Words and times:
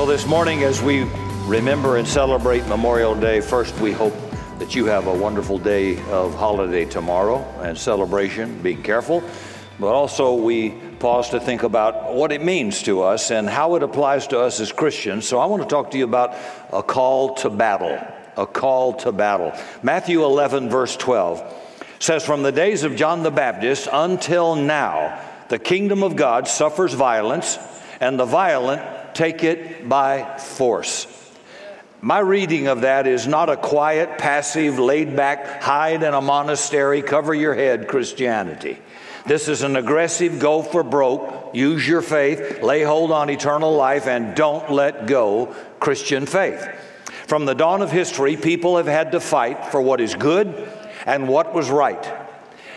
Well, 0.00 0.06
this 0.06 0.26
morning, 0.26 0.62
as 0.62 0.80
we 0.80 1.02
remember 1.44 1.98
and 1.98 2.08
celebrate 2.08 2.66
Memorial 2.66 3.14
Day, 3.14 3.42
first 3.42 3.78
we 3.80 3.92
hope 3.92 4.14
that 4.58 4.74
you 4.74 4.86
have 4.86 5.08
a 5.08 5.12
wonderful 5.12 5.58
day 5.58 6.02
of 6.04 6.34
holiday 6.34 6.86
tomorrow 6.86 7.44
and 7.60 7.76
celebration. 7.76 8.62
Be 8.62 8.74
careful. 8.74 9.22
But 9.78 9.92
also, 9.92 10.32
we 10.36 10.70
pause 11.00 11.28
to 11.28 11.38
think 11.38 11.64
about 11.64 12.14
what 12.14 12.32
it 12.32 12.42
means 12.42 12.82
to 12.84 13.02
us 13.02 13.30
and 13.30 13.46
how 13.46 13.74
it 13.74 13.82
applies 13.82 14.26
to 14.28 14.40
us 14.40 14.58
as 14.58 14.72
Christians. 14.72 15.28
So, 15.28 15.38
I 15.38 15.44
want 15.44 15.64
to 15.64 15.68
talk 15.68 15.90
to 15.90 15.98
you 15.98 16.04
about 16.04 16.34
a 16.72 16.82
call 16.82 17.34
to 17.34 17.50
battle. 17.50 18.02
A 18.38 18.46
call 18.46 18.94
to 19.00 19.12
battle. 19.12 19.52
Matthew 19.82 20.24
11, 20.24 20.70
verse 20.70 20.96
12 20.96 21.44
says, 21.98 22.24
From 22.24 22.42
the 22.42 22.52
days 22.52 22.84
of 22.84 22.96
John 22.96 23.22
the 23.22 23.30
Baptist 23.30 23.86
until 23.92 24.56
now, 24.56 25.22
the 25.50 25.58
kingdom 25.58 26.02
of 26.02 26.16
God 26.16 26.48
suffers 26.48 26.94
violence, 26.94 27.58
and 28.00 28.18
the 28.18 28.24
violent 28.24 28.80
take 29.14 29.44
it 29.44 29.88
by 29.88 30.38
force. 30.38 31.06
My 32.02 32.20
reading 32.20 32.66
of 32.66 32.80
that 32.80 33.06
is 33.06 33.26
not 33.26 33.50
a 33.50 33.56
quiet, 33.58 34.16
passive, 34.16 34.78
laid 34.78 35.14
back, 35.14 35.62
hide 35.62 36.02
in 36.02 36.14
a 36.14 36.20
monastery, 36.20 37.02
cover 37.02 37.34
your 37.34 37.54
head 37.54 37.88
Christianity. 37.88 38.78
This 39.26 39.48
is 39.48 39.62
an 39.62 39.76
aggressive 39.76 40.38
go 40.38 40.62
for 40.62 40.82
broke, 40.82 41.54
use 41.54 41.86
your 41.86 42.00
faith, 42.00 42.62
lay 42.62 42.82
hold 42.82 43.12
on 43.12 43.28
eternal 43.28 43.74
life, 43.74 44.06
and 44.06 44.34
don't 44.34 44.70
let 44.70 45.06
go 45.06 45.54
Christian 45.78 46.24
faith. 46.24 46.66
From 47.26 47.44
the 47.44 47.54
dawn 47.54 47.82
of 47.82 47.92
history, 47.92 48.36
people 48.36 48.78
have 48.78 48.86
had 48.86 49.12
to 49.12 49.20
fight 49.20 49.66
for 49.66 49.80
what 49.82 50.00
is 50.00 50.14
good 50.14 50.68
and 51.04 51.28
what 51.28 51.54
was 51.54 51.70
right. 51.70 52.12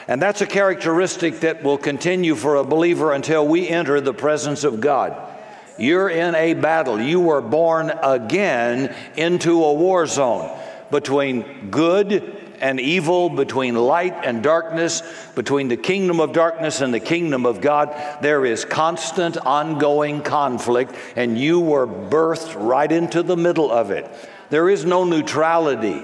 And 0.08 0.22
that's 0.22 0.42
a 0.42 0.46
characteristic 0.46 1.40
that 1.40 1.64
will 1.64 1.78
continue 1.78 2.36
for 2.36 2.58
a 2.58 2.64
believer 2.64 3.14
until 3.14 3.48
we 3.48 3.70
enter 3.70 4.02
the 4.02 4.14
presence 4.14 4.66
of 4.66 4.82
God. 4.82 5.33
You're 5.78 6.10
in 6.10 6.36
a 6.36 6.54
battle. 6.54 7.00
You 7.00 7.20
were 7.20 7.42
born 7.42 7.90
again 7.90 8.96
into 9.16 9.64
a 9.64 9.74
war 9.74 10.06
zone 10.06 10.58
between 10.92 11.72
good 11.72 12.40
and 12.62 12.80
evil, 12.80 13.30
between 13.30 13.76
light 13.76 14.14
and 14.24 14.42
darkness, 14.42 15.02
between 15.36 15.68
the 15.68 15.76
kingdom 15.76 16.20
of 16.22 16.32
darkness 16.32 16.80
and 16.80 16.94
the 16.94 17.00
kingdom 17.00 17.46
of 17.46 17.60
God. 17.60 17.94
There 18.22 18.46
is 18.46 18.64
constant, 18.64 19.36
ongoing 19.38 20.22
conflict, 20.22 20.96
and 21.16 21.38
you 21.38 21.60
were 21.60 21.86
birthed 21.86 22.56
right 22.56 22.90
into 22.90 23.22
the 23.22 23.36
middle 23.36 23.70
of 23.70 23.92
it. 23.92 24.10
There 24.50 24.70
is 24.70 24.86
no 24.86 25.04
neutrality, 25.04 26.04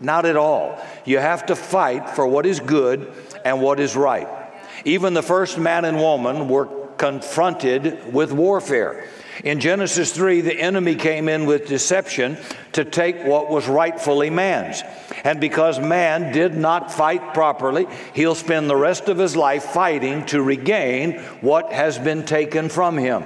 not 0.00 0.26
at 0.26 0.36
all. 0.36 0.78
You 1.04 1.18
have 1.18 1.46
to 1.46 1.56
fight 1.56 2.10
for 2.10 2.26
what 2.26 2.44
is 2.44 2.60
good 2.60 3.10
and 3.44 3.62
what 3.62 3.80
is 3.80 3.96
right. 3.96 4.28
Even 4.84 5.14
the 5.14 5.22
first 5.22 5.58
man 5.58 5.84
and 5.84 5.96
woman 5.96 6.48
were 6.48 6.68
confronted 6.96 8.12
with 8.12 8.32
warfare. 8.32 9.06
In 9.42 9.58
Genesis 9.58 10.12
3, 10.12 10.42
the 10.42 10.60
enemy 10.60 10.94
came 10.94 11.28
in 11.28 11.44
with 11.44 11.66
deception 11.66 12.38
to 12.72 12.84
take 12.84 13.24
what 13.24 13.50
was 13.50 13.66
rightfully 13.66 14.30
man's. 14.30 14.82
And 15.24 15.40
because 15.40 15.80
man 15.80 16.32
did 16.32 16.54
not 16.54 16.92
fight 16.92 17.34
properly, 17.34 17.86
he'll 18.12 18.36
spend 18.36 18.70
the 18.70 18.76
rest 18.76 19.08
of 19.08 19.18
his 19.18 19.34
life 19.34 19.64
fighting 19.64 20.24
to 20.26 20.42
regain 20.42 21.18
what 21.40 21.72
has 21.72 21.98
been 21.98 22.24
taken 22.24 22.68
from 22.68 22.96
him. 22.96 23.24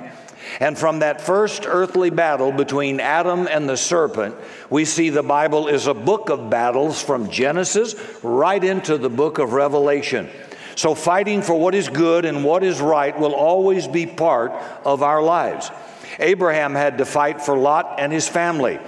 And 0.61 0.79
from 0.79 1.01
that 1.01 1.21
first 1.21 1.65
earthly 1.67 2.11
battle 2.11 2.53
between 2.53 3.01
Adam 3.01 3.47
and 3.47 3.69
the 3.69 3.77
serpent, 3.77 4.35
we 4.71 4.87
see 4.87 5.11
the 5.11 5.23
Bible 5.23 5.69
is 5.69 5.87
a 5.87 5.95
book 5.95 6.31
of 6.31 6.49
battles 6.49 7.03
from 7.03 7.31
Genesis 7.31 7.95
right 8.23 8.63
into 8.63 8.97
the 8.97 9.11
book 9.11 9.39
of 9.39 9.53
Revelation. 9.53 10.31
So, 10.79 10.95
fighting 10.95 11.43
for 11.43 11.59
what 11.59 11.75
is 11.75 11.89
good 11.89 12.25
and 12.25 12.45
what 12.45 12.63
is 12.63 12.81
right 12.81 13.19
will 13.19 13.35
always 13.35 13.89
be 13.89 14.07
part 14.07 14.53
of 14.85 15.03
our 15.03 15.21
lives. 15.21 15.73
Abraham 16.21 16.73
had 16.73 16.99
to 16.99 17.05
fight 17.05 17.43
for 17.43 17.59
Lot 17.59 17.97
and 17.99 18.13
his 18.13 18.29
family. 18.29 18.79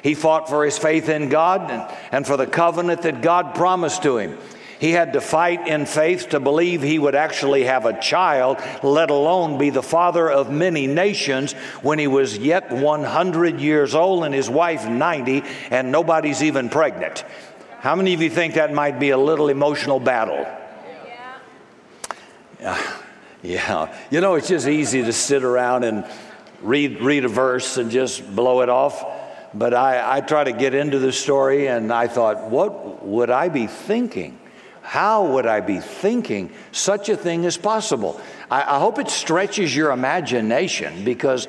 He 0.00 0.14
fought 0.14 0.48
for 0.48 0.64
his 0.64 0.78
faith 0.78 1.08
in 1.08 1.28
God 1.28 1.68
and, 2.12 2.24
for 2.24 2.36
the 2.36 2.46
covenant 2.46 3.02
that 3.02 3.20
God 3.20 3.56
promised 3.56 4.04
to 4.04 4.18
him. 4.18 4.38
He 4.78 4.92
had 4.92 5.14
to 5.14 5.20
fight 5.20 5.66
in 5.66 5.86
faith 5.86 6.28
to 6.28 6.38
believe 6.38 6.82
he 6.82 7.00
would 7.00 7.16
actually 7.16 7.64
have 7.64 7.84
a 7.84 8.00
child, 8.00 8.58
let 8.84 9.10
alone 9.10 9.58
be 9.58 9.70
the 9.70 9.82
father 9.82 10.30
of 10.30 10.52
many 10.52 10.86
nations 10.86 11.54
when 11.82 11.98
he 11.98 12.06
was 12.06 12.38
yet 12.38 12.70
100 12.70 13.60
years 13.60 13.96
old 13.96 14.22
and 14.22 14.32
his 14.32 14.48
wife 14.48 14.86
90 14.86 15.42
and 15.72 15.90
nobody's 15.90 16.44
even 16.44 16.68
pregnant. 16.68 17.24
How 17.80 17.96
many 17.96 18.14
of 18.14 18.22
you 18.22 18.30
think 18.30 18.54
that 18.54 18.72
might 18.72 19.00
be 19.00 19.10
a 19.10 19.18
little 19.18 19.48
emotional 19.48 19.98
battle? 19.98 20.46
Yeah. 23.42 23.90
You 24.10 24.20
know, 24.20 24.34
it's 24.34 24.48
just 24.48 24.68
easy 24.68 25.02
to 25.02 25.14
sit 25.14 25.44
around 25.44 25.84
and 25.84 26.04
read, 26.60 27.00
read 27.00 27.24
a 27.24 27.28
verse 27.28 27.78
and 27.78 27.90
just 27.90 28.36
blow 28.36 28.60
it 28.60 28.68
off. 28.68 29.02
But 29.54 29.72
I, 29.72 30.18
I 30.18 30.20
try 30.20 30.44
to 30.44 30.52
get 30.52 30.74
into 30.74 30.98
the 30.98 31.10
story 31.10 31.68
and 31.68 31.90
I 31.90 32.06
thought, 32.06 32.50
what 32.50 33.02
would 33.02 33.30
I 33.30 33.48
be 33.48 33.66
thinking? 33.66 34.38
How 34.82 35.32
would 35.32 35.46
I 35.46 35.60
be 35.60 35.80
thinking 35.80 36.52
such 36.72 37.08
a 37.08 37.16
thing 37.16 37.44
is 37.44 37.56
possible? 37.56 38.20
I, 38.50 38.76
I 38.76 38.78
hope 38.78 38.98
it 38.98 39.08
stretches 39.08 39.74
your 39.74 39.90
imagination 39.90 41.04
because 41.04 41.48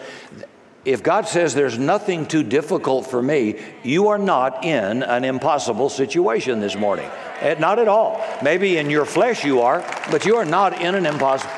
if 0.83 1.03
God 1.03 1.27
says 1.27 1.53
there's 1.53 1.77
nothing 1.77 2.25
too 2.25 2.43
difficult 2.43 3.05
for 3.05 3.21
me, 3.21 3.61
you 3.83 4.07
are 4.07 4.17
not 4.17 4.65
in 4.65 5.03
an 5.03 5.23
impossible 5.23 5.89
situation 5.89 6.59
this 6.59 6.75
morning. 6.75 7.09
Eh, 7.39 7.55
not 7.59 7.77
at 7.77 7.87
all. 7.87 8.23
Maybe 8.41 8.77
in 8.77 8.89
your 8.89 9.05
flesh 9.05 9.45
you 9.45 9.61
are, 9.61 9.85
but 10.09 10.25
you 10.25 10.37
are 10.37 10.45
not 10.45 10.81
in 10.81 10.95
an 10.95 11.05
impossible. 11.05 11.53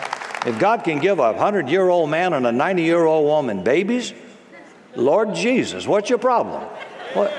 If 0.46 0.60
God 0.60 0.84
can 0.84 1.00
give 1.00 1.20
a 1.20 1.32
100 1.32 1.70
year 1.70 1.88
old 1.88 2.10
man 2.10 2.34
and 2.34 2.46
a 2.46 2.52
90 2.52 2.84
year 2.84 3.06
old 3.06 3.26
woman 3.26 3.64
babies, 3.64 4.14
Lord 4.96 5.34
Jesus, 5.36 5.88
what's 5.88 6.10
your 6.10 6.20
problem? 6.20 6.62
What? 7.14 7.34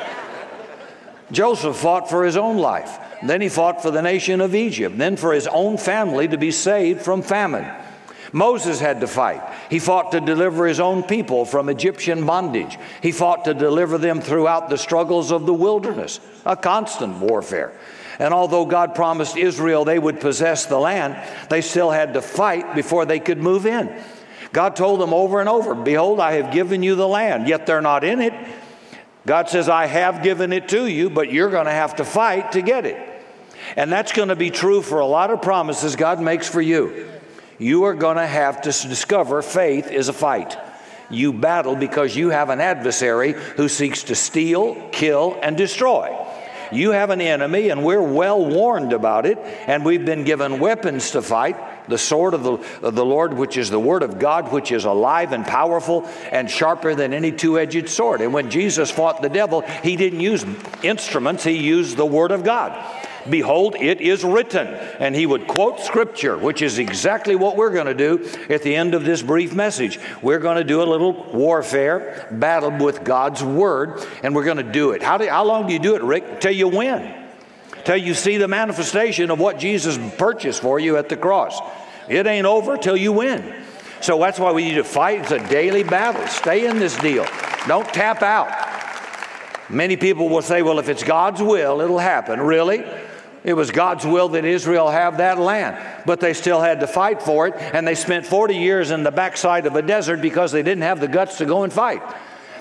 Joseph 1.32 1.76
fought 1.76 2.08
for 2.08 2.24
his 2.24 2.36
own 2.36 2.58
life. 2.58 2.98
Then 3.22 3.40
he 3.40 3.48
fought 3.48 3.82
for 3.82 3.90
the 3.90 4.02
nation 4.02 4.40
of 4.40 4.54
Egypt, 4.54 4.96
then 4.96 5.16
for 5.16 5.32
his 5.32 5.46
own 5.46 5.76
family 5.76 6.28
to 6.28 6.38
be 6.38 6.50
saved 6.50 7.02
from 7.02 7.22
famine. 7.22 7.70
Moses 8.34 8.80
had 8.80 9.00
to 9.00 9.06
fight. 9.06 9.40
He 9.70 9.78
fought 9.78 10.10
to 10.10 10.20
deliver 10.20 10.66
his 10.66 10.80
own 10.80 11.04
people 11.04 11.44
from 11.44 11.68
Egyptian 11.68 12.26
bondage. 12.26 12.76
He 13.00 13.12
fought 13.12 13.44
to 13.44 13.54
deliver 13.54 13.96
them 13.96 14.20
throughout 14.20 14.68
the 14.68 14.76
struggles 14.76 15.30
of 15.30 15.46
the 15.46 15.54
wilderness, 15.54 16.18
a 16.44 16.56
constant 16.56 17.18
warfare. 17.18 17.78
And 18.18 18.34
although 18.34 18.66
God 18.66 18.96
promised 18.96 19.36
Israel 19.36 19.84
they 19.84 20.00
would 20.00 20.18
possess 20.18 20.66
the 20.66 20.80
land, 20.80 21.16
they 21.48 21.60
still 21.60 21.92
had 21.92 22.14
to 22.14 22.22
fight 22.22 22.74
before 22.74 23.06
they 23.06 23.20
could 23.20 23.38
move 23.38 23.66
in. 23.66 24.02
God 24.52 24.74
told 24.74 25.00
them 25.00 25.14
over 25.14 25.38
and 25.38 25.48
over, 25.48 25.76
Behold, 25.76 26.18
I 26.18 26.32
have 26.32 26.52
given 26.52 26.82
you 26.82 26.96
the 26.96 27.06
land, 27.06 27.46
yet 27.46 27.66
they're 27.66 27.80
not 27.80 28.02
in 28.02 28.20
it. 28.20 28.34
God 29.26 29.48
says, 29.48 29.68
I 29.68 29.86
have 29.86 30.24
given 30.24 30.52
it 30.52 30.68
to 30.70 30.88
you, 30.88 31.08
but 31.08 31.32
you're 31.32 31.50
going 31.50 31.66
to 31.66 31.70
have 31.70 31.96
to 31.96 32.04
fight 32.04 32.52
to 32.52 32.62
get 32.62 32.84
it. 32.84 32.98
And 33.76 33.92
that's 33.92 34.10
going 34.10 34.28
to 34.28 34.36
be 34.36 34.50
true 34.50 34.82
for 34.82 34.98
a 34.98 35.06
lot 35.06 35.30
of 35.30 35.40
promises 35.40 35.94
God 35.94 36.20
makes 36.20 36.48
for 36.48 36.60
you. 36.60 37.13
You 37.58 37.84
are 37.84 37.94
going 37.94 38.16
to 38.16 38.26
have 38.26 38.62
to 38.62 38.70
discover 38.88 39.42
faith 39.42 39.90
is 39.90 40.08
a 40.08 40.12
fight. 40.12 40.56
You 41.10 41.32
battle 41.32 41.76
because 41.76 42.16
you 42.16 42.30
have 42.30 42.50
an 42.50 42.60
adversary 42.60 43.32
who 43.32 43.68
seeks 43.68 44.04
to 44.04 44.14
steal, 44.14 44.88
kill, 44.90 45.38
and 45.42 45.56
destroy. 45.56 46.16
You 46.72 46.90
have 46.90 47.10
an 47.10 47.20
enemy, 47.20 47.68
and 47.68 47.84
we're 47.84 48.02
well 48.02 48.44
warned 48.44 48.92
about 48.92 49.26
it, 49.26 49.38
and 49.38 49.84
we've 49.84 50.04
been 50.04 50.24
given 50.24 50.58
weapons 50.58 51.12
to 51.12 51.22
fight 51.22 51.56
the 51.88 51.98
sword 51.98 52.34
of 52.34 52.42
the, 52.42 52.52
of 52.82 52.94
the 52.94 53.04
Lord, 53.04 53.34
which 53.34 53.56
is 53.56 53.70
the 53.70 53.78
Word 53.78 54.02
of 54.02 54.18
God, 54.18 54.50
which 54.50 54.72
is 54.72 54.84
alive 54.84 55.32
and 55.32 55.44
powerful 55.44 56.08
and 56.30 56.50
sharper 56.50 56.94
than 56.94 57.12
any 57.12 57.30
two 57.30 57.58
edged 57.58 57.88
sword. 57.88 58.20
And 58.20 58.32
when 58.32 58.50
Jesus 58.50 58.90
fought 58.90 59.22
the 59.22 59.28
devil, 59.28 59.60
he 59.82 59.96
didn't 59.96 60.20
use 60.20 60.44
instruments, 60.82 61.44
he 61.44 61.58
used 61.58 61.96
the 61.96 62.06
Word 62.06 62.30
of 62.30 62.42
God. 62.42 62.72
Behold, 63.28 63.76
it 63.76 64.00
is 64.00 64.22
written. 64.24 64.66
And 64.66 65.14
he 65.14 65.26
would 65.26 65.46
quote 65.46 65.80
scripture, 65.80 66.36
which 66.36 66.62
is 66.62 66.78
exactly 66.78 67.34
what 67.34 67.56
we're 67.56 67.70
going 67.70 67.86
to 67.86 67.94
do 67.94 68.28
at 68.48 68.62
the 68.62 68.74
end 68.74 68.94
of 68.94 69.04
this 69.04 69.22
brief 69.22 69.54
message. 69.54 69.98
We're 70.22 70.38
going 70.38 70.56
to 70.56 70.64
do 70.64 70.82
a 70.82 70.84
little 70.84 71.12
warfare, 71.32 72.28
battle 72.30 72.70
with 72.70 73.04
God's 73.04 73.42
word, 73.42 74.04
and 74.22 74.34
we're 74.34 74.44
going 74.44 74.58
to 74.58 74.62
do 74.62 74.92
it. 74.92 75.02
How, 75.02 75.18
do, 75.18 75.28
how 75.28 75.44
long 75.44 75.66
do 75.66 75.72
you 75.72 75.78
do 75.78 75.96
it, 75.96 76.02
Rick? 76.02 76.40
Till 76.40 76.52
you 76.52 76.68
win. 76.68 77.22
Till 77.84 77.96
you 77.96 78.14
see 78.14 78.36
the 78.36 78.48
manifestation 78.48 79.30
of 79.30 79.38
what 79.38 79.58
Jesus 79.58 79.98
purchased 80.16 80.62
for 80.62 80.78
you 80.78 80.96
at 80.96 81.08
the 81.08 81.16
cross. 81.16 81.60
It 82.08 82.26
ain't 82.26 82.46
over 82.46 82.76
till 82.76 82.96
you 82.96 83.12
win. 83.12 83.54
So 84.00 84.18
that's 84.18 84.38
why 84.38 84.52
we 84.52 84.64
need 84.64 84.74
to 84.74 84.84
fight. 84.84 85.20
It's 85.20 85.30
a 85.30 85.48
daily 85.48 85.82
battle. 85.82 86.26
Stay 86.26 86.66
in 86.66 86.78
this 86.78 86.96
deal. 86.98 87.26
Don't 87.66 87.88
tap 87.88 88.22
out. 88.22 88.52
Many 89.70 89.96
people 89.96 90.28
will 90.28 90.42
say, 90.42 90.60
well, 90.60 90.78
if 90.78 90.90
it's 90.90 91.02
God's 91.02 91.42
will, 91.42 91.80
it'll 91.80 91.98
happen. 91.98 92.40
Really? 92.40 92.84
It 93.44 93.52
was 93.52 93.70
God's 93.70 94.06
will 94.06 94.30
that 94.30 94.46
Israel 94.46 94.90
have 94.90 95.18
that 95.18 95.38
land, 95.38 95.76
but 96.06 96.18
they 96.18 96.32
still 96.32 96.62
had 96.62 96.80
to 96.80 96.86
fight 96.86 97.22
for 97.22 97.46
it, 97.46 97.54
and 97.54 97.86
they 97.86 97.94
spent 97.94 98.24
40 98.24 98.56
years 98.56 98.90
in 98.90 99.02
the 99.02 99.10
backside 99.10 99.66
of 99.66 99.76
a 99.76 99.82
desert 99.82 100.22
because 100.22 100.50
they 100.50 100.62
didn't 100.62 100.82
have 100.82 100.98
the 100.98 101.08
guts 101.08 101.38
to 101.38 101.44
go 101.44 101.62
and 101.62 101.72
fight. 101.72 102.02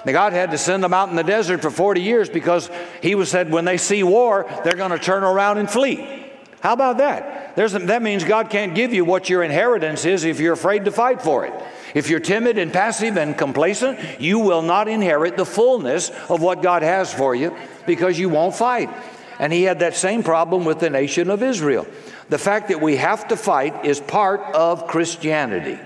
Now 0.05 0.11
God 0.11 0.33
had 0.33 0.51
to 0.51 0.57
send 0.57 0.83
them 0.83 0.93
out 0.93 1.09
in 1.09 1.15
the 1.15 1.23
desert 1.23 1.61
for 1.61 1.71
40 1.71 2.01
years 2.01 2.29
because 2.29 2.69
He 3.01 3.15
was 3.15 3.29
said 3.29 3.49
when 3.49 3.63
they 3.63 3.77
see 3.77 4.03
war, 4.03 4.45
they're 4.65 4.75
going 4.75 4.91
to 4.91 4.99
turn 4.99 5.23
around 5.23 5.57
and 5.57 5.69
flee. 5.69 6.23
How 6.59 6.73
about 6.73 6.97
that? 6.97 7.55
There's, 7.55 7.73
that 7.73 8.01
means 8.01 8.23
God 8.23 8.49
can't 8.49 8.73
give 8.73 8.93
you 8.93 9.05
what 9.05 9.29
your 9.29 9.43
inheritance 9.43 10.05
is 10.05 10.23
if 10.23 10.39
you're 10.39 10.53
afraid 10.53 10.85
to 10.85 10.91
fight 10.91 11.21
for 11.21 11.45
it. 11.45 11.53
If 11.93 12.09
you're 12.09 12.19
timid 12.19 12.57
and 12.57 12.73
passive 12.73 13.17
and 13.17 13.37
complacent, 13.37 14.19
you 14.19 14.39
will 14.39 14.61
not 14.61 14.87
inherit 14.87 15.37
the 15.37 15.45
fullness 15.45 16.09
of 16.29 16.41
what 16.41 16.61
God 16.61 16.81
has 16.81 17.13
for 17.13 17.35
you 17.35 17.55
because 17.85 18.17
you 18.17 18.29
won't 18.29 18.55
fight. 18.55 18.89
And 19.39 19.51
he 19.51 19.63
had 19.63 19.79
that 19.79 19.95
same 19.95 20.23
problem 20.23 20.65
with 20.65 20.79
the 20.79 20.89
nation 20.89 21.29
of 21.29 21.43
Israel. 21.43 21.87
The 22.29 22.37
fact 22.37 22.69
that 22.69 22.81
we 22.81 22.97
have 22.97 23.27
to 23.29 23.37
fight 23.37 23.85
is 23.85 23.99
part 23.99 24.41
of 24.55 24.87
Christianity. 24.87 25.79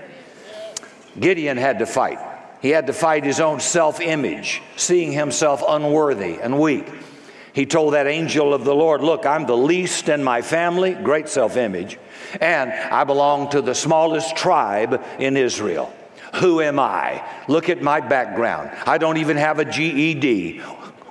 Gideon 1.18 1.56
had 1.56 1.80
to 1.80 1.86
fight. 1.86 2.18
He 2.60 2.70
had 2.70 2.86
to 2.88 2.92
fight 2.92 3.24
his 3.24 3.40
own 3.40 3.60
self 3.60 4.00
image, 4.00 4.62
seeing 4.76 5.12
himself 5.12 5.62
unworthy 5.66 6.40
and 6.40 6.58
weak. 6.58 6.86
He 7.52 7.66
told 7.66 7.94
that 7.94 8.06
angel 8.06 8.54
of 8.54 8.64
the 8.64 8.74
Lord, 8.74 9.00
Look, 9.00 9.26
I'm 9.26 9.46
the 9.46 9.56
least 9.56 10.08
in 10.08 10.22
my 10.22 10.42
family, 10.42 10.94
great 10.94 11.28
self 11.28 11.56
image, 11.56 11.98
and 12.40 12.72
I 12.72 13.04
belong 13.04 13.50
to 13.50 13.62
the 13.62 13.74
smallest 13.74 14.36
tribe 14.36 15.02
in 15.18 15.36
Israel. 15.36 15.92
Who 16.36 16.60
am 16.60 16.78
I? 16.78 17.24
Look 17.48 17.68
at 17.68 17.82
my 17.82 18.00
background. 18.00 18.70
I 18.86 18.98
don't 18.98 19.16
even 19.16 19.36
have 19.36 19.58
a 19.58 19.64
GED. 19.64 20.58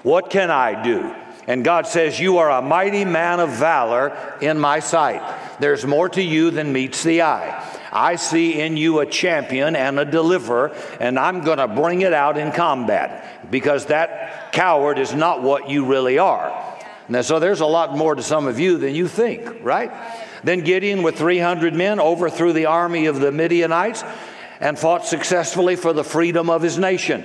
What 0.04 0.30
can 0.30 0.51
I 0.51 0.81
do? 0.81 1.13
And 1.48 1.64
God 1.64 1.88
says, 1.88 2.20
You 2.20 2.38
are 2.38 2.52
a 2.52 2.62
mighty 2.62 3.06
man 3.06 3.40
of 3.40 3.52
valor 3.52 4.38
in 4.42 4.60
my 4.60 4.80
sight. 4.80 5.22
There's 5.60 5.86
more 5.86 6.10
to 6.10 6.22
you 6.22 6.52
than 6.52 6.74
meets 6.74 7.04
the 7.04 7.24
eye. 7.24 7.64
I 7.92 8.18
see 8.18 8.60
in 8.60 8.78
you 8.78 9.00
a 9.00 9.06
champion 9.06 9.76
and 9.76 9.98
a 9.98 10.06
deliverer, 10.06 10.76
and 11.00 11.18
I'm 11.18 11.42
going 11.42 11.58
to 11.58 11.68
bring 11.68 12.02
it 12.02 12.14
out 12.14 12.38
in 12.38 12.52
combat 12.52 13.50
because 13.50 13.86
that 13.88 14.52
coward 14.52 15.00
is 15.00 15.14
not 15.14 15.42
what 15.42 15.70
you 15.70 15.86
really 15.86 16.20
are. 16.20 16.76
Now, 17.10 17.22
so 17.22 17.40
there's 17.40 17.62
a 17.62 17.66
lot 17.66 17.96
more 17.98 18.16
to 18.16 18.22
some 18.22 18.48
of 18.48 18.60
you 18.60 18.78
than 18.78 18.94
you 18.94 19.08
think, 19.08 19.64
right? 19.64 19.92
Then 20.44 20.62
Gideon, 20.62 21.04
with 21.04 21.18
300 21.18 21.74
men, 21.74 22.02
overthrew 22.02 22.52
the 22.52 22.66
army 22.66 23.06
of 23.06 23.22
the 23.22 23.32
Midianites 23.32 24.04
and 24.60 24.78
fought 24.78 25.06
successfully 25.06 25.78
for 25.78 25.94
the 25.94 26.04
freedom 26.04 26.50
of 26.50 26.62
his 26.62 26.78
nation. 26.78 27.24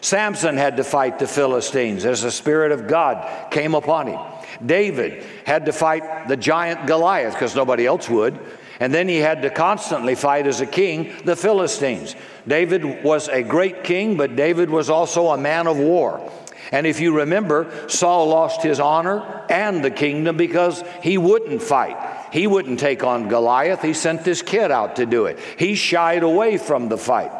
Samson 0.00 0.56
had 0.56 0.76
to 0.78 0.84
fight 0.84 1.18
the 1.18 1.26
Philistines 1.26 2.04
as 2.04 2.22
the 2.22 2.30
Spirit 2.30 2.72
of 2.72 2.88
God 2.88 3.50
came 3.50 3.74
upon 3.74 4.06
him. 4.06 4.20
David 4.64 5.24
had 5.44 5.66
to 5.66 5.72
fight 5.72 6.28
the 6.28 6.36
giant 6.36 6.86
Goliath 6.86 7.34
because 7.34 7.54
nobody 7.54 7.86
else 7.86 8.08
would. 8.08 8.38
And 8.80 8.94
then 8.94 9.08
he 9.08 9.18
had 9.18 9.42
to 9.42 9.50
constantly 9.50 10.14
fight 10.14 10.46
as 10.46 10.62
a 10.62 10.66
king 10.66 11.14
the 11.24 11.36
Philistines. 11.36 12.16
David 12.48 13.04
was 13.04 13.28
a 13.28 13.42
great 13.42 13.84
king, 13.84 14.16
but 14.16 14.36
David 14.36 14.70
was 14.70 14.88
also 14.88 15.28
a 15.28 15.38
man 15.38 15.66
of 15.66 15.76
war. 15.76 16.30
And 16.72 16.86
if 16.86 17.00
you 17.00 17.18
remember, 17.18 17.88
Saul 17.88 18.28
lost 18.28 18.62
his 18.62 18.80
honor 18.80 19.44
and 19.50 19.84
the 19.84 19.90
kingdom 19.90 20.36
because 20.36 20.82
he 21.02 21.18
wouldn't 21.18 21.62
fight. 21.62 21.96
He 22.32 22.46
wouldn't 22.46 22.78
take 22.78 23.02
on 23.02 23.28
Goliath. 23.28 23.82
He 23.82 23.92
sent 23.92 24.24
this 24.24 24.40
kid 24.40 24.70
out 24.70 24.96
to 24.96 25.06
do 25.06 25.26
it. 25.26 25.38
He 25.58 25.74
shied 25.74 26.22
away 26.22 26.58
from 26.58 26.88
the 26.88 26.96
fight. 26.96 27.32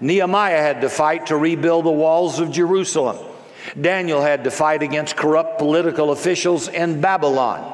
Nehemiah 0.00 0.60
had 0.60 0.80
to 0.82 0.88
fight 0.88 1.26
to 1.26 1.36
rebuild 1.36 1.84
the 1.84 1.90
walls 1.90 2.38
of 2.40 2.50
Jerusalem. 2.50 3.18
Daniel 3.80 4.22
had 4.22 4.44
to 4.44 4.50
fight 4.50 4.82
against 4.82 5.16
corrupt 5.16 5.58
political 5.58 6.12
officials 6.12 6.68
in 6.68 7.00
Babylon. 7.00 7.72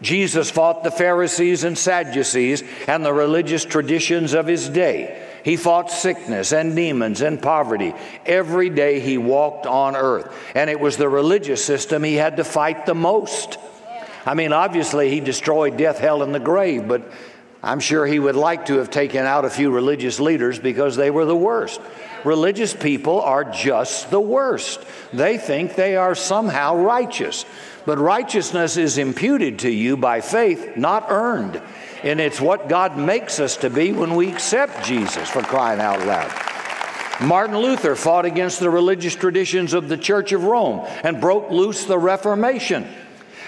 Jesus 0.00 0.50
fought 0.50 0.84
the 0.84 0.90
Pharisees 0.90 1.64
and 1.64 1.76
Sadducees 1.76 2.62
and 2.86 3.04
the 3.04 3.12
religious 3.12 3.64
traditions 3.64 4.34
of 4.34 4.46
his 4.46 4.68
day. 4.68 5.22
He 5.44 5.56
fought 5.56 5.90
sickness 5.90 6.52
and 6.52 6.74
demons 6.74 7.20
and 7.20 7.40
poverty 7.40 7.94
every 8.24 8.68
day 8.68 8.98
he 8.98 9.16
walked 9.16 9.64
on 9.64 9.94
earth. 9.94 10.34
And 10.54 10.68
it 10.68 10.80
was 10.80 10.96
the 10.96 11.08
religious 11.08 11.64
system 11.64 12.02
he 12.02 12.14
had 12.14 12.38
to 12.38 12.44
fight 12.44 12.84
the 12.84 12.94
most. 12.94 13.58
I 14.26 14.34
mean, 14.34 14.52
obviously, 14.52 15.08
he 15.08 15.20
destroyed 15.20 15.76
death, 15.76 15.98
hell, 15.98 16.24
and 16.24 16.34
the 16.34 16.40
grave, 16.40 16.88
but 16.88 17.08
I'm 17.66 17.80
sure 17.80 18.06
he 18.06 18.20
would 18.20 18.36
like 18.36 18.66
to 18.66 18.78
have 18.78 18.90
taken 18.90 19.26
out 19.26 19.44
a 19.44 19.50
few 19.50 19.72
religious 19.72 20.20
leaders 20.20 20.60
because 20.60 20.94
they 20.94 21.10
were 21.10 21.24
the 21.24 21.36
worst. 21.36 21.80
Religious 22.22 22.72
people 22.72 23.20
are 23.20 23.42
just 23.42 24.08
the 24.08 24.20
worst. 24.20 24.84
They 25.12 25.36
think 25.36 25.74
they 25.74 25.96
are 25.96 26.14
somehow 26.14 26.76
righteous. 26.76 27.44
But 27.84 27.98
righteousness 27.98 28.76
is 28.76 28.98
imputed 28.98 29.60
to 29.60 29.70
you 29.70 29.96
by 29.96 30.20
faith, 30.20 30.76
not 30.76 31.06
earned. 31.08 31.60
And 32.04 32.20
it's 32.20 32.40
what 32.40 32.68
God 32.68 32.96
makes 32.96 33.40
us 33.40 33.56
to 33.58 33.68
be 33.68 33.92
when 33.92 34.14
we 34.14 34.30
accept 34.32 34.84
Jesus, 34.84 35.28
for 35.28 35.42
crying 35.42 35.80
out 35.80 36.06
loud. 36.06 36.32
Martin 37.20 37.58
Luther 37.58 37.96
fought 37.96 38.26
against 38.26 38.60
the 38.60 38.70
religious 38.70 39.16
traditions 39.16 39.72
of 39.72 39.88
the 39.88 39.96
Church 39.96 40.30
of 40.30 40.44
Rome 40.44 40.86
and 41.02 41.20
broke 41.20 41.50
loose 41.50 41.84
the 41.84 41.98
Reformation. 41.98 42.86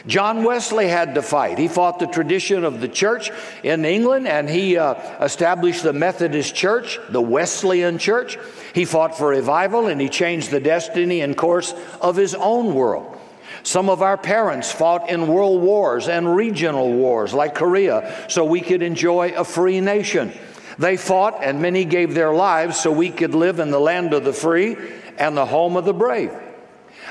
John 0.09 0.43
Wesley 0.43 0.89
had 0.89 1.17
to 1.17 1.23
fight. 1.23 1.59
He 1.59 1.69
fought 1.69 1.99
the 1.99 2.07
tradition 2.07 2.65
of 2.65 2.81
the 2.81 2.89
church 2.89 3.31
in 3.63 3.85
England 3.85 4.27
and 4.27 4.49
he 4.49 4.79
uh, 4.79 4.95
established 5.23 5.83
the 5.83 5.93
Methodist 5.93 6.55
Church, 6.55 6.99
the 7.11 7.21
Wesleyan 7.21 7.99
Church. 7.99 8.39
He 8.73 8.87
fought 8.87 9.19
for 9.19 9.29
revival 9.29 9.87
and 9.87 10.01
he 10.01 10.09
changed 10.09 10.51
the 10.51 10.61
destiny 10.61 11.21
and 11.21 11.37
course 11.37 11.75
of 12.01 12.17
his 12.17 12.35
own 12.35 12.75
world. 12.75 13.19
Some 13.65 13.91
of 13.91 14.01
our 14.01 14.17
parents 14.17 14.73
fought 14.73 15.11
in 15.11 15.29
world 15.29 15.61
wars 15.61 16.09
and 16.09 16.35
regional 16.35 16.91
wars 16.91 17.35
like 17.35 17.55
Korea 17.55 18.25
so 18.31 18.47
we 18.47 18.63
could 18.63 18.83
enjoy 18.83 19.35
a 19.37 19.45
free 19.45 19.83
nation. 19.83 20.33
They 20.79 20.97
fought 20.97 21.41
and 21.43 21.61
many 21.61 21.85
gave 21.85 22.15
their 22.15 22.33
lives 22.33 22.81
so 22.81 22.91
we 22.91 23.11
could 23.11 23.35
live 23.35 23.59
in 23.59 23.71
the 23.71 23.81
land 23.81 24.15
of 24.15 24.25
the 24.25 24.33
free 24.33 24.75
and 25.19 25.37
the 25.37 25.45
home 25.45 25.77
of 25.77 25.85
the 25.85 25.93
brave. 25.93 26.33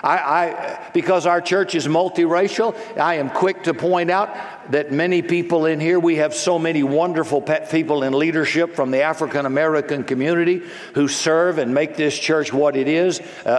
I, 0.04 0.18
I, 0.18 0.90
because 0.94 1.26
our 1.26 1.42
church 1.42 1.76
is 1.76 1.88
multiracial, 1.88 2.76
I 2.98 3.16
am 3.16 3.30
quick 3.30 3.64
to 3.64 3.74
point 3.74 4.10
out 4.10 4.36
that 4.72 4.92
many 4.92 5.22
people 5.22 5.66
in 5.66 5.80
here, 5.80 6.00
we 6.00 6.18
have 6.18 6.34
so 6.34 6.60
many 6.60 6.84
wonderful 6.84 7.42
people 7.42 8.04
in 8.04 8.14
leadership 8.14 8.76
from 8.76 8.92
the 8.92 9.02
African 9.02 9.46
American 9.46 10.04
community 10.04 10.62
who 10.94 11.08
serve 11.08 11.58
and 11.58 11.74
make 11.74 11.96
this 11.96 12.18
church 12.18 12.52
what 12.52 12.76
it 12.76 12.88
is 12.88 13.22
a, 13.46 13.50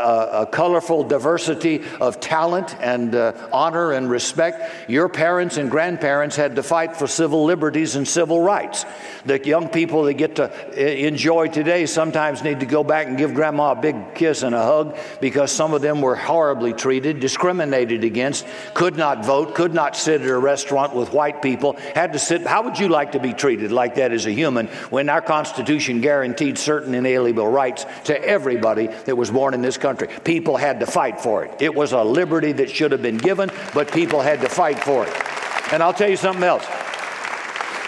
a 0.42 0.46
colorful 0.46 1.04
diversity 1.04 1.82
of 2.00 2.20
talent 2.20 2.76
and 2.80 3.14
uh, 3.14 3.48
honor 3.52 3.92
and 3.92 4.10
respect. 4.10 4.88
Your 4.88 5.08
parents 5.08 5.56
and 5.56 5.70
grandparents 5.70 6.36
had 6.36 6.56
to 6.56 6.62
fight 6.62 6.96
for 6.96 7.06
civil 7.06 7.44
liberties 7.44 7.96
and 7.96 8.06
civil 8.06 8.40
rights. 8.40 8.84
The 9.24 9.44
young 9.44 9.68
people 9.68 10.04
that 10.04 10.14
get 10.14 10.36
to 10.36 10.52
uh, 10.52 10.80
enjoy 10.80 11.48
today 11.48 11.86
sometimes 11.86 12.42
need 12.42 12.60
to 12.60 12.66
go 12.66 12.84
back 12.84 13.06
and 13.06 13.16
give 13.16 13.34
grandma 13.34 13.72
a 13.72 13.76
big 13.76 14.14
kiss 14.14 14.42
and 14.42 14.54
a 14.54 14.62
hug 14.62 14.96
because 15.20 15.50
some 15.52 15.74
of 15.74 15.82
them 15.82 16.00
were 16.00 16.16
horribly 16.28 16.74
treated, 16.74 17.20
discriminated 17.20 18.04
against, 18.04 18.46
could 18.74 18.98
not 18.98 19.24
vote, 19.24 19.54
could 19.54 19.72
not 19.72 19.96
sit 19.96 20.20
at 20.20 20.28
a 20.28 20.38
restaurant 20.38 20.94
with 20.94 21.10
white 21.10 21.40
people, 21.40 21.72
had 21.94 22.12
to 22.12 22.18
sit. 22.18 22.46
How 22.46 22.62
would 22.64 22.78
you 22.78 22.90
like 22.90 23.12
to 23.12 23.18
be 23.18 23.32
treated 23.32 23.72
like 23.72 23.94
that 23.94 24.12
as 24.12 24.26
a 24.26 24.30
human 24.30 24.66
when 24.90 25.08
our 25.08 25.22
Constitution 25.22 26.02
guaranteed 26.02 26.58
certain 26.58 26.94
inalienable 26.94 27.48
rights 27.48 27.86
to 28.04 28.22
everybody 28.22 28.88
that 29.06 29.16
was 29.16 29.30
born 29.30 29.54
in 29.54 29.62
this 29.62 29.78
country? 29.78 30.08
People 30.22 30.58
had 30.58 30.80
to 30.80 30.86
fight 30.86 31.18
for 31.18 31.46
it. 31.46 31.62
It 31.62 31.74
was 31.74 31.92
a 31.92 32.04
liberty 32.04 32.52
that 32.52 32.68
should 32.68 32.92
have 32.92 33.00
been 33.00 33.16
given, 33.16 33.50
but 33.72 33.90
people 33.90 34.20
had 34.20 34.42
to 34.42 34.50
fight 34.50 34.78
for 34.78 35.06
it. 35.06 35.72
And 35.72 35.82
I'll 35.82 35.94
tell 35.94 36.10
you 36.10 36.18
something 36.18 36.44
else. 36.44 36.66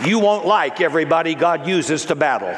You 0.03 0.19
won't 0.19 0.47
like 0.47 0.81
everybody 0.81 1.35
God 1.35 1.69
uses 1.69 2.07
to 2.07 2.15
battle 2.15 2.57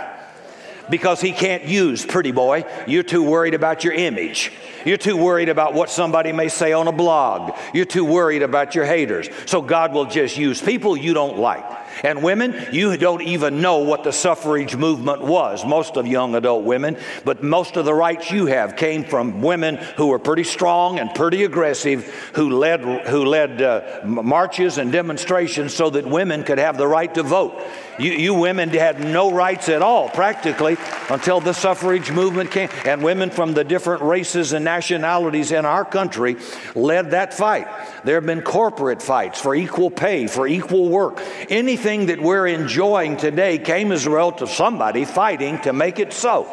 because 0.90 1.20
He 1.20 1.32
can't 1.32 1.64
use 1.64 2.04
pretty 2.04 2.32
boy. 2.32 2.64
You're 2.86 3.02
too 3.02 3.22
worried 3.22 3.54
about 3.54 3.84
your 3.84 3.92
image. 3.92 4.52
You're 4.84 4.96
too 4.96 5.16
worried 5.16 5.48
about 5.48 5.74
what 5.74 5.90
somebody 5.90 6.32
may 6.32 6.48
say 6.48 6.72
on 6.72 6.88
a 6.88 6.92
blog. 6.92 7.56
You're 7.72 7.84
too 7.84 8.04
worried 8.04 8.42
about 8.42 8.74
your 8.74 8.84
haters. 8.84 9.28
So 9.46 9.62
God 9.62 9.92
will 9.92 10.06
just 10.06 10.36
use 10.36 10.60
people 10.60 10.96
you 10.96 11.14
don't 11.14 11.38
like. 11.38 11.64
And 12.04 12.22
women, 12.22 12.68
you 12.72 12.96
don't 12.96 13.22
even 13.22 13.60
know 13.60 13.78
what 13.78 14.02
the 14.02 14.12
suffrage 14.12 14.76
movement 14.76 15.22
was, 15.22 15.64
most 15.64 15.96
of 15.96 16.06
young 16.06 16.34
adult 16.34 16.64
women, 16.64 16.96
but 17.24 17.42
most 17.42 17.76
of 17.76 17.84
the 17.84 17.94
rights 17.94 18.30
you 18.30 18.46
have 18.46 18.76
came 18.76 19.04
from 19.04 19.42
women 19.42 19.76
who 19.96 20.08
were 20.08 20.18
pretty 20.18 20.44
strong 20.44 20.98
and 20.98 21.14
pretty 21.14 21.44
aggressive, 21.44 22.06
who 22.34 22.50
led, 22.50 22.80
who 23.08 23.24
led 23.24 23.62
uh, 23.62 24.00
marches 24.04 24.78
and 24.78 24.90
demonstrations 24.90 25.74
so 25.74 25.90
that 25.90 26.06
women 26.06 26.42
could 26.44 26.58
have 26.58 26.78
the 26.78 26.88
right 26.88 27.12
to 27.14 27.22
vote. 27.22 27.60
You, 27.98 28.12
you 28.12 28.34
women 28.34 28.70
had 28.70 29.00
no 29.00 29.30
rights 29.30 29.68
at 29.68 29.82
all, 29.82 30.08
practically, 30.08 30.76
until 31.10 31.40
the 31.40 31.52
suffrage 31.52 32.10
movement 32.10 32.50
came. 32.50 32.68
And 32.84 33.02
women 33.02 33.30
from 33.30 33.54
the 33.54 33.64
different 33.64 34.02
races 34.02 34.52
and 34.52 34.64
nationalities 34.64 35.52
in 35.52 35.64
our 35.64 35.84
country 35.84 36.36
led 36.74 37.10
that 37.10 37.34
fight. 37.34 37.68
There 38.04 38.14
have 38.16 38.26
been 38.26 38.42
corporate 38.42 39.02
fights 39.02 39.40
for 39.40 39.54
equal 39.54 39.90
pay, 39.90 40.26
for 40.26 40.46
equal 40.46 40.88
work. 40.88 41.20
Anything 41.48 42.06
that 42.06 42.20
we're 42.20 42.46
enjoying 42.46 43.16
today 43.16 43.58
came 43.58 43.92
as 43.92 44.06
a 44.06 44.10
result 44.10 44.42
of 44.42 44.50
somebody 44.50 45.04
fighting 45.04 45.58
to 45.60 45.72
make 45.72 45.98
it 45.98 46.12
so. 46.12 46.50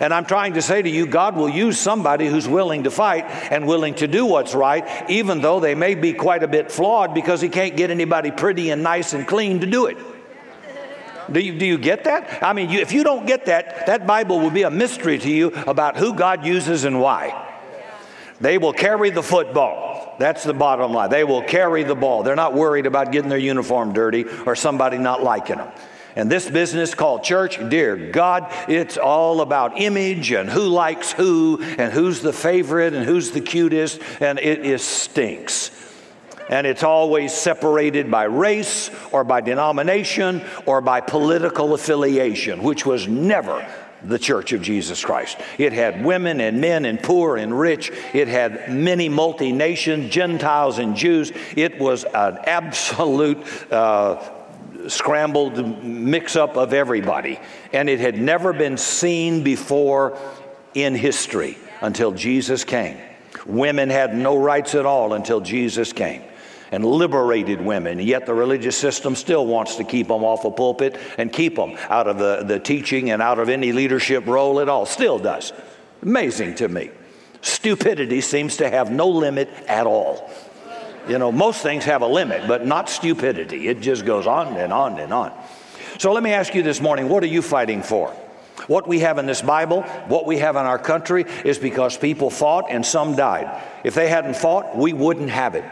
And 0.00 0.12
I'm 0.12 0.24
trying 0.24 0.54
to 0.54 0.62
say 0.62 0.82
to 0.82 0.88
you, 0.88 1.06
God 1.06 1.36
will 1.36 1.48
use 1.48 1.78
somebody 1.78 2.26
who's 2.26 2.48
willing 2.48 2.84
to 2.84 2.90
fight 2.90 3.24
and 3.50 3.66
willing 3.66 3.94
to 3.96 4.08
do 4.08 4.26
what's 4.26 4.54
right, 4.54 5.10
even 5.10 5.40
though 5.40 5.60
they 5.60 5.74
may 5.74 5.94
be 5.94 6.12
quite 6.12 6.42
a 6.42 6.48
bit 6.48 6.70
flawed 6.70 7.14
because 7.14 7.40
He 7.40 7.48
can't 7.48 7.76
get 7.76 7.90
anybody 7.90 8.30
pretty 8.30 8.70
and 8.70 8.82
nice 8.82 9.12
and 9.12 9.26
clean 9.26 9.60
to 9.60 9.66
do 9.66 9.86
it. 9.86 9.96
Do 11.30 11.40
you, 11.40 11.58
do 11.58 11.66
you 11.66 11.78
get 11.78 12.04
that? 12.04 12.42
I 12.42 12.52
mean, 12.52 12.70
you, 12.70 12.80
if 12.80 12.92
you 12.92 13.04
don't 13.04 13.26
get 13.26 13.46
that, 13.46 13.86
that 13.86 14.06
Bible 14.06 14.40
will 14.40 14.50
be 14.50 14.62
a 14.62 14.70
mystery 14.70 15.18
to 15.18 15.30
you 15.30 15.48
about 15.66 15.96
who 15.96 16.14
God 16.14 16.44
uses 16.44 16.84
and 16.84 17.00
why. 17.00 17.42
They 18.40 18.58
will 18.58 18.72
carry 18.72 19.10
the 19.10 19.22
football. 19.22 20.16
That's 20.18 20.44
the 20.44 20.54
bottom 20.54 20.92
line. 20.92 21.10
They 21.10 21.24
will 21.24 21.42
carry 21.42 21.82
the 21.82 21.94
ball. 21.94 22.22
They're 22.22 22.36
not 22.36 22.54
worried 22.54 22.86
about 22.86 23.12
getting 23.12 23.28
their 23.28 23.38
uniform 23.38 23.92
dirty 23.92 24.24
or 24.46 24.54
somebody 24.54 24.98
not 24.98 25.22
liking 25.22 25.56
them. 25.56 25.70
And 26.16 26.30
this 26.30 26.48
business 26.48 26.94
called 26.94 27.24
church, 27.24 27.58
dear 27.68 27.94
God, 28.10 28.50
it's 28.68 28.96
all 28.96 29.42
about 29.42 29.78
image 29.78 30.32
and 30.32 30.48
who 30.48 30.62
likes 30.62 31.12
who 31.12 31.58
and 31.60 31.92
who's 31.92 32.22
the 32.22 32.32
favorite 32.32 32.94
and 32.94 33.04
who's 33.04 33.32
the 33.32 33.42
cutest, 33.42 34.00
and 34.20 34.38
it 34.38 34.64
is 34.64 34.82
stinks. 34.82 35.70
And 36.48 36.66
it's 36.66 36.82
always 36.82 37.32
separated 37.32 38.10
by 38.10 38.24
race 38.24 38.90
or 39.10 39.24
by 39.24 39.40
denomination 39.40 40.42
or 40.64 40.80
by 40.80 41.00
political 41.00 41.74
affiliation, 41.74 42.62
which 42.62 42.86
was 42.86 43.08
never 43.08 43.66
the 44.04 44.18
church 44.18 44.52
of 44.52 44.62
Jesus 44.62 45.04
Christ. 45.04 45.38
It 45.58 45.72
had 45.72 46.04
women 46.04 46.40
and 46.40 46.60
men 46.60 46.84
and 46.84 47.02
poor 47.02 47.36
and 47.36 47.58
rich. 47.58 47.90
It 48.12 48.28
had 48.28 48.72
many 48.72 49.08
multi 49.08 49.50
nations, 49.50 50.12
Gentiles 50.12 50.78
and 50.78 50.94
Jews. 50.94 51.32
It 51.56 51.80
was 51.80 52.04
an 52.04 52.38
absolute 52.44 53.42
uh, 53.72 54.22
scrambled 54.88 55.82
mix 55.82 56.36
up 56.36 56.56
of 56.56 56.72
everybody. 56.72 57.40
And 57.72 57.88
it 57.88 57.98
had 57.98 58.18
never 58.18 58.52
been 58.52 58.76
seen 58.76 59.42
before 59.42 60.16
in 60.74 60.94
history 60.94 61.58
until 61.80 62.12
Jesus 62.12 62.62
came. 62.62 62.98
Women 63.46 63.90
had 63.90 64.14
no 64.14 64.36
rights 64.36 64.74
at 64.74 64.86
all 64.86 65.14
until 65.14 65.40
Jesus 65.40 65.92
came 65.92 66.22
and 66.72 66.84
liberated 66.84 67.60
women. 67.60 67.98
Yet 68.00 68.26
the 68.26 68.34
religious 68.34 68.76
system 68.76 69.14
still 69.14 69.46
wants 69.46 69.76
to 69.76 69.84
keep 69.84 70.08
them 70.08 70.24
off 70.24 70.44
a 70.44 70.50
pulpit 70.50 70.98
and 71.18 71.32
keep 71.32 71.56
them 71.56 71.76
out 71.88 72.08
of 72.08 72.18
the, 72.18 72.42
the 72.44 72.58
teaching 72.58 73.10
and 73.10 73.22
out 73.22 73.38
of 73.38 73.48
any 73.48 73.72
leadership 73.72 74.26
role 74.26 74.60
at 74.60 74.68
all. 74.68 74.86
Still 74.86 75.18
does. 75.18 75.52
Amazing 76.02 76.56
to 76.56 76.68
me. 76.68 76.90
Stupidity 77.40 78.20
seems 78.20 78.56
to 78.58 78.68
have 78.68 78.90
no 78.90 79.08
limit 79.08 79.48
at 79.68 79.86
all. 79.86 80.30
You 81.08 81.18
know, 81.18 81.30
most 81.30 81.62
things 81.62 81.84
have 81.84 82.02
a 82.02 82.06
limit, 82.06 82.48
but 82.48 82.66
not 82.66 82.88
stupidity. 82.88 83.68
It 83.68 83.80
just 83.80 84.04
goes 84.04 84.26
on 84.26 84.56
and 84.56 84.72
on 84.72 84.98
and 84.98 85.12
on. 85.12 85.32
So 85.98 86.12
let 86.12 86.22
me 86.22 86.32
ask 86.32 86.54
you 86.54 86.62
this 86.62 86.80
morning 86.80 87.08
what 87.08 87.22
are 87.22 87.28
you 87.28 87.42
fighting 87.42 87.82
for? 87.82 88.10
What 88.66 88.88
we 88.88 89.00
have 89.00 89.18
in 89.18 89.26
this 89.26 89.42
Bible, 89.42 89.82
what 90.08 90.26
we 90.26 90.38
have 90.38 90.56
in 90.56 90.62
our 90.62 90.78
country, 90.78 91.24
is 91.44 91.58
because 91.58 91.96
people 91.96 92.30
fought 92.30 92.66
and 92.68 92.84
some 92.84 93.14
died. 93.14 93.62
If 93.84 93.94
they 93.94 94.08
hadn't 94.08 94.36
fought, 94.36 94.76
we 94.76 94.92
wouldn't 94.92 95.30
have 95.30 95.54
it. 95.54 95.64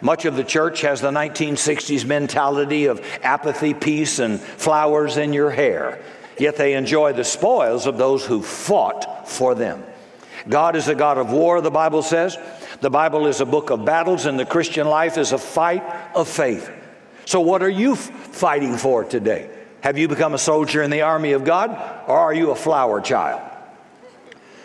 Much 0.00 0.24
of 0.24 0.36
the 0.36 0.44
church 0.44 0.80
has 0.82 1.00
the 1.00 1.10
1960s 1.10 2.04
mentality 2.04 2.86
of 2.86 3.04
apathy, 3.22 3.74
peace, 3.74 4.18
and 4.18 4.40
flowers 4.40 5.16
in 5.16 5.32
your 5.32 5.50
hair, 5.50 6.02
yet 6.38 6.56
they 6.56 6.74
enjoy 6.74 7.12
the 7.12 7.24
spoils 7.24 7.86
of 7.86 7.98
those 7.98 8.24
who 8.24 8.42
fought 8.42 9.28
for 9.28 9.54
them. 9.54 9.84
God 10.48 10.76
is 10.76 10.88
a 10.88 10.94
God 10.94 11.18
of 11.18 11.32
war, 11.32 11.60
the 11.60 11.70
Bible 11.70 12.02
says. 12.02 12.38
The 12.80 12.90
Bible 12.90 13.26
is 13.26 13.40
a 13.40 13.46
book 13.46 13.70
of 13.70 13.84
battles, 13.84 14.26
and 14.26 14.38
the 14.38 14.46
Christian 14.46 14.88
life 14.88 15.18
is 15.18 15.32
a 15.32 15.38
fight 15.38 15.84
of 16.14 16.28
faith. 16.28 16.70
So, 17.26 17.40
what 17.40 17.62
are 17.62 17.70
you 17.70 17.94
fighting 17.94 18.76
for 18.76 19.04
today? 19.04 19.50
Have 19.82 19.98
you 19.98 20.08
become 20.08 20.34
a 20.34 20.38
soldier 20.38 20.82
in 20.82 20.90
the 20.90 21.02
army 21.02 21.32
of 21.32 21.44
God, 21.44 21.70
or 22.06 22.18
are 22.18 22.34
you 22.34 22.50
a 22.50 22.56
flower 22.56 23.00
child? 23.00 23.42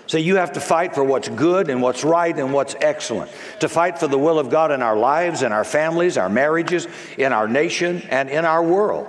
So 0.07 0.17
you 0.17 0.35
have 0.35 0.53
to 0.53 0.59
fight 0.59 0.93
for 0.93 1.03
what's 1.03 1.29
good 1.29 1.69
and 1.69 1.81
what's 1.81 2.03
right 2.03 2.38
and 2.38 2.53
what's 2.53 2.75
excellent. 2.79 3.31
To 3.62 3.69
fight 3.69 4.00
for 4.00 4.07
the 4.07 4.19
will 4.19 4.38
of 4.38 4.50
God 4.50 4.71
in 4.71 4.81
our 4.81 4.95
lives, 4.95 5.41
in 5.41 5.51
our 5.51 5.63
families, 5.63 6.17
our 6.17 6.29
marriages, 6.29 6.88
in 7.17 7.33
our 7.33 7.47
nation, 7.47 8.03
and 8.09 8.29
in 8.29 8.45
our 8.45 8.63
world. 8.63 9.07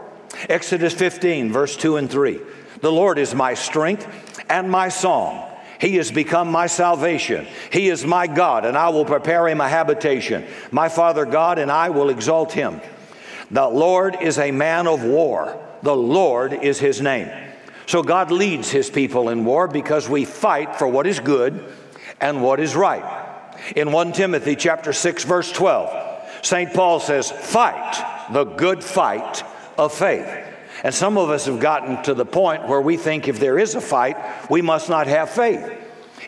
Exodus 0.49 0.95
15, 0.95 1.53
verse 1.53 1.77
2 1.77 1.97
and 1.97 2.11
3. 2.11 2.41
The 2.81 2.93
Lord 2.93 3.19
is 3.19 3.35
my 3.35 3.55
strength 3.55 4.07
and 4.49 4.71
my 4.71 4.89
song. 4.89 5.51
He 5.79 5.97
has 5.97 6.11
become 6.11 6.51
my 6.51 6.67
salvation. 6.67 7.47
He 7.71 7.89
is 7.89 8.05
my 8.05 8.27
God, 8.27 8.65
and 8.65 8.79
I 8.79 8.89
will 8.89 9.05
prepare 9.05 9.47
him 9.49 9.61
a 9.61 9.69
habitation. 9.69 10.47
My 10.71 10.89
Father 10.89 11.27
God, 11.27 11.59
and 11.59 11.71
I 11.71 11.91
will 11.91 12.09
exalt 12.09 12.53
him. 12.53 12.81
The 13.51 13.69
Lord 13.69 14.17
is 14.21 14.39
a 14.39 14.51
man 14.51 14.87
of 14.87 15.05
war. 15.05 15.63
The 15.83 15.95
Lord 15.95 16.53
is 16.53 16.79
his 16.79 17.01
name. 17.01 17.31
So 17.87 18.03
God 18.03 18.31
leads 18.31 18.69
his 18.69 18.91
people 18.91 19.29
in 19.29 19.45
war 19.45 19.69
because 19.69 20.09
we 20.09 20.25
fight 20.25 20.77
for 20.77 20.89
what 20.89 21.07
is 21.07 21.21
good 21.21 21.65
and 22.21 22.43
what 22.43 22.61
is 22.61 22.75
right. 22.75 23.05
In 23.75 23.93
1 23.93 24.13
Timothy 24.13 24.57
chapter 24.57 24.93
6 24.93 25.25
verse 25.25 25.51
12, 25.53 26.19
St. 26.43 26.75
Paul 26.75 27.01
says, 27.01 27.31
"Fight 27.31 28.27
the 28.33 28.45
good 28.45 28.83
fight 28.83 29.45
of 29.79 29.93
faith." 29.93 30.29
And 30.83 30.95
some 30.95 31.17
of 31.17 31.31
us 31.31 31.47
have 31.47 31.61
gotten 31.61 32.03
to 32.03 32.15
the 32.15 32.27
point 32.27 32.69
where 32.69 32.81
we 32.81 32.97
think 32.97 33.29
if 33.29 33.41
there 33.41 33.59
is 33.59 33.75
a 33.75 33.81
fight, 33.81 34.17
we 34.51 34.63
must 34.63 34.89
not 34.89 35.07
have 35.07 35.31
faith. 35.31 35.65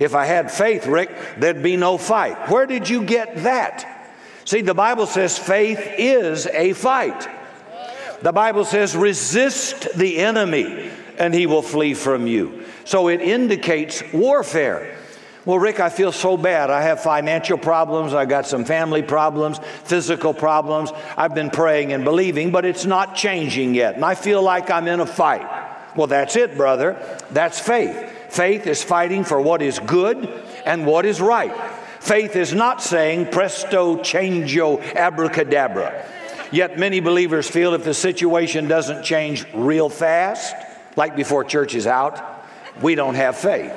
If 0.01 0.15
I 0.15 0.25
had 0.25 0.51
faith, 0.51 0.87
Rick, 0.87 1.11
there'd 1.39 1.63
be 1.63 1.77
no 1.77 1.99
fight. 1.99 2.49
Where 2.49 2.67
did 2.67 2.89
you 2.89 3.03
get 3.03 3.43
that? 3.43 3.85
See, 4.45 4.63
the 4.63 4.75
Bible 4.75 5.07
says 5.07 5.37
faith 5.37 5.81
is 5.99 6.47
a 6.47 6.73
fight. 6.73 7.29
The 8.23 8.33
Bible 8.33 8.65
says 8.65 8.97
resist 8.97 9.89
the 9.97 10.19
enemy 10.19 10.91
and 11.19 11.35
he 11.35 11.47
will 11.47 11.63
flee 11.63 11.95
from 11.95 12.27
you. 12.27 12.65
So 12.85 13.09
it 13.09 13.21
indicates 13.21 14.03
warfare. 14.13 14.97
Well, 15.45 15.59
Rick, 15.59 15.81
I 15.81 15.89
feel 15.89 16.13
so 16.13 16.37
bad. 16.37 16.69
I 16.71 16.83
have 16.83 17.03
financial 17.03 17.57
problems. 17.57 18.13
I 18.13 18.27
got 18.27 18.47
some 18.47 18.65
family 18.65 19.03
problems, 19.03 19.59
physical 19.85 20.35
problems. 20.35 20.91
I've 21.17 21.35
been 21.35 21.51
praying 21.51 21.93
and 21.93 22.05
believing, 22.05 22.51
but 22.51 22.65
it's 22.65 22.85
not 22.85 23.15
changing 23.15 23.75
yet. 23.75 23.95
And 23.95 24.05
I 24.05 24.15
feel 24.15 24.43
like 24.43 24.71
I'm 24.71 24.87
in 24.89 25.01
a 25.01 25.07
fight. 25.07 25.47
Well, 25.97 26.07
that's 26.07 26.37
it, 26.37 26.57
brother. 26.57 26.97
That's 27.31 27.59
faith. 27.59 27.97
Faith 28.29 28.67
is 28.67 28.83
fighting 28.83 29.25
for 29.25 29.41
what 29.41 29.63
is 29.63 29.79
good 29.79 30.29
and 30.67 30.85
what 30.85 31.07
is 31.07 31.21
right. 31.21 31.55
Faith 31.99 32.37
is 32.37 32.53
not 32.53 32.83
saying 32.83 33.31
presto, 33.31 33.97
changeo, 33.97 34.83
abracadabra. 34.95 36.05
Yet 36.53 36.79
many 36.79 37.01
believers 37.01 37.49
feel 37.49 37.75
if 37.75 37.85
the 37.85 37.95
situation 37.95 38.69
doesn't 38.69 39.03
change 39.03 39.47
real 39.55 39.89
fast, 39.89 40.55
like 40.99 41.15
before 41.15 41.45
church 41.45 41.77
is 41.77 41.87
out, 41.87 42.21
we 42.83 42.97
don't 42.97 43.15
have 43.15 43.37
faith. 43.37 43.73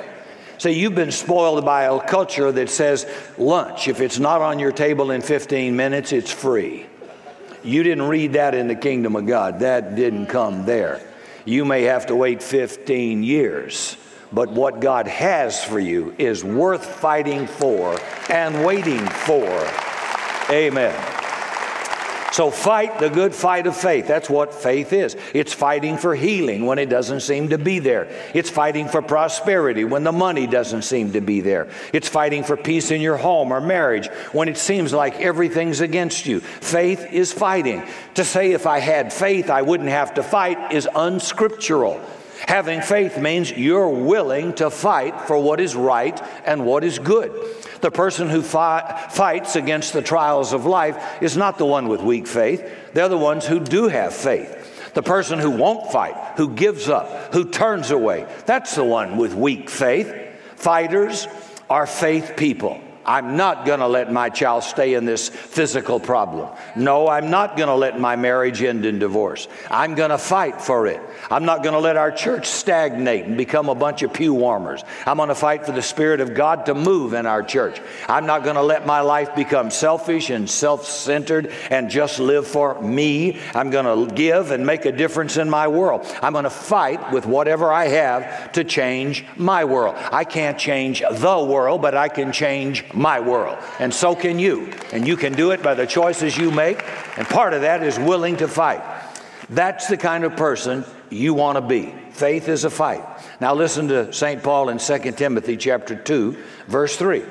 So 0.58 0.68
you've 0.68 0.94
been 0.94 1.12
spoiled 1.12 1.64
by 1.64 1.84
a 1.84 2.00
culture 2.00 2.52
that 2.52 2.68
says 2.68 3.06
lunch, 3.38 3.88
if 3.88 4.00
it's 4.00 4.18
not 4.18 4.42
on 4.42 4.58
your 4.58 4.72
table 4.72 5.12
in 5.12 5.22
15 5.22 5.74
minutes, 5.74 6.12
it's 6.12 6.30
free. 6.30 6.86
You 7.64 7.84
didn't 7.84 8.08
read 8.08 8.32
that 8.32 8.54
in 8.54 8.66
the 8.66 8.74
kingdom 8.74 9.14
of 9.14 9.26
God. 9.26 9.60
That 9.60 9.94
didn't 9.94 10.26
come 10.26 10.66
there. 10.66 11.00
You 11.44 11.64
may 11.64 11.82
have 11.82 12.06
to 12.06 12.16
wait 12.16 12.42
15 12.42 13.22
years, 13.22 13.96
but 14.32 14.50
what 14.50 14.80
God 14.80 15.06
has 15.06 15.62
for 15.64 15.78
you 15.78 16.14
is 16.18 16.44
worth 16.44 16.84
fighting 16.84 17.46
for 17.46 17.98
and 18.28 18.64
waiting 18.64 19.06
for. 19.06 19.68
Amen. 20.50 21.11
So 22.32 22.50
fight 22.50 22.98
the 22.98 23.10
good 23.10 23.34
fight 23.34 23.66
of 23.66 23.76
faith. 23.76 24.08
That's 24.08 24.30
what 24.30 24.54
faith 24.54 24.94
is. 24.94 25.16
It's 25.34 25.52
fighting 25.52 25.98
for 25.98 26.14
healing 26.14 26.64
when 26.64 26.78
it 26.78 26.88
doesn't 26.88 27.20
seem 27.20 27.50
to 27.50 27.58
be 27.58 27.78
there. 27.78 28.08
It's 28.32 28.48
fighting 28.48 28.88
for 28.88 29.02
prosperity 29.02 29.84
when 29.84 30.02
the 30.02 30.12
money 30.12 30.46
doesn't 30.46 30.82
seem 30.82 31.12
to 31.12 31.20
be 31.20 31.42
there. 31.42 31.68
It's 31.92 32.08
fighting 32.08 32.42
for 32.42 32.56
peace 32.56 32.90
in 32.90 33.02
your 33.02 33.18
home 33.18 33.52
or 33.52 33.60
marriage 33.60 34.08
when 34.32 34.48
it 34.48 34.56
seems 34.56 34.94
like 34.94 35.20
everything's 35.20 35.80
against 35.80 36.24
you. 36.24 36.40
Faith 36.40 37.12
is 37.12 37.34
fighting. 37.34 37.86
To 38.14 38.24
say 38.24 38.52
if 38.52 38.66
I 38.66 38.78
had 38.78 39.12
faith 39.12 39.50
I 39.50 39.60
wouldn't 39.60 39.90
have 39.90 40.14
to 40.14 40.22
fight 40.22 40.72
is 40.72 40.88
unscriptural. 40.94 42.00
Having 42.48 42.82
faith 42.82 43.18
means 43.18 43.50
you're 43.50 43.88
willing 43.88 44.52
to 44.54 44.70
fight 44.70 45.20
for 45.22 45.38
what 45.38 45.60
is 45.60 45.74
right 45.74 46.20
and 46.44 46.66
what 46.66 46.84
is 46.84 46.98
good. 46.98 47.32
The 47.80 47.90
person 47.90 48.28
who 48.28 48.42
fi- 48.42 49.08
fights 49.10 49.56
against 49.56 49.92
the 49.92 50.02
trials 50.02 50.52
of 50.52 50.66
life 50.66 51.22
is 51.22 51.36
not 51.36 51.58
the 51.58 51.66
one 51.66 51.88
with 51.88 52.02
weak 52.02 52.26
faith, 52.26 52.68
they're 52.92 53.08
the 53.08 53.18
ones 53.18 53.46
who 53.46 53.60
do 53.60 53.88
have 53.88 54.14
faith. 54.14 54.92
The 54.94 55.02
person 55.02 55.38
who 55.38 55.50
won't 55.50 55.90
fight, 55.90 56.14
who 56.36 56.50
gives 56.50 56.88
up, 56.88 57.32
who 57.32 57.48
turns 57.48 57.90
away, 57.90 58.26
that's 58.44 58.74
the 58.74 58.84
one 58.84 59.16
with 59.16 59.34
weak 59.34 59.70
faith. 59.70 60.12
Fighters 60.56 61.26
are 61.70 61.86
faith 61.86 62.34
people. 62.36 62.80
I'm 63.04 63.36
not 63.36 63.66
going 63.66 63.80
to 63.80 63.86
let 63.86 64.12
my 64.12 64.28
child 64.28 64.64
stay 64.64 64.94
in 64.94 65.04
this 65.04 65.28
physical 65.28 65.98
problem. 65.98 66.50
No, 66.76 67.08
I'm 67.08 67.30
not 67.30 67.56
going 67.56 67.68
to 67.68 67.74
let 67.74 67.98
my 67.98 68.16
marriage 68.16 68.62
end 68.62 68.86
in 68.86 68.98
divorce. 68.98 69.48
I'm 69.70 69.94
going 69.94 70.10
to 70.10 70.18
fight 70.18 70.60
for 70.60 70.86
it. 70.86 71.00
I'm 71.30 71.44
not 71.44 71.62
going 71.62 71.74
to 71.74 71.80
let 71.80 71.96
our 71.96 72.10
church 72.10 72.46
stagnate 72.46 73.24
and 73.24 73.36
become 73.36 73.68
a 73.68 73.74
bunch 73.74 74.02
of 74.02 74.12
pew 74.12 74.34
warmers. 74.34 74.82
I'm 75.06 75.16
going 75.16 75.28
to 75.28 75.34
fight 75.34 75.66
for 75.66 75.72
the 75.72 75.82
Spirit 75.82 76.20
of 76.20 76.34
God 76.34 76.66
to 76.66 76.74
move 76.74 77.12
in 77.14 77.26
our 77.26 77.42
church. 77.42 77.80
I'm 78.08 78.26
not 78.26 78.44
going 78.44 78.56
to 78.56 78.62
let 78.62 78.86
my 78.86 79.00
life 79.00 79.34
become 79.34 79.70
selfish 79.70 80.30
and 80.30 80.48
self 80.48 80.86
centered 80.86 81.52
and 81.70 81.90
just 81.90 82.18
live 82.18 82.46
for 82.46 82.80
me. 82.80 83.40
I'm 83.54 83.70
going 83.70 84.08
to 84.08 84.14
give 84.14 84.50
and 84.50 84.66
make 84.66 84.84
a 84.84 84.92
difference 84.92 85.36
in 85.36 85.48
my 85.50 85.68
world. 85.68 86.06
I'm 86.22 86.32
going 86.32 86.44
to 86.44 86.50
fight 86.50 87.12
with 87.12 87.26
whatever 87.26 87.72
I 87.72 87.86
have 87.88 88.52
to 88.52 88.64
change 88.64 89.24
my 89.36 89.64
world. 89.64 89.96
I 89.96 90.24
can't 90.24 90.58
change 90.58 91.00
the 91.10 91.38
world, 91.38 91.82
but 91.82 91.94
I 91.94 92.08
can 92.08 92.32
change 92.32 92.91
my 92.92 93.20
world. 93.20 93.58
And 93.78 93.92
so 93.92 94.14
can 94.14 94.38
you. 94.38 94.72
And 94.92 95.06
you 95.06 95.16
can 95.16 95.32
do 95.32 95.50
it 95.50 95.62
by 95.62 95.74
the 95.74 95.86
choices 95.86 96.36
you 96.36 96.50
make. 96.50 96.82
And 97.16 97.26
part 97.26 97.54
of 97.54 97.62
that 97.62 97.82
is 97.82 97.98
willing 97.98 98.36
to 98.38 98.48
fight. 98.48 98.82
That's 99.50 99.88
the 99.88 99.96
kind 99.96 100.24
of 100.24 100.36
person 100.36 100.84
you 101.10 101.34
want 101.34 101.56
to 101.56 101.62
be. 101.62 101.94
Faith 102.12 102.48
is 102.48 102.64
a 102.64 102.70
fight. 102.70 103.02
Now 103.40 103.54
listen 103.54 103.88
to 103.88 104.12
St. 104.12 104.42
Paul 104.42 104.68
in 104.68 104.78
2 104.78 104.98
Timothy 105.12 105.56
chapter 105.56 105.94
2, 105.94 106.36
verse 106.68 106.96
3. 106.96 107.22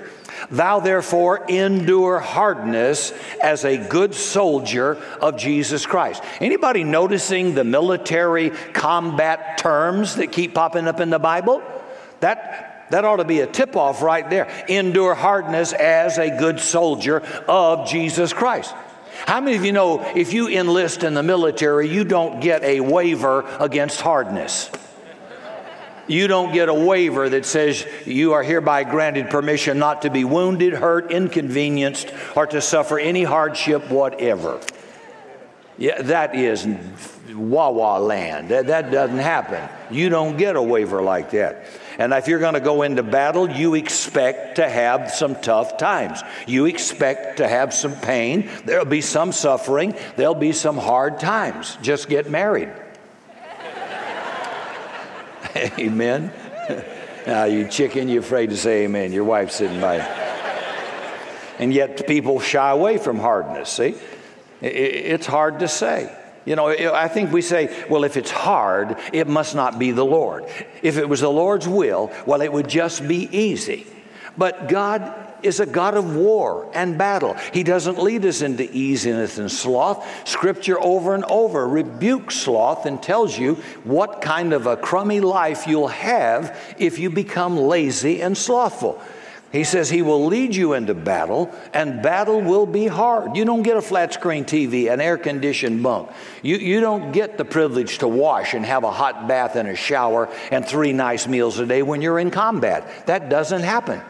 Thou 0.49 0.79
therefore 0.79 1.45
endure 1.47 2.19
hardness 2.19 3.13
as 3.41 3.63
a 3.63 3.77
good 3.77 4.13
soldier 4.13 4.95
of 5.19 5.37
Jesus 5.37 5.85
Christ. 5.85 6.23
Anybody 6.39 6.83
noticing 6.83 7.53
the 7.53 7.63
military 7.63 8.49
combat 8.73 9.57
terms 9.57 10.15
that 10.15 10.31
keep 10.31 10.53
popping 10.53 10.87
up 10.87 10.99
in 10.99 11.09
the 11.09 11.19
Bible? 11.19 11.61
That, 12.21 12.70
that 12.91 13.05
ought 13.05 13.17
to 13.17 13.25
be 13.25 13.39
a 13.39 13.47
tip 13.47 13.75
off 13.75 14.01
right 14.01 14.29
there. 14.29 14.65
Endure 14.67 15.15
hardness 15.15 15.73
as 15.73 16.17
a 16.17 16.29
good 16.37 16.59
soldier 16.59 17.21
of 17.47 17.87
Jesus 17.87 18.33
Christ. 18.33 18.73
How 19.25 19.39
many 19.39 19.57
of 19.57 19.65
you 19.65 19.71
know 19.71 20.01
if 20.15 20.33
you 20.33 20.47
enlist 20.47 21.03
in 21.03 21.13
the 21.13 21.23
military, 21.23 21.89
you 21.89 22.03
don't 22.03 22.39
get 22.39 22.63
a 22.63 22.79
waiver 22.79 23.45
against 23.59 24.01
hardness? 24.01 24.69
You 26.07 26.27
don't 26.27 26.53
get 26.53 26.67
a 26.67 26.73
waiver 26.73 27.29
that 27.29 27.45
says 27.45 27.85
you 28.05 28.33
are 28.33 28.43
hereby 28.43 28.83
granted 28.83 29.29
permission 29.29 29.79
not 29.79 30.01
to 30.01 30.09
be 30.09 30.25
wounded, 30.25 30.73
hurt, 30.73 31.11
inconvenienced, 31.11 32.11
or 32.35 32.47
to 32.47 32.59
suffer 32.59 32.99
any 32.99 33.23
hardship 33.23 33.89
whatever. 33.89 34.59
Yeah, 35.77 36.01
that 36.01 36.35
is 36.35 36.67
Wawa 37.33 37.99
land. 37.99 38.49
That, 38.49 38.67
that 38.67 38.91
doesn't 38.91 39.17
happen. 39.17 39.69
You 39.89 40.09
don't 40.09 40.37
get 40.37 40.55
a 40.55 40.61
waiver 40.61 41.01
like 41.01 41.31
that. 41.31 41.65
And 41.97 42.13
if 42.13 42.27
you're 42.27 42.39
going 42.39 42.53
to 42.53 42.59
go 42.59 42.81
into 42.81 43.03
battle, 43.03 43.49
you 43.49 43.75
expect 43.75 44.55
to 44.55 44.67
have 44.67 45.11
some 45.11 45.35
tough 45.35 45.77
times. 45.77 46.21
You 46.47 46.65
expect 46.65 47.37
to 47.37 47.47
have 47.47 47.73
some 47.73 47.95
pain. 47.95 48.49
There'll 48.65 48.85
be 48.85 49.01
some 49.01 49.31
suffering. 49.31 49.95
There'll 50.15 50.35
be 50.35 50.51
some 50.51 50.77
hard 50.77 51.19
times. 51.19 51.77
Just 51.81 52.09
get 52.09 52.29
married. 52.29 52.69
amen. 55.55 56.31
now, 57.27 57.45
you 57.45 57.67
chicken, 57.67 58.07
you're 58.09 58.21
afraid 58.21 58.49
to 58.51 58.57
say 58.57 58.85
amen. 58.85 59.11
Your 59.11 59.23
wife's 59.25 59.55
sitting 59.55 59.81
by. 59.81 59.97
and 61.59 61.73
yet, 61.73 62.07
people 62.07 62.39
shy 62.39 62.69
away 62.71 62.97
from 62.97 63.19
hardness. 63.19 63.69
See, 63.69 63.95
it's 64.61 65.25
hard 65.25 65.59
to 65.59 65.67
say. 65.67 66.15
You 66.45 66.55
know, 66.55 66.69
I 66.69 67.07
think 67.07 67.31
we 67.31 67.41
say, 67.41 67.85
well, 67.89 68.03
if 68.03 68.17
it's 68.17 68.31
hard, 68.31 68.97
it 69.13 69.27
must 69.27 69.53
not 69.53 69.77
be 69.77 69.91
the 69.91 70.05
Lord. 70.05 70.45
If 70.81 70.97
it 70.97 71.07
was 71.07 71.21
the 71.21 71.29
Lord's 71.29 71.67
will, 71.67 72.11
well, 72.25 72.41
it 72.41 72.51
would 72.51 72.67
just 72.67 73.07
be 73.07 73.29
easy. 73.35 73.85
But 74.37 74.67
God 74.67 75.13
is 75.43 75.59
a 75.59 75.65
God 75.65 75.95
of 75.95 76.15
war 76.15 76.69
and 76.73 76.97
battle. 76.97 77.33
He 77.53 77.63
doesn't 77.63 78.01
lead 78.01 78.25
us 78.25 78.41
into 78.41 78.69
easiness 78.71 79.37
and 79.37 79.51
sloth. 79.51 80.27
Scripture 80.27 80.81
over 80.81 81.13
and 81.13 81.25
over 81.25 81.67
rebukes 81.67 82.35
sloth 82.35 82.85
and 82.85 83.01
tells 83.01 83.37
you 83.37 83.55
what 83.83 84.21
kind 84.21 84.53
of 84.53 84.67
a 84.67 84.77
crummy 84.77 85.19
life 85.19 85.67
you'll 85.67 85.87
have 85.87 86.75
if 86.77 86.99
you 86.99 87.09
become 87.09 87.57
lazy 87.57 88.21
and 88.21 88.37
slothful. 88.37 89.01
He 89.51 89.65
says 89.65 89.89
he 89.89 90.01
will 90.01 90.27
lead 90.27 90.55
you 90.55 90.73
into 90.73 90.93
battle, 90.93 91.53
and 91.73 92.01
battle 92.01 92.41
will 92.41 92.65
be 92.65 92.87
hard. 92.87 93.35
You 93.35 93.43
don't 93.43 93.63
get 93.63 93.75
a 93.75 93.81
flat 93.81 94.13
screen 94.13 94.45
TV, 94.45 94.91
an 94.91 95.01
air 95.01 95.17
conditioned 95.17 95.83
bunk. 95.83 96.09
You, 96.41 96.55
you 96.55 96.79
don't 96.79 97.11
get 97.11 97.37
the 97.37 97.43
privilege 97.43 97.97
to 97.97 98.07
wash 98.07 98.53
and 98.53 98.65
have 98.65 98.85
a 98.85 98.91
hot 98.91 99.27
bath 99.27 99.57
and 99.57 99.67
a 99.67 99.75
shower 99.75 100.29
and 100.51 100.65
three 100.65 100.93
nice 100.93 101.27
meals 101.27 101.59
a 101.59 101.65
day 101.65 101.83
when 101.83 102.01
you're 102.01 102.19
in 102.19 102.31
combat. 102.31 103.07
That 103.07 103.29
doesn't 103.29 103.63
happen. 103.63 104.01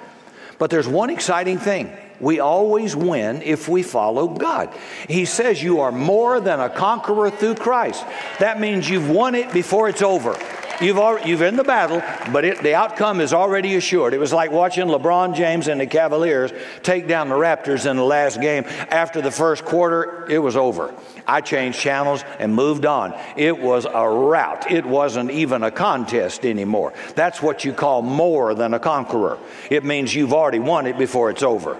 But 0.60 0.70
there's 0.70 0.88
one 0.88 1.10
exciting 1.10 1.58
thing. 1.58 1.92
We 2.20 2.40
always 2.40 2.96
win 2.96 3.42
if 3.42 3.68
we 3.68 3.82
follow 3.82 4.28
God. 4.28 4.72
He 5.08 5.26
says 5.26 5.62
you 5.62 5.80
are 5.80 5.92
more 5.92 6.40
than 6.40 6.60
a 6.60 6.70
conqueror 6.70 7.32
through 7.32 7.56
Christ. 7.56 8.06
That 8.38 8.60
means 8.60 8.88
you've 8.88 9.10
won 9.10 9.34
it 9.34 9.52
before 9.52 9.90
it's 9.90 10.04
over. 10.04 10.38
You've, 10.82 10.98
already, 10.98 11.30
you've 11.30 11.42
in 11.42 11.56
the 11.56 11.64
battle, 11.64 12.02
but 12.32 12.44
it, 12.44 12.64
the 12.64 12.74
outcome 12.74 13.22
is 13.22 13.34
already 13.34 13.76
assured. 13.76 14.14
It 14.14 14.20
was 14.20 14.34
like 14.34 14.52
watching 14.52 14.88
LeBron 14.88 15.36
James 15.36 15.68
and 15.68 15.80
the 15.80 15.86
Cavaliers 15.86 16.52
take 16.82 17.08
down 17.08 17.30
the 17.30 17.36
Raptors 17.36 17.90
in 17.90 17.98
the 17.98 18.04
last 18.04 18.42
game. 18.42 18.64
After 18.90 19.22
the 19.22 19.32
first 19.32 19.64
quarter, 19.64 20.26
it 20.30 20.40
was 20.40 20.56
over. 20.56 20.94
I 21.28 21.42
changed 21.42 21.80
channels 21.80 22.24
and 22.40 22.56
moved 22.56 22.86
on. 22.86 23.14
It 23.38 23.60
was 23.60 23.86
a 23.86 24.10
rout. 24.10 24.72
It 24.72 24.86
wasn't 24.86 25.32
even 25.32 25.64
a 25.64 25.72
contest 25.72 26.46
anymore. 26.46 26.94
That's 27.16 27.42
what 27.42 27.64
you 27.64 27.74
call 27.74 28.02
more 28.02 28.56
than 28.56 28.74
a 28.74 28.80
conqueror. 28.80 29.38
It 29.70 29.84
means 29.84 30.16
you've 30.16 30.34
already 30.34 30.60
won 30.60 30.88
it 30.88 30.98
before 30.98 31.30
it's 31.30 31.44
over 31.44 31.78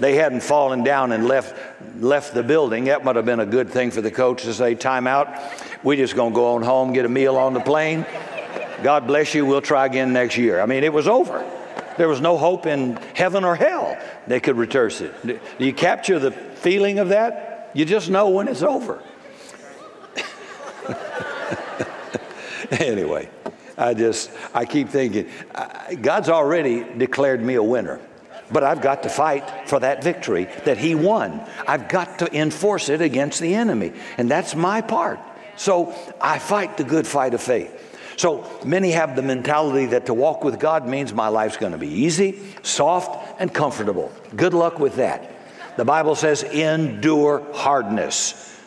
they 0.00 0.14
hadn't 0.14 0.42
fallen 0.42 0.82
down 0.82 1.12
and 1.12 1.26
left 1.26 1.54
left 1.98 2.34
the 2.34 2.42
building. 2.42 2.84
That 2.84 3.04
might 3.04 3.16
have 3.16 3.26
been 3.26 3.40
a 3.40 3.46
good 3.46 3.70
thing 3.70 3.90
for 3.90 4.00
the 4.00 4.10
coach 4.10 4.42
to 4.44 4.54
say, 4.54 4.74
"Time 4.74 5.06
out. 5.06 5.28
We 5.82 5.96
just 5.96 6.16
gonna 6.16 6.34
go 6.34 6.54
on 6.54 6.62
home, 6.62 6.92
get 6.92 7.04
a 7.04 7.08
meal 7.08 7.36
on 7.36 7.54
the 7.54 7.60
plane. 7.60 8.06
God 8.82 9.06
bless 9.06 9.34
you. 9.34 9.44
We'll 9.46 9.60
try 9.60 9.86
again 9.86 10.12
next 10.12 10.36
year." 10.36 10.60
I 10.60 10.66
mean, 10.66 10.84
it 10.84 10.92
was 10.92 11.06
over. 11.06 11.44
There 11.96 12.08
was 12.08 12.20
no 12.20 12.36
hope 12.38 12.66
in 12.66 12.96
heaven 13.14 13.44
or 13.44 13.54
hell 13.54 13.96
they 14.26 14.40
could 14.40 14.56
returse 14.56 15.02
it. 15.02 15.14
Do 15.26 15.38
you 15.58 15.74
capture 15.74 16.18
the 16.18 16.30
feeling 16.30 16.98
of 16.98 17.10
that? 17.10 17.70
You 17.74 17.84
just 17.84 18.08
know 18.08 18.30
when 18.30 18.48
it's 18.48 18.62
over. 18.62 19.02
anyway, 22.70 23.28
I 23.76 23.94
just 23.94 24.30
I 24.54 24.64
keep 24.64 24.88
thinking 24.88 25.28
God's 26.00 26.28
already 26.28 26.84
declared 26.96 27.42
me 27.42 27.54
a 27.54 27.62
winner. 27.62 28.00
But 28.52 28.64
I've 28.64 28.80
got 28.80 29.04
to 29.04 29.08
fight 29.08 29.68
for 29.68 29.80
that 29.80 30.02
victory 30.02 30.48
that 30.64 30.78
he 30.78 30.94
won. 30.94 31.40
I've 31.66 31.88
got 31.88 32.18
to 32.20 32.36
enforce 32.36 32.88
it 32.88 33.00
against 33.00 33.40
the 33.40 33.54
enemy. 33.54 33.92
And 34.18 34.30
that's 34.30 34.54
my 34.54 34.80
part. 34.80 35.20
So 35.56 35.94
I 36.20 36.38
fight 36.38 36.76
the 36.76 36.84
good 36.84 37.06
fight 37.06 37.34
of 37.34 37.42
faith. 37.42 37.86
So 38.16 38.44
many 38.64 38.90
have 38.90 39.16
the 39.16 39.22
mentality 39.22 39.86
that 39.86 40.06
to 40.06 40.14
walk 40.14 40.44
with 40.44 40.58
God 40.58 40.86
means 40.86 41.14
my 41.14 41.28
life's 41.28 41.56
going 41.56 41.72
to 41.72 41.78
be 41.78 41.88
easy, 41.88 42.38
soft, 42.62 43.40
and 43.40 43.52
comfortable. 43.52 44.12
Good 44.36 44.52
luck 44.52 44.78
with 44.78 44.96
that. 44.96 45.30
The 45.76 45.84
Bible 45.84 46.14
says, 46.14 46.42
endure 46.42 47.46
hardness. 47.54 48.60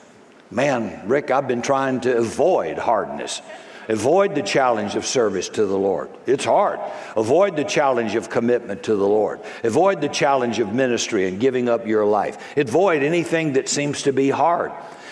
Man, 0.49 1.07
Rick, 1.07 1.29
I've 1.29 1.47
been 1.47 1.61
trying 1.61 2.01
to 2.01 2.17
avoid 2.17 2.77
hardness. 2.77 3.41
Avoid 3.89 4.35
the 4.35 4.41
challenge 4.41 4.95
of 4.95 5.05
service 5.05 5.49
to 5.49 5.65
the 5.65 5.77
Lord. 5.77 6.09
It's 6.25 6.45
hard. 6.45 6.79
Avoid 7.15 7.55
the 7.55 7.63
challenge 7.63 8.15
of 8.15 8.29
commitment 8.29 8.83
to 8.83 8.95
the 8.95 9.07
Lord. 9.07 9.41
Avoid 9.63 10.01
the 10.01 10.09
challenge 10.09 10.59
of 10.59 10.73
ministry 10.73 11.27
and 11.27 11.39
giving 11.39 11.69
up 11.69 11.85
your 11.85 12.05
life. 12.05 12.57
Avoid 12.57 13.03
anything 13.03 13.53
that 13.53 13.67
seems 13.67 14.03
to 14.03 14.13
be 14.13 14.29
hard. 14.29 14.71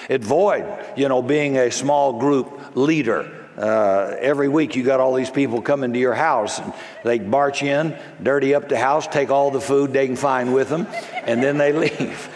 Avoid, 0.10 0.66
you 0.96 1.08
know, 1.08 1.22
being 1.22 1.58
a 1.58 1.72
small 1.72 2.20
group 2.20 2.76
leader. 2.76 3.38
Uh, 3.58 4.16
every 4.20 4.48
week 4.48 4.76
you 4.76 4.84
got 4.84 5.00
all 5.00 5.14
these 5.14 5.30
people 5.30 5.62
coming 5.62 5.94
to 5.94 6.00
your 6.00 6.14
house 6.14 6.60
and 6.60 6.74
they 7.04 7.20
march 7.20 7.62
in, 7.62 7.98
dirty 8.24 8.56
up 8.56 8.70
the 8.70 8.78
house, 8.78 9.06
take 9.08 9.30
all 9.30 9.52
the 9.52 9.62
food 9.62 9.92
they 9.92 10.08
can 10.08 10.16
find 10.16 10.54
with 10.54 10.70
them, 10.70 10.88
and 11.14 11.44
then 11.44 11.58
they 11.58 11.72
leave. 11.90 12.30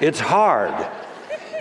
It's 0.00 0.20
hard 0.20 0.74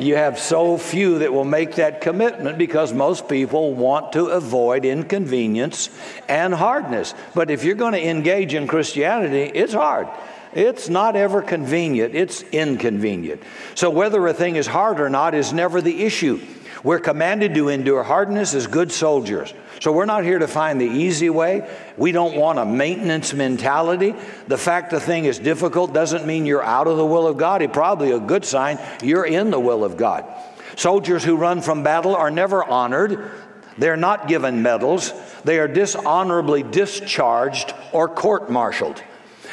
you 0.01 0.15
have 0.15 0.39
so 0.39 0.77
few 0.77 1.19
that 1.19 1.33
will 1.33 1.45
make 1.45 1.75
that 1.75 2.01
commitment 2.01 2.57
because 2.57 2.93
most 2.93 3.27
people 3.27 3.73
want 3.73 4.13
to 4.13 4.27
avoid 4.27 4.85
inconvenience 4.85 5.89
and 6.27 6.53
hardness. 6.53 7.13
But 7.35 7.51
if 7.51 7.63
you're 7.63 7.75
going 7.75 7.93
to 7.93 8.05
engage 8.05 8.53
in 8.53 8.67
Christianity, 8.67 9.51
it's 9.53 9.73
hard. 9.73 10.07
It's 10.53 10.89
not 10.89 11.15
ever 11.15 11.41
convenient, 11.41 12.15
it's 12.15 12.41
inconvenient. 12.41 13.43
So, 13.75 13.91
whether 13.91 14.25
a 14.25 14.33
thing 14.33 14.55
is 14.55 14.65
hard 14.65 14.99
or 14.99 15.09
not 15.09 15.35
is 15.35 15.53
never 15.53 15.79
the 15.79 16.03
issue. 16.03 16.39
We're 16.83 16.99
commanded 16.99 17.55
to 17.55 17.69
endure 17.69 18.03
hardness 18.03 18.53
as 18.53 18.67
good 18.67 18.91
soldiers. 18.91 19.53
So 19.81 19.91
we're 19.91 20.05
not 20.05 20.23
here 20.23 20.39
to 20.39 20.47
find 20.47 20.79
the 20.79 20.85
easy 20.85 21.29
way. 21.29 21.69
We 21.97 22.11
don't 22.11 22.35
want 22.35 22.59
a 22.59 22.65
maintenance 22.65 23.33
mentality. 23.33 24.15
The 24.47 24.57
fact 24.57 24.91
the 24.91 24.99
thing 24.99 25.25
is 25.25 25.39
difficult 25.39 25.93
doesn't 25.93 26.25
mean 26.25 26.45
you're 26.45 26.63
out 26.63 26.87
of 26.87 26.97
the 26.97 27.05
will 27.05 27.27
of 27.27 27.37
God. 27.37 27.61
It's 27.61 27.73
probably 27.73 28.11
a 28.11 28.19
good 28.19 28.45
sign 28.45 28.79
you're 29.01 29.25
in 29.25 29.51
the 29.51 29.59
will 29.59 29.83
of 29.83 29.97
God. 29.97 30.25
Soldiers 30.75 31.23
who 31.23 31.35
run 31.35 31.61
from 31.61 31.83
battle 31.83 32.15
are 32.15 32.31
never 32.31 32.63
honored. 32.63 33.31
They're 33.77 33.97
not 33.97 34.27
given 34.27 34.61
medals. 34.61 35.13
They 35.43 35.59
are 35.59 35.67
dishonorably 35.67 36.63
discharged 36.63 37.73
or 37.91 38.07
court 38.09 38.49
martialed. 38.49 39.01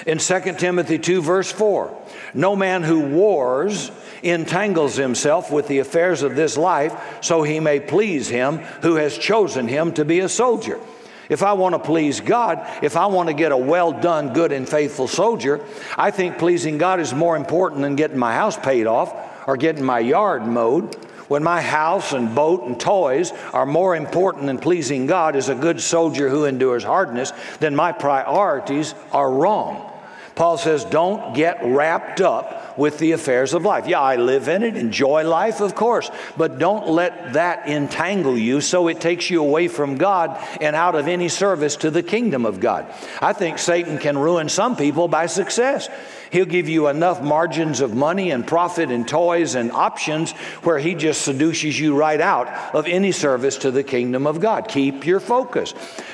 In 0.06 0.18
2 0.18 0.40
Timothy 0.58 0.98
2, 0.98 1.22
verse 1.22 1.50
4, 1.50 1.96
no 2.34 2.56
man 2.56 2.82
who 2.82 3.00
wars 3.00 3.90
entangles 4.22 4.96
himself 4.96 5.50
with 5.50 5.68
the 5.68 5.78
affairs 5.78 6.22
of 6.22 6.36
this 6.36 6.56
life 6.56 7.18
so 7.20 7.42
he 7.42 7.60
may 7.60 7.80
please 7.80 8.28
him 8.28 8.58
who 8.82 8.96
has 8.96 9.16
chosen 9.16 9.68
him 9.68 9.92
to 9.92 10.04
be 10.04 10.20
a 10.20 10.28
soldier. 10.28 10.80
If 11.28 11.42
I 11.42 11.54
want 11.54 11.74
to 11.74 11.78
please 11.78 12.20
God, 12.20 12.66
if 12.82 12.96
I 12.96 13.06
want 13.06 13.28
to 13.28 13.34
get 13.34 13.52
a 13.52 13.56
well 13.56 13.92
done, 13.92 14.32
good, 14.32 14.52
and 14.52 14.68
faithful 14.68 15.08
soldier, 15.08 15.64
I 15.96 16.10
think 16.10 16.38
pleasing 16.38 16.78
God 16.78 17.00
is 17.00 17.12
more 17.12 17.36
important 17.36 17.82
than 17.82 17.96
getting 17.96 18.18
my 18.18 18.34
house 18.34 18.56
paid 18.56 18.86
off 18.86 19.14
or 19.48 19.56
getting 19.56 19.84
my 19.84 19.98
yard 19.98 20.46
mowed. 20.46 20.94
When 21.28 21.42
my 21.42 21.60
house 21.60 22.12
and 22.12 22.36
boat 22.36 22.62
and 22.62 22.78
toys 22.78 23.32
are 23.52 23.66
more 23.66 23.96
important 23.96 24.46
than 24.46 24.58
pleasing 24.58 25.06
God 25.06 25.34
as 25.34 25.48
a 25.48 25.56
good 25.56 25.80
soldier 25.80 26.28
who 26.28 26.44
endures 26.44 26.84
hardness, 26.84 27.32
then 27.58 27.74
my 27.74 27.90
priorities 27.90 28.94
are 29.10 29.28
wrong. 29.28 29.92
Paul 30.36 30.58
says, 30.58 30.84
don't 30.84 31.34
get 31.34 31.58
wrapped 31.64 32.20
up 32.20 32.65
with 32.76 32.98
the 32.98 33.12
affairs 33.12 33.54
of 33.54 33.64
life. 33.64 33.86
Yeah, 33.86 34.00
I 34.00 34.16
live 34.16 34.48
in 34.48 34.62
it, 34.62 34.76
enjoy 34.76 35.24
life, 35.24 35.60
of 35.60 35.74
course, 35.74 36.10
but 36.36 36.58
don't 36.58 36.88
let 36.88 37.34
that 37.34 37.68
entangle 37.68 38.36
you 38.36 38.60
so 38.60 38.88
it 38.88 39.00
takes 39.00 39.30
you 39.30 39.42
away 39.42 39.68
from 39.68 39.96
God 39.96 40.38
and 40.60 40.76
out 40.76 40.94
of 40.94 41.08
any 41.08 41.28
service 41.28 41.76
to 41.76 41.90
the 41.90 42.02
kingdom 42.02 42.46
of 42.46 42.60
God. 42.60 42.86
I 43.20 43.32
think 43.32 43.58
Satan 43.58 43.98
can 43.98 44.18
ruin 44.18 44.48
some 44.48 44.76
people 44.76 45.08
by 45.08 45.26
success. 45.26 45.88
He'll 46.30 46.44
give 46.44 46.68
you 46.68 46.88
enough 46.88 47.22
margins 47.22 47.80
of 47.80 47.94
money 47.94 48.30
and 48.30 48.46
profit 48.46 48.90
and 48.90 49.06
toys 49.06 49.54
and 49.54 49.70
options 49.72 50.32
where 50.62 50.78
he 50.78 50.94
just 50.94 51.22
seduces 51.22 51.78
you 51.78 51.96
right 51.96 52.20
out 52.20 52.48
of 52.74 52.86
any 52.86 53.12
service 53.12 53.56
to 53.58 53.70
the 53.70 53.84
kingdom 53.84 54.26
of 54.26 54.40
God. 54.40 54.68
Keep 54.68 55.06
your 55.06 55.20
focus. 55.20 55.72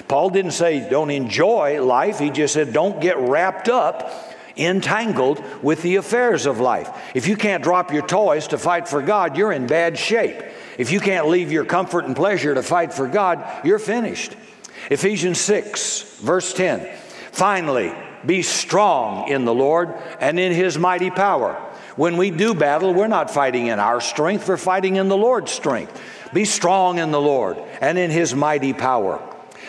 Paul 0.09 0.31
didn't 0.31 0.53
say 0.53 0.87
don't 0.88 1.11
enjoy 1.11 1.83
life, 1.83 2.18
he 2.18 2.31
just 2.31 2.55
said 2.55 2.72
don't 2.72 3.01
get 3.01 3.18
wrapped 3.18 3.68
up 3.68 4.32
entangled 4.57 5.43
with 5.62 5.83
the 5.83 5.97
affairs 5.97 6.47
of 6.47 6.61
life. 6.61 6.91
If 7.15 7.27
you 7.27 7.37
can't 7.37 7.62
drop 7.62 7.93
your 7.93 8.07
toys 8.07 8.49
to 8.49 8.59
fight 8.59 8.88
for 8.88 9.03
God, 9.03 9.37
you're 9.37 9.53
in 9.53 9.67
bad 9.67 9.99
shape. 9.99 10.43
If 10.79 10.91
you 10.91 11.01
can't 11.01 11.29
leave 11.29 11.53
your 11.53 11.65
comfort 11.65 12.05
and 12.05 12.17
pleasure 12.17 12.55
to 12.55 12.62
fight 12.62 12.93
for 12.93 13.07
God, 13.07 13.45
you're 13.65 13.79
finished. 13.79 14.37
Ephesians 14.91 15.41
6, 15.41 16.19
verse 16.21 16.53
10. 16.55 16.88
Finally, 17.31 17.95
be 18.25 18.43
strong 18.43 19.29
in 19.29 19.45
the 19.45 19.55
Lord 19.55 19.95
and 20.21 20.38
in 20.38 20.53
his 20.53 20.79
mighty 20.79 21.11
power. 21.11 21.55
When 21.97 22.17
we 22.17 22.31
do 22.31 22.55
battle, 22.55 22.95
we're 22.95 23.07
not 23.07 23.31
fighting 23.31 23.67
in 23.67 23.79
our 23.79 24.01
strength, 24.01 24.49
we're 24.49 24.57
fighting 24.57 24.97
in 24.97 25.09
the 25.09 25.17
Lord's 25.17 25.53
strength. 25.53 26.01
Be 26.33 26.45
strong 26.45 26.99
in 26.99 27.11
the 27.11 27.21
Lord 27.21 27.59
and 27.81 27.99
in 27.99 28.11
his 28.11 28.35
mighty 28.35 28.73
power. 28.73 29.21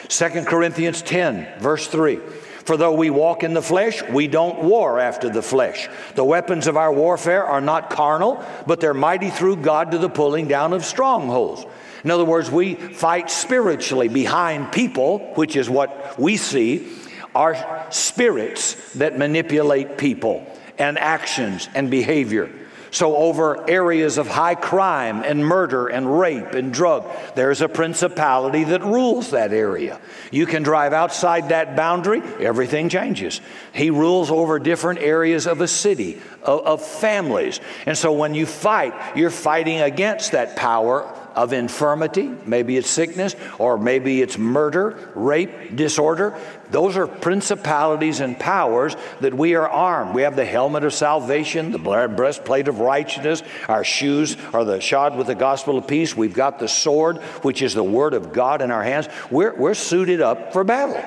2 0.07 0.45
Corinthians 0.45 1.01
10, 1.01 1.59
verse 1.59 1.87
3. 1.87 2.19
For 2.65 2.77
though 2.77 2.93
we 2.93 3.09
walk 3.09 3.43
in 3.43 3.53
the 3.53 3.61
flesh, 3.61 4.01
we 4.03 4.27
don't 4.27 4.63
war 4.63 4.99
after 4.99 5.29
the 5.29 5.41
flesh. 5.41 5.89
The 6.15 6.23
weapons 6.23 6.67
of 6.67 6.77
our 6.77 6.93
warfare 6.93 7.43
are 7.45 7.61
not 7.61 7.89
carnal, 7.89 8.43
but 8.65 8.79
they're 8.79 8.93
mighty 8.93 9.29
through 9.29 9.57
God 9.57 9.91
to 9.91 9.97
the 9.97 10.09
pulling 10.09 10.47
down 10.47 10.71
of 10.73 10.85
strongholds. 10.85 11.65
In 12.03 12.11
other 12.11 12.25
words, 12.25 12.49
we 12.49 12.75
fight 12.75 13.29
spiritually 13.29 14.07
behind 14.07 14.71
people, 14.71 15.19
which 15.35 15.55
is 15.55 15.69
what 15.69 16.19
we 16.19 16.37
see, 16.37 16.89
are 17.35 17.87
spirits 17.89 18.93
that 18.93 19.17
manipulate 19.17 19.97
people 19.97 20.45
and 20.77 20.97
actions 20.97 21.67
and 21.75 21.89
behavior. 21.89 22.49
So, 22.93 23.15
over 23.15 23.67
areas 23.67 24.19
of 24.19 24.27
high 24.27 24.53
crime 24.53 25.23
and 25.25 25.43
murder 25.43 25.87
and 25.87 26.19
rape 26.19 26.53
and 26.53 26.71
drug, 26.71 27.09
there's 27.33 27.61
a 27.61 27.67
principality 27.67 28.65
that 28.65 28.83
rules 28.83 29.31
that 29.31 29.51
area. 29.51 29.99
You 30.29 30.45
can 30.45 30.61
drive 30.61 30.93
outside 30.93 31.49
that 31.49 31.75
boundary, 31.75 32.21
everything 32.39 32.89
changes. 32.89 33.41
He 33.73 33.89
rules 33.89 34.29
over 34.29 34.59
different 34.59 34.99
areas 34.99 35.47
of 35.47 35.59
a 35.61 35.67
city, 35.67 36.21
of, 36.43 36.67
of 36.67 36.85
families. 36.85 37.59
And 37.87 37.97
so, 37.97 38.13
when 38.13 38.35
you 38.35 38.45
fight, 38.45 38.93
you're 39.17 39.31
fighting 39.31 39.81
against 39.81 40.33
that 40.33 40.55
power 40.55 41.11
of 41.35 41.53
infirmity, 41.53 42.31
maybe 42.45 42.77
it's 42.77 42.89
sickness, 42.89 43.35
or 43.59 43.77
maybe 43.77 44.21
it's 44.21 44.37
murder, 44.37 45.11
rape, 45.15 45.75
disorder. 45.75 46.37
Those 46.71 46.97
are 46.97 47.07
principalities 47.07 48.19
and 48.19 48.39
powers 48.39 48.95
that 49.21 49.33
we 49.33 49.55
are 49.55 49.67
armed. 49.67 50.15
We 50.15 50.23
have 50.23 50.35
the 50.35 50.45
helmet 50.45 50.83
of 50.83 50.93
salvation, 50.93 51.71
the 51.71 51.79
breastplate 51.79 52.67
of 52.67 52.79
righteousness, 52.79 53.43
our 53.67 53.83
shoes 53.83 54.37
are 54.53 54.65
the 54.65 54.79
shod 54.79 55.17
with 55.17 55.27
the 55.27 55.35
gospel 55.35 55.77
of 55.77 55.87
peace. 55.87 56.15
We've 56.15 56.33
got 56.33 56.59
the 56.59 56.67
sword, 56.67 57.17
which 57.43 57.61
is 57.61 57.73
the 57.73 57.83
word 57.83 58.13
of 58.13 58.33
God 58.33 58.61
in 58.61 58.71
our 58.71 58.83
hands. 58.83 59.07
We're, 59.29 59.55
we're 59.55 59.73
suited 59.73 60.21
up 60.21 60.53
for 60.53 60.63
battle. 60.63 61.03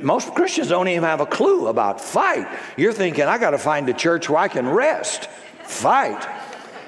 most 0.00 0.34
Christians 0.34 0.68
don't 0.68 0.88
even 0.88 1.04
have 1.04 1.20
a 1.20 1.26
clue 1.26 1.68
about 1.68 2.00
fight. 2.00 2.48
You're 2.76 2.92
thinking, 2.92 3.24
I 3.24 3.38
got 3.38 3.50
to 3.50 3.58
find 3.58 3.88
a 3.88 3.94
church 3.94 4.28
where 4.28 4.38
I 4.38 4.48
can 4.48 4.68
rest. 4.68 5.28
Fight. 5.64 6.26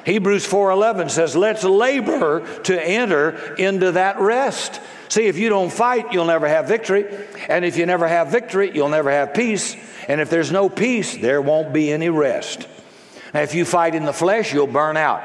Hebrews 0.04 0.46
4:11 0.46 1.08
says, 1.08 1.36
"Let's 1.36 1.64
labor 1.64 2.42
to 2.64 2.80
enter 2.80 3.34
into 3.58 3.92
that 3.92 4.20
rest." 4.20 4.80
See, 5.08 5.26
if 5.26 5.36
you 5.36 5.48
don't 5.48 5.72
fight, 5.72 6.12
you'll 6.12 6.24
never 6.24 6.46
have 6.46 6.68
victory. 6.68 7.04
And 7.48 7.64
if 7.64 7.76
you 7.76 7.84
never 7.84 8.06
have 8.06 8.28
victory, 8.28 8.70
you'll 8.72 8.88
never 8.88 9.10
have 9.10 9.34
peace. 9.34 9.74
And 10.06 10.20
if 10.20 10.30
there's 10.30 10.52
no 10.52 10.68
peace, 10.68 11.16
there 11.16 11.42
won't 11.42 11.72
be 11.72 11.90
any 11.90 12.08
rest. 12.08 12.68
Now, 13.34 13.40
if 13.40 13.54
you 13.54 13.64
fight 13.64 13.94
in 13.94 14.04
the 14.04 14.12
flesh, 14.12 14.52
you'll 14.52 14.66
burn 14.66 14.96
out. 14.96 15.20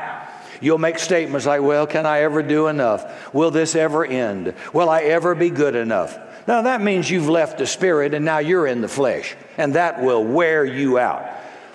You'll 0.62 0.80
make 0.80 1.00
statements 1.00 1.46
like, 1.46 1.62
Well, 1.62 1.86
can 1.86 2.06
I 2.06 2.22
ever 2.22 2.42
do 2.42 2.68
enough? 2.68 3.34
Will 3.34 3.52
this 3.52 3.76
ever 3.76 4.04
end? 4.04 4.54
Will 4.74 4.90
I 4.90 5.02
ever 5.02 5.36
be 5.36 5.50
good 5.50 5.76
enough? 5.76 6.18
Now, 6.48 6.64
that 6.64 6.82
means 6.82 7.10
you've 7.10 7.30
left 7.30 7.58
the 7.58 7.66
spirit 7.66 8.14
and 8.14 8.24
now 8.24 8.38
you're 8.38 8.68
in 8.68 8.82
the 8.82 8.88
flesh, 8.88 9.36
and 9.58 9.74
that 9.74 10.02
will 10.04 10.24
wear 10.24 10.64
you 10.64 11.00
out. 11.00 11.26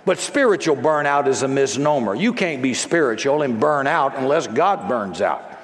But 0.05 0.19
spiritual 0.19 0.77
burnout 0.77 1.27
is 1.27 1.43
a 1.43 1.49
misnomer. 1.49 2.15
You 2.15 2.33
can't 2.33 2.63
be 2.63 2.75
spiritual 2.75 3.43
and 3.43 3.61
burn 3.61 3.87
out 3.87 4.17
unless 4.17 4.47
God 4.47 4.89
burns 4.89 5.21
out. 5.21 5.59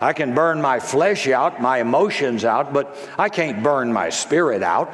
I 0.00 0.12
can 0.12 0.34
burn 0.34 0.60
my 0.60 0.80
flesh 0.80 1.28
out, 1.28 1.60
my 1.60 1.78
emotions 1.78 2.44
out, 2.44 2.72
but 2.72 2.96
I 3.18 3.28
can't 3.28 3.62
burn 3.62 3.92
my 3.92 4.10
spirit 4.10 4.62
out. 4.62 4.92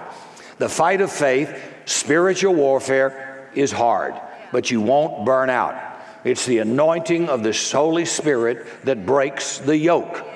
The 0.58 0.68
fight 0.68 1.00
of 1.00 1.10
faith, 1.10 1.48
spiritual 1.86 2.54
warfare, 2.54 3.48
is 3.54 3.72
hard, 3.72 4.14
but 4.52 4.70
you 4.70 4.80
won't 4.80 5.24
burn 5.24 5.48
out. 5.48 5.76
It's 6.24 6.44
the 6.44 6.58
anointing 6.58 7.28
of 7.28 7.42
the 7.42 7.52
Holy 7.72 8.04
Spirit 8.04 8.66
that 8.84 9.06
breaks 9.06 9.58
the 9.58 9.76
yoke. 9.76 10.26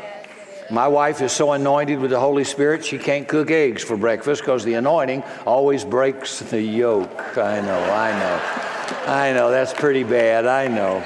My 0.73 0.89
wife 0.89 1.21
is 1.21 1.33
so 1.33 1.53
anointed 1.53 1.99
with 1.99 2.13
the 2.13 2.19
Holy 2.19 2.45
Spirit, 2.45 2.83
she 2.83 2.97
can't 2.97 3.29
cook 3.29 3.51
eggs 3.51 3.85
for 3.85 3.95
breakfast 3.95 4.41
because 4.41 4.65
the 4.65 4.73
anointing 4.73 5.23
always 5.45 5.85
breaks 5.85 6.39
the 6.39 6.63
yoke. 6.63 7.37
I 7.37 7.61
know, 7.61 7.79
I 7.79 8.19
know. 8.19 9.13
I 9.13 9.33
know, 9.35 9.51
that's 9.51 9.75
pretty 9.75 10.03
bad. 10.03 10.47
I 10.47 10.69
know. 10.69 11.05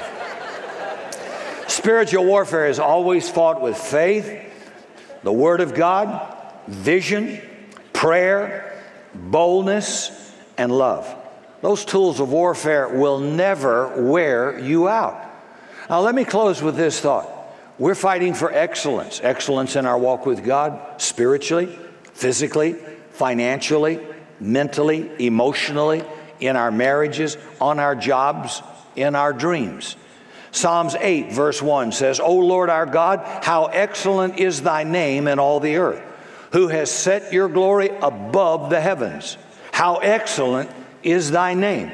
Spiritual 1.66 2.24
warfare 2.24 2.68
is 2.68 2.79
always 2.79 3.29
fought 3.29 3.61
with 3.61 3.76
faith, 3.76 4.40
the 5.24 5.33
Word 5.33 5.61
of 5.61 5.74
God, 5.74 6.33
vision, 6.68 7.40
prayer, 7.92 8.81
boldness, 9.16 10.33
and 10.57 10.70
love. 10.70 11.12
Those 11.61 11.85
tools 11.85 12.20
of 12.20 12.31
warfare 12.31 12.88
will 12.88 13.18
never 13.18 14.00
wear 14.00 14.61
you 14.61 14.88
out. 14.88 15.20
Now, 15.90 16.02
let 16.02 16.14
me 16.14 16.24
close 16.24 16.62
with 16.62 16.76
this 16.76 17.00
thought. 17.00 17.36
We're 17.79 17.95
fighting 17.95 18.33
for 18.33 18.51
excellence 18.53 19.21
excellence 19.23 19.77
in 19.77 19.85
our 19.85 19.99
walk 19.99 20.25
with 20.25 20.45
God, 20.45 21.01
spiritually, 21.01 21.79
physically, 22.15 22.75
financially, 23.11 24.01
mentally, 24.41 25.11
emotionally, 25.19 26.05
in 26.41 26.57
our 26.57 26.71
marriages, 26.71 27.37
on 27.61 27.79
our 27.79 27.95
jobs, 27.95 28.62
in 28.95 29.15
our 29.15 29.33
dreams. 29.33 29.97
Psalms 30.53 30.95
8, 30.95 31.33
verse 31.33 31.61
1 31.61 31.93
says, 31.93 32.19
O 32.19 32.35
Lord 32.35 32.71
our 32.71 32.87
God, 32.87 33.21
how 33.45 33.67
excellent 33.67 34.39
is 34.39 34.62
thy 34.62 34.85
name 34.85 35.29
in 35.29 35.39
all 35.39 35.61
the 35.61 35.77
earth, 35.77 36.03
who 36.53 36.69
has 36.69 36.91
set 36.91 37.33
your 37.33 37.49
glory 37.49 37.91
above 38.01 38.71
the 38.71 38.81
heavens. 38.81 39.37
How 39.71 39.97
excellent 39.97 40.71
is 41.03 41.31
thy 41.31 41.53
name. 41.53 41.93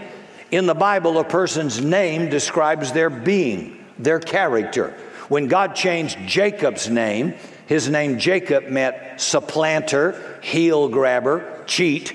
In 0.53 0.67
the 0.67 0.75
Bible, 0.75 1.19
a 1.19 1.25
person's 1.25 1.81
name 1.81 2.29
describes 2.29 2.93
their 2.93 3.11
being, 3.11 3.85
their 3.99 4.21
character. 4.21 4.95
When 5.33 5.49
God 5.49 5.75
changed 5.75 6.19
Jacob's 6.27 6.91
name, 6.91 7.33
his 7.67 7.89
name 7.89 8.19
Jacob 8.19 8.69
meant 8.69 9.19
supplanter, 9.19 10.39
heel 10.43 10.91
grabber, 10.91 11.65
cheat. 11.67 12.13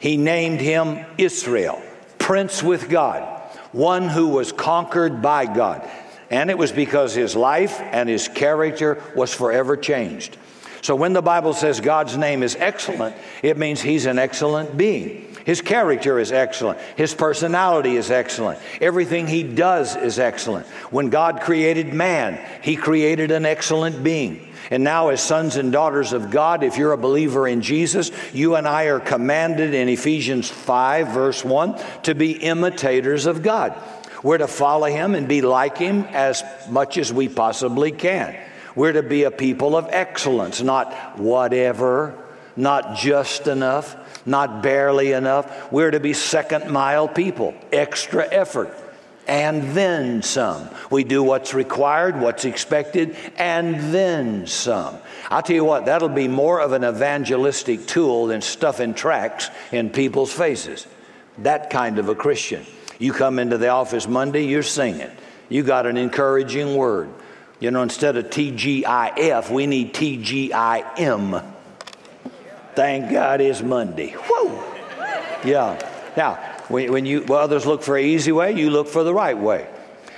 He 0.00 0.16
named 0.16 0.60
him 0.60 1.06
Israel, 1.18 1.80
prince 2.18 2.60
with 2.60 2.88
God, 2.88 3.22
one 3.70 4.08
who 4.08 4.26
was 4.26 4.50
conquered 4.50 5.22
by 5.22 5.46
God. 5.46 5.88
And 6.30 6.50
it 6.50 6.58
was 6.58 6.72
because 6.72 7.14
his 7.14 7.36
life 7.36 7.78
and 7.80 8.08
his 8.08 8.26
character 8.26 9.00
was 9.14 9.32
forever 9.32 9.76
changed. 9.76 10.36
So 10.82 10.96
when 10.96 11.12
the 11.12 11.22
Bible 11.22 11.52
says 11.52 11.80
God's 11.80 12.16
name 12.16 12.42
is 12.42 12.56
excellent, 12.56 13.14
it 13.40 13.56
means 13.56 13.80
he's 13.80 14.06
an 14.06 14.18
excellent 14.18 14.76
being. 14.76 15.27
His 15.48 15.62
character 15.62 16.18
is 16.18 16.30
excellent. 16.30 16.78
His 16.94 17.14
personality 17.14 17.96
is 17.96 18.10
excellent. 18.10 18.60
Everything 18.82 19.26
he 19.26 19.42
does 19.42 19.96
is 19.96 20.18
excellent. 20.18 20.66
When 20.90 21.08
God 21.08 21.40
created 21.40 21.94
man, 21.94 22.38
he 22.60 22.76
created 22.76 23.30
an 23.30 23.46
excellent 23.46 24.04
being. 24.04 24.46
And 24.70 24.84
now, 24.84 25.08
as 25.08 25.22
sons 25.22 25.56
and 25.56 25.72
daughters 25.72 26.12
of 26.12 26.30
God, 26.30 26.62
if 26.62 26.76
you're 26.76 26.92
a 26.92 26.98
believer 26.98 27.48
in 27.48 27.62
Jesus, 27.62 28.10
you 28.34 28.56
and 28.56 28.68
I 28.68 28.88
are 28.88 29.00
commanded 29.00 29.72
in 29.72 29.88
Ephesians 29.88 30.50
5, 30.50 31.08
verse 31.08 31.42
1, 31.42 31.80
to 32.02 32.14
be 32.14 32.32
imitators 32.32 33.24
of 33.24 33.42
God. 33.42 33.74
We're 34.22 34.36
to 34.36 34.48
follow 34.48 34.88
him 34.88 35.14
and 35.14 35.26
be 35.26 35.40
like 35.40 35.78
him 35.78 36.04
as 36.10 36.44
much 36.68 36.98
as 36.98 37.10
we 37.10 37.26
possibly 37.26 37.90
can. 37.90 38.36
We're 38.74 38.92
to 38.92 39.02
be 39.02 39.22
a 39.22 39.30
people 39.30 39.78
of 39.78 39.86
excellence, 39.88 40.60
not 40.60 41.18
whatever, 41.18 42.22
not 42.54 42.96
just 42.96 43.46
enough, 43.46 43.96
not 44.26 44.62
barely 44.62 45.12
enough. 45.12 45.72
We're 45.72 45.90
to 45.90 46.00
be 46.00 46.12
second 46.12 46.70
mile 46.70 47.08
people, 47.08 47.54
extra 47.72 48.26
effort, 48.32 48.76
and 49.26 49.76
then 49.76 50.22
some. 50.22 50.68
We 50.90 51.04
do 51.04 51.22
what's 51.22 51.52
required, 51.52 52.18
what's 52.20 52.44
expected, 52.46 53.14
and 53.36 53.92
then 53.92 54.46
some. 54.46 54.98
I'll 55.30 55.42
tell 55.42 55.56
you 55.56 55.64
what, 55.64 55.84
that'll 55.84 56.08
be 56.08 56.28
more 56.28 56.60
of 56.60 56.72
an 56.72 56.82
evangelistic 56.82 57.86
tool 57.86 58.26
than 58.26 58.40
stuffing 58.40 58.94
tracts 58.94 59.50
in 59.70 59.90
people's 59.90 60.32
faces. 60.32 60.86
That 61.38 61.68
kind 61.70 61.98
of 61.98 62.08
a 62.08 62.14
Christian. 62.14 62.64
You 62.98 63.12
come 63.12 63.38
into 63.38 63.58
the 63.58 63.68
office 63.68 64.08
Monday, 64.08 64.46
you're 64.46 64.62
singing. 64.62 65.10
You 65.50 65.62
got 65.62 65.86
an 65.86 65.96
encouraging 65.96 66.74
word. 66.74 67.10
You 67.60 67.70
know, 67.70 67.82
instead 67.82 68.16
of 68.16 68.26
TGIF, 68.26 69.50
we 69.50 69.66
need 69.66 69.92
TGIM. 69.92 71.54
Thank 72.78 73.10
God 73.10 73.40
it's 73.40 73.60
Monday. 73.60 74.10
Whoa! 74.12 74.52
Yeah. 75.44 75.76
Now, 76.16 76.34
when, 76.68 77.06
you 77.06 77.24
well, 77.24 77.40
others 77.40 77.66
look 77.66 77.82
for 77.82 77.96
an 77.96 78.04
easy 78.04 78.30
way, 78.30 78.52
you 78.52 78.70
look 78.70 78.86
for 78.86 79.02
the 79.02 79.12
right 79.12 79.36
way. 79.36 79.66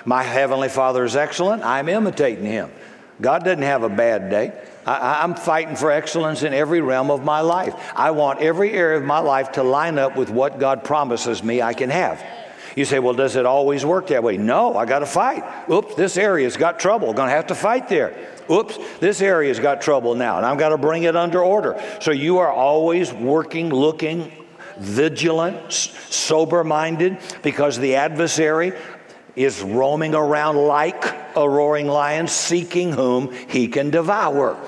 My 0.05 0.23
heavenly 0.23 0.69
Father 0.69 1.03
is 1.07 1.17
excellent. 1.17 1.65
I'm 1.65 1.89
imitating 1.89 2.45
him. 2.45 2.71
God 3.19 3.45
doesn't 3.45 3.63
have 3.63 3.83
a 3.83 3.89
bad 3.89 4.29
day. 4.29 4.53
I, 4.85 5.25
am 5.25 5.37
fighting 5.37 5.75
for 5.75 5.91
excellence 5.91 6.43
in 6.43 6.53
every 6.53 6.83
realm 6.83 7.11
of 7.11 7.25
my 7.25 7.41
life. 7.41 7.75
I 7.97 8.11
want 8.11 8.41
every 8.41 8.73
area 8.73 8.99
of 8.99 9.05
my 9.05 9.21
life 9.21 9.53
to 9.53 9.63
line 9.63 9.99
up 9.99 10.15
with 10.15 10.29
what 10.29 10.59
God 10.59 10.85
promises 10.85 11.43
me 11.43 11.63
I 11.63 11.73
can 11.73 11.89
have. 11.89 12.23
You 12.77 12.85
say, 12.85 12.99
well, 12.99 13.15
does 13.15 13.37
it 13.37 13.47
always 13.47 13.85
work 13.85 14.09
that 14.09 14.23
way? 14.23 14.37
No, 14.37 14.77
I 14.77 14.87
got 14.87 15.01
to 15.01 15.07
fight. 15.07 15.45
Oops, 15.71 15.95
this 15.95 16.17
area's 16.17 16.57
got 16.57 16.79
trouble. 16.79 17.13
Going 17.13 17.29
to 17.29 17.35
have 17.35 17.49
to 17.49 17.55
fight 17.55 17.89
there. 17.89 18.15
Oops, 18.51 18.79
this 18.99 19.21
area's 19.21 19.59
got 19.59 19.81
trouble 19.81 20.15
now, 20.15 20.37
and 20.37 20.47
I've 20.47 20.59
got 20.59 20.71
to 20.71 20.79
bring 20.79 21.05
it 21.05 21.17
under 21.17 21.43
order. 21.43 21.83
So 22.01 22.11
you 22.11 22.39
are 22.39 22.51
always 22.51 23.13
working, 23.13 23.71
looking, 23.71 24.33
vigilant, 24.79 25.73
sober 25.73 26.65
minded, 26.65 27.19
because 27.43 27.79
the 27.79 27.97
adversary 27.97 28.73
is 29.37 29.63
roaming 29.63 30.15
around 30.15 30.57
like 30.57 31.05
a 31.37 31.49
roaring 31.49 31.87
lion, 31.87 32.27
seeking 32.27 32.93
whom 32.93 33.33
he 33.33 33.69
can 33.69 33.91
devour. 33.91 34.59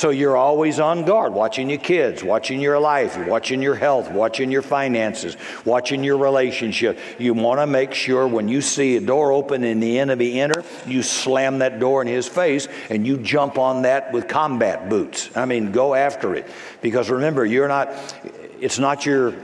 So 0.00 0.08
you're 0.08 0.34
always 0.34 0.80
on 0.80 1.04
guard, 1.04 1.34
watching 1.34 1.68
your 1.68 1.78
kids, 1.78 2.24
watching 2.24 2.58
your 2.58 2.80
life, 2.80 3.18
watching 3.26 3.60
your 3.60 3.74
health, 3.74 4.10
watching 4.10 4.50
your 4.50 4.62
finances, 4.62 5.36
watching 5.66 6.02
your 6.02 6.16
relationship. 6.16 6.98
You 7.18 7.34
want 7.34 7.60
to 7.60 7.66
make 7.66 7.92
sure 7.92 8.26
when 8.26 8.48
you 8.48 8.62
see 8.62 8.96
a 8.96 9.02
door 9.02 9.30
open 9.30 9.62
and 9.62 9.82
the 9.82 9.98
enemy 9.98 10.40
enter, 10.40 10.64
you 10.86 11.02
slam 11.02 11.58
that 11.58 11.80
door 11.80 12.00
in 12.00 12.08
his 12.08 12.26
face 12.26 12.66
and 12.88 13.06
you 13.06 13.18
jump 13.18 13.58
on 13.58 13.82
that 13.82 14.10
with 14.10 14.26
combat 14.26 14.88
boots. 14.88 15.28
I 15.36 15.44
mean, 15.44 15.70
go 15.70 15.92
after 15.92 16.34
it. 16.34 16.46
Because 16.80 17.10
remember, 17.10 17.44
you're 17.44 17.68
not, 17.68 17.92
it's 18.58 18.78
not 18.78 19.04
your 19.04 19.34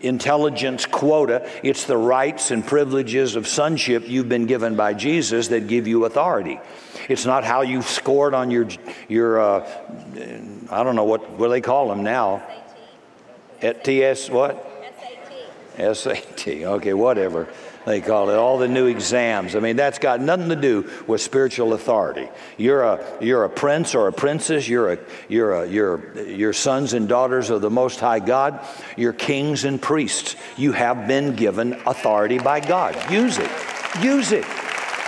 intelligence 0.00 0.86
quota. 0.86 1.50
It's 1.64 1.86
the 1.86 1.96
rights 1.96 2.52
and 2.52 2.64
privileges 2.64 3.34
of 3.34 3.48
sonship 3.48 4.08
you've 4.08 4.28
been 4.28 4.46
given 4.46 4.76
by 4.76 4.94
Jesus 4.94 5.48
that 5.48 5.66
give 5.66 5.88
you 5.88 6.04
authority. 6.04 6.60
It's 7.08 7.26
not 7.26 7.44
how 7.44 7.62
you 7.62 7.82
scored 7.82 8.34
on 8.34 8.50
your, 8.50 8.68
your 9.08 9.40
uh, 9.40 9.68
I 10.70 10.82
don't 10.82 10.96
know 10.96 11.04
what, 11.04 11.30
what 11.30 11.48
they 11.48 11.60
call 11.60 11.88
them 11.88 12.02
now? 12.02 12.42
At 13.60 13.84
TS 13.84 14.30
what? 14.30 14.70
SAT. 15.76 15.96
SAT. 15.96 16.48
Okay, 16.48 16.94
whatever 16.94 17.48
they 17.84 18.00
call 18.00 18.30
it, 18.30 18.36
all 18.36 18.58
the 18.58 18.68
new 18.68 18.86
exams. 18.86 19.54
I 19.54 19.60
mean, 19.60 19.76
that's 19.76 19.98
got 19.98 20.20
nothing 20.20 20.48
to 20.48 20.56
do 20.56 20.90
with 21.06 21.20
spiritual 21.20 21.74
authority. 21.74 22.28
You're 22.56 22.82
a, 22.82 23.18
you're 23.20 23.44
a 23.44 23.50
prince 23.50 23.94
or 23.94 24.08
a 24.08 24.12
princess, 24.12 24.68
you're, 24.68 24.94
a, 24.94 24.98
you're, 25.28 25.52
a, 25.52 25.68
you're, 25.68 26.22
you're 26.22 26.52
sons 26.52 26.94
and 26.94 27.08
daughters 27.08 27.50
of 27.50 27.60
the 27.60 27.70
Most 27.70 28.00
High 28.00 28.20
God, 28.20 28.64
you're 28.96 29.12
kings 29.12 29.64
and 29.64 29.80
priests. 29.80 30.36
You 30.56 30.72
have 30.72 31.06
been 31.06 31.36
given 31.36 31.74
authority 31.86 32.38
by 32.38 32.60
God. 32.60 33.10
Use 33.10 33.38
it. 33.38 33.50
Use 34.00 34.32
it. 34.32 34.44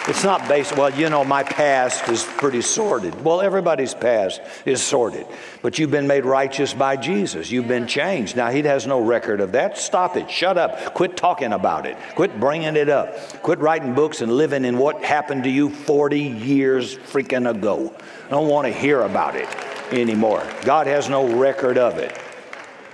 It's 0.09 0.23
not 0.23 0.47
based, 0.49 0.77
well, 0.77 0.95
you 0.95 1.11
know, 1.11 1.25
my 1.25 1.43
past 1.43 2.09
is 2.09 2.23
pretty 2.23 2.63
sordid. 2.63 3.25
Well, 3.25 3.41
everybody's 3.41 3.93
past 3.93 4.41
is 4.65 4.81
sordid. 4.81 5.27
But 5.63 5.81
you've 5.81 5.91
been 5.91 6.07
made 6.07 6.25
righteous 6.25 6.73
by 6.73 6.97
Jesus. 6.97 7.51
You've 7.51 7.67
been 7.67 7.89
changed. 7.89 8.37
Now, 8.37 8.51
He 8.51 8.63
has 8.63 8.87
no 8.87 9.01
record 9.01 9.41
of 9.41 9.51
that. 9.53 9.79
Stop 9.79 10.17
it. 10.17 10.31
Shut 10.31 10.57
up. 10.59 10.95
Quit 10.95 11.17
talking 11.17 11.53
about 11.53 11.87
it. 11.87 11.97
Quit 12.15 12.39
bringing 12.39 12.77
it 12.77 12.89
up. 12.89 13.17
Quit 13.43 13.59
writing 13.59 13.95
books 13.95 14.21
and 14.21 14.31
living 14.31 14.65
in 14.65 14.79
what 14.79 15.03
happened 15.03 15.43
to 15.43 15.51
you 15.51 15.71
40 15.71 16.21
years 16.21 16.97
freaking 16.97 17.51
ago. 17.51 17.93
I 18.27 18.31
don't 18.31 18.49
want 18.49 18.69
to 18.69 18.73
hear 18.73 19.03
about 19.03 19.35
it 19.35 19.49
anymore. 19.93 20.47
God 20.63 20.87
has 20.87 21.09
no 21.09 21.37
record 21.37 21.79
of 21.79 21.99
it. 21.99 22.17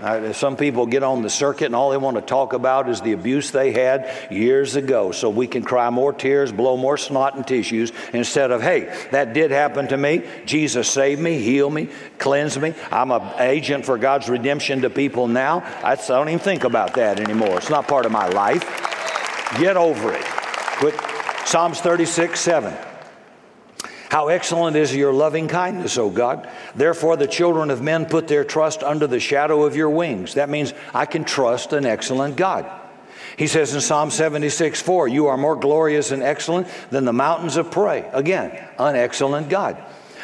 Uh, 0.02 0.32
some 0.32 0.56
people 0.56 0.86
get 0.86 1.04
on 1.04 1.22
the 1.22 1.30
circuit 1.30 1.66
and 1.66 1.76
all 1.76 1.90
they 1.90 1.96
want 1.96 2.16
to 2.16 2.22
talk 2.22 2.52
about 2.52 2.88
is 2.88 3.00
the 3.00 3.12
abuse 3.12 3.52
they 3.52 3.70
had 3.70 4.32
years 4.32 4.74
ago. 4.74 5.12
So 5.12 5.30
we 5.30 5.46
can 5.46 5.62
cry 5.62 5.88
more 5.90 6.12
tears, 6.12 6.50
blow 6.50 6.76
more 6.76 6.98
snot 6.98 7.36
and 7.36 7.46
tissues 7.46 7.92
instead 8.12 8.50
of, 8.50 8.60
hey, 8.60 8.92
that 9.12 9.32
did 9.32 9.52
happen 9.52 9.86
to 9.88 9.96
me. 9.96 10.24
Jesus 10.44 10.90
saved 10.90 11.20
me, 11.20 11.38
healed 11.38 11.72
me, 11.72 11.88
cleansed 12.18 12.60
me. 12.60 12.74
I'm 12.90 13.12
an 13.12 13.22
agent 13.38 13.86
for 13.86 13.96
God's 13.96 14.28
redemption 14.28 14.82
to 14.82 14.90
people 14.90 15.28
now. 15.28 15.62
I 15.84 15.94
don't 15.94 16.28
even 16.28 16.40
think 16.40 16.64
about 16.64 16.94
that 16.94 17.20
anymore. 17.20 17.58
It's 17.58 17.70
not 17.70 17.86
part 17.86 18.04
of 18.04 18.10
my 18.10 18.28
life. 18.28 18.64
Get 19.58 19.76
over 19.76 20.12
it. 20.12 20.24
Quit. 20.24 20.94
Psalms 21.44 21.80
36, 21.80 22.40
7. 22.40 22.91
How 24.12 24.28
excellent 24.28 24.76
is 24.76 24.94
your 24.94 25.10
loving 25.10 25.48
kindness, 25.48 25.96
O 25.96 26.10
God. 26.10 26.46
Therefore, 26.74 27.16
the 27.16 27.26
children 27.26 27.70
of 27.70 27.80
men 27.80 28.04
put 28.04 28.28
their 28.28 28.44
trust 28.44 28.82
under 28.82 29.06
the 29.06 29.18
shadow 29.18 29.64
of 29.64 29.74
your 29.74 29.88
wings. 29.88 30.34
That 30.34 30.50
means 30.50 30.74
I 30.92 31.06
can 31.06 31.24
trust 31.24 31.72
an 31.72 31.86
excellent 31.86 32.36
God. 32.36 32.70
He 33.38 33.46
says 33.46 33.72
in 33.74 33.80
Psalm 33.80 34.10
76 34.10 34.82
4, 34.82 35.08
You 35.08 35.28
are 35.28 35.38
more 35.38 35.56
glorious 35.56 36.10
and 36.10 36.22
excellent 36.22 36.68
than 36.90 37.06
the 37.06 37.14
mountains 37.14 37.56
of 37.56 37.70
prey. 37.70 38.06
Again, 38.12 38.50
an 38.78 38.96
excellent 38.96 39.48
God. 39.48 39.82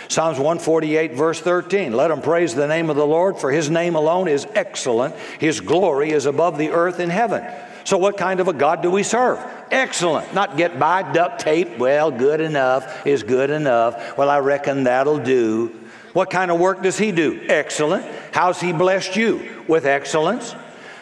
Psalms 0.09 0.37
148, 0.37 1.15
verse 1.15 1.41
13 1.41 1.95
Let 1.95 2.09
them 2.09 2.21
praise 2.21 2.55
the 2.55 2.69
name 2.69 2.91
of 2.91 2.97
the 2.97 3.07
Lord, 3.07 3.39
for 3.39 3.51
his 3.51 3.71
name 3.71 3.95
alone 3.95 4.29
is 4.29 4.47
excellent. 4.55 5.15
His 5.39 5.63
glory 5.63 6.11
is 6.11 6.27
above 6.27 6.59
the 6.59 6.73
earth 6.73 6.99
and 6.99 7.11
heaven. 7.11 7.43
So, 7.85 7.97
what 7.97 8.19
kind 8.19 8.41
of 8.41 8.49
a 8.49 8.53
God 8.53 8.83
do 8.83 8.91
we 8.91 9.03
serve? 9.03 9.39
Excellent. 9.71 10.33
Not 10.35 10.57
get 10.57 10.79
by 10.79 11.11
duct 11.13 11.41
tape. 11.41 11.79
Well, 11.79 12.11
good 12.11 12.41
enough 12.41 13.07
is 13.07 13.23
good 13.23 13.51
enough. 13.51 14.17
Well, 14.17 14.31
I 14.31 14.39
reckon 14.39 14.85
that'll 14.85 15.19
do. 15.19 15.75
What 16.13 16.31
kind 16.31 16.51
of 16.51 16.59
work 16.59 16.83
does 16.83 16.99
he 16.99 17.13
do? 17.13 17.41
Excellent. 17.49 18.07
How's 18.33 18.61
he 18.61 18.73
blessed 18.73 19.17
you? 19.17 19.65
With 19.69 19.87
excellence. 19.87 20.55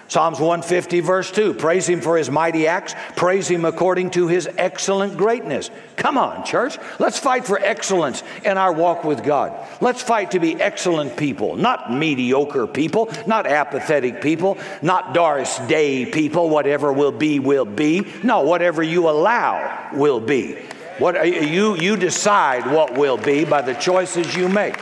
Psalms 0.08 0.38
150, 0.38 1.00
verse 1.00 1.30
2 1.32 1.54
Praise 1.54 1.88
him 1.88 2.00
for 2.00 2.16
his 2.16 2.30
mighty 2.30 2.66
acts, 2.66 2.94
praise 3.16 3.48
him 3.48 3.64
according 3.64 4.10
to 4.10 4.28
his 4.28 4.48
excellent 4.56 5.16
greatness. 5.16 5.70
Come 5.96 6.18
on, 6.18 6.44
church. 6.44 6.78
Let's 6.98 7.18
fight 7.18 7.44
for 7.44 7.58
excellence 7.58 8.22
in 8.44 8.58
our 8.58 8.72
walk 8.72 9.02
with 9.04 9.24
God. 9.24 9.52
Let's 9.80 10.02
fight 10.02 10.32
to 10.32 10.38
be 10.38 10.54
excellent 10.60 11.16
people, 11.16 11.56
not 11.56 11.92
mediocre 11.92 12.66
people, 12.66 13.10
not 13.26 13.46
apathetic 13.46 14.20
people, 14.20 14.58
not 14.82 15.14
Doris 15.14 15.58
Day 15.60 16.06
people. 16.06 16.50
Whatever 16.50 16.92
will 16.92 17.12
be, 17.12 17.40
will 17.40 17.64
be. 17.64 18.06
No, 18.22 18.42
whatever 18.42 18.82
you 18.82 19.08
allow 19.08 19.90
will 19.92 20.20
be. 20.20 20.56
What 20.98 21.26
you, 21.28 21.76
you 21.76 21.96
decide 21.96 22.72
what 22.72 22.96
will 22.96 23.18
be 23.18 23.44
by 23.44 23.60
the 23.60 23.74
choices 23.74 24.34
you 24.34 24.48
make. 24.48 24.76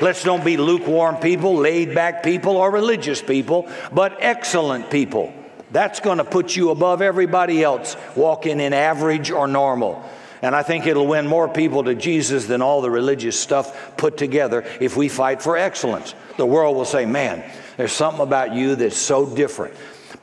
Let's 0.00 0.22
don't 0.22 0.44
be 0.44 0.56
lukewarm 0.56 1.16
people, 1.16 1.56
laid 1.56 1.94
back 1.94 2.22
people, 2.22 2.56
or 2.56 2.70
religious 2.70 3.22
people, 3.22 3.68
but 3.92 4.16
excellent 4.20 4.90
people. 4.90 5.32
That's 5.70 6.00
going 6.00 6.18
to 6.18 6.24
put 6.24 6.54
you 6.54 6.70
above 6.70 7.02
everybody 7.02 7.62
else 7.62 7.96
walking 8.14 8.60
in 8.60 8.72
average 8.72 9.30
or 9.30 9.48
normal. 9.48 10.08
And 10.42 10.54
I 10.54 10.62
think 10.62 10.86
it'll 10.86 11.06
win 11.06 11.26
more 11.26 11.48
people 11.48 11.84
to 11.84 11.94
Jesus 11.94 12.46
than 12.46 12.62
all 12.62 12.82
the 12.82 12.90
religious 12.90 13.38
stuff 13.40 13.96
put 13.96 14.16
together 14.16 14.64
if 14.80 14.96
we 14.96 15.08
fight 15.08 15.42
for 15.42 15.56
excellence. 15.56 16.14
The 16.36 16.46
world 16.46 16.76
will 16.76 16.84
say, 16.84 17.06
man, 17.06 17.42
there's 17.76 17.92
something 17.92 18.20
about 18.20 18.54
you 18.54 18.76
that's 18.76 18.98
so 18.98 19.26
different. 19.34 19.74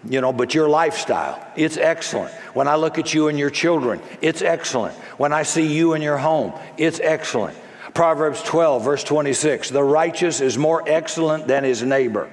You 0.08 0.22
know, 0.22 0.34
but 0.34 0.54
your 0.54 0.70
lifestyle, 0.70 1.46
it's 1.56 1.78
excellent. 1.78 2.32
When 2.54 2.68
I 2.68 2.76
look 2.76 2.98
at 2.98 3.14
you 3.14 3.28
and 3.28 3.40
your 3.40 3.50
children, 3.50 4.02
it's 4.22 4.42
excellent. 4.42 4.96
When 5.18 5.34
I 5.34 5.44
see 5.44 5.74
you 5.74 5.94
in 5.94 6.02
your 6.02 6.18
home, 6.18 6.54
it's 6.78 7.00
excellent. 7.00 7.58
Proverbs 7.94 8.42
12, 8.42 8.84
verse 8.84 9.04
26 9.04 9.70
The 9.70 9.84
righteous 9.84 10.42
is 10.42 10.58
more 10.58 10.84
excellent 10.88 11.48
than 11.48 11.64
his 11.64 11.84
neighbor. 11.84 12.30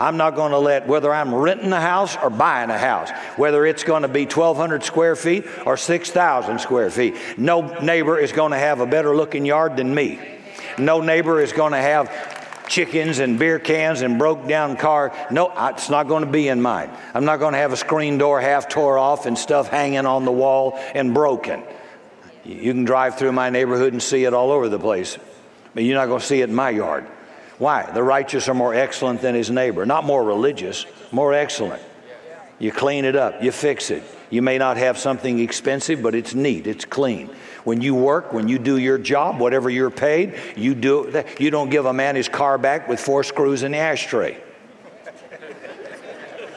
I'm 0.00 0.16
not 0.16 0.34
going 0.34 0.50
to 0.50 0.58
let, 0.58 0.88
whether 0.88 1.12
I'm 1.14 1.32
renting 1.32 1.72
a 1.72 1.80
house 1.80 2.16
or 2.16 2.30
buying 2.30 2.70
a 2.70 2.78
house, 2.78 3.10
whether 3.36 3.64
it's 3.64 3.84
going 3.84 4.02
to 4.02 4.08
be 4.08 4.24
1,200 4.24 4.82
square 4.82 5.14
feet 5.14 5.46
or 5.64 5.76
6,000 5.76 6.58
square 6.58 6.90
feet, 6.90 7.14
no 7.36 7.78
neighbor 7.80 8.18
is 8.18 8.32
going 8.32 8.50
to 8.50 8.58
have 8.58 8.80
a 8.80 8.86
better 8.86 9.14
looking 9.14 9.46
yard 9.46 9.76
than 9.76 9.94
me. 9.94 10.18
No 10.78 11.00
neighbor 11.00 11.40
is 11.40 11.52
going 11.52 11.72
to 11.72 11.78
have 11.78 12.68
chickens 12.68 13.20
and 13.20 13.38
beer 13.38 13.60
cans 13.60 14.00
and 14.00 14.18
broke 14.18 14.48
down 14.48 14.76
car. 14.76 15.12
No, 15.30 15.52
it's 15.68 15.90
not 15.90 16.08
going 16.08 16.24
to 16.24 16.30
be 16.30 16.48
in 16.48 16.60
mine. 16.60 16.90
I'm 17.14 17.24
not 17.24 17.38
going 17.38 17.52
to 17.52 17.58
have 17.58 17.72
a 17.72 17.76
screen 17.76 18.18
door 18.18 18.40
half 18.40 18.68
tore 18.68 18.98
off 18.98 19.26
and 19.26 19.38
stuff 19.38 19.68
hanging 19.68 20.06
on 20.06 20.24
the 20.24 20.32
wall 20.32 20.76
and 20.94 21.14
broken. 21.14 21.62
You 22.44 22.72
can 22.72 22.84
drive 22.84 23.16
through 23.16 23.32
my 23.32 23.50
neighborhood 23.50 23.92
and 23.92 24.02
see 24.02 24.24
it 24.24 24.34
all 24.34 24.50
over 24.50 24.68
the 24.68 24.78
place, 24.78 25.18
but 25.74 25.84
you're 25.84 25.96
not 25.96 26.06
going 26.06 26.20
to 26.20 26.26
see 26.26 26.40
it 26.42 26.48
in 26.48 26.54
my 26.54 26.70
yard. 26.70 27.06
Why? 27.58 27.90
The 27.90 28.02
righteous 28.02 28.48
are 28.48 28.54
more 28.54 28.74
excellent 28.74 29.22
than 29.22 29.34
his 29.34 29.50
neighbor. 29.50 29.86
Not 29.86 30.04
more 30.04 30.22
religious, 30.22 30.86
more 31.12 31.32
excellent. 31.32 31.82
You 32.58 32.72
clean 32.72 33.04
it 33.04 33.16
up, 33.16 33.42
you 33.42 33.50
fix 33.50 33.90
it. 33.90 34.02
You 34.30 34.42
may 34.42 34.58
not 34.58 34.76
have 34.76 34.98
something 34.98 35.38
expensive, 35.38 36.02
but 36.02 36.14
it's 36.14 36.34
neat, 36.34 36.66
it's 36.66 36.84
clean. 36.84 37.30
When 37.64 37.80
you 37.80 37.94
work, 37.94 38.32
when 38.32 38.48
you 38.48 38.58
do 38.58 38.76
your 38.76 38.98
job, 38.98 39.40
whatever 39.40 39.70
you're 39.70 39.90
paid, 39.90 40.34
you 40.56 40.74
do 40.74 41.24
you 41.38 41.50
don't 41.50 41.70
give 41.70 41.86
a 41.86 41.92
man 41.92 42.16
his 42.16 42.28
car 42.28 42.58
back 42.58 42.88
with 42.88 43.00
four 43.00 43.24
screws 43.24 43.62
in 43.62 43.72
the 43.72 43.78
ashtray. 43.78 44.36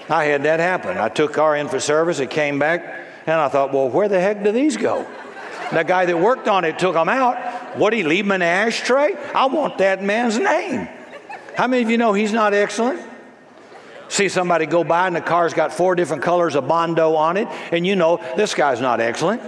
I 0.10 0.26
had 0.26 0.43
that 0.43 0.60
happen. 0.60 0.97
I 0.97 1.10
took 1.10 1.34
car 1.34 1.56
in 1.56 1.67
for 1.67 1.80
service, 1.80 2.19
it 2.19 2.30
came 2.30 2.60
back, 2.60 3.06
and 3.26 3.36
I 3.36 3.50
thought, 3.50 3.73
well, 3.73 3.89
where 3.89 4.08
the 4.08 4.19
heck 4.19 4.43
do 4.43 4.52
these 4.52 4.78
go? 4.78 5.06
The 5.71 5.84
guy 5.84 6.06
that 6.06 6.17
worked 6.17 6.47
on 6.47 6.65
it 6.65 6.80
took 6.80 6.93
them 6.93 7.10
out. 7.10 7.77
What, 7.77 7.93
he 7.93 8.03
leave 8.03 8.25
in 8.25 8.32
an 8.32 8.41
ashtray? 8.41 9.15
I 9.36 9.47
want 9.47 9.80
that 9.80 10.03
man's 10.03 10.38
name. 10.38 10.88
How 11.56 11.67
many 11.67 11.84
of 11.84 11.89
you 11.89 11.97
know 11.97 12.13
he's 12.13 12.34
not 12.34 12.53
excellent? 12.53 13.01
See 14.10 14.30
somebody 14.30 14.65
go 14.65 14.84
by 14.84 15.08
and 15.08 15.15
the 15.15 15.21
car's 15.21 15.53
got 15.53 15.73
four 15.73 15.95
different 15.95 16.23
colors 16.23 16.56
of 16.56 16.67
Bondo 16.67 17.15
on 17.15 17.36
it, 17.36 17.47
and 17.71 17.86
you 17.86 17.95
know 17.95 18.17
this 18.36 18.53
guy's 18.53 18.80
not 18.80 19.01
excellent. 19.01 19.41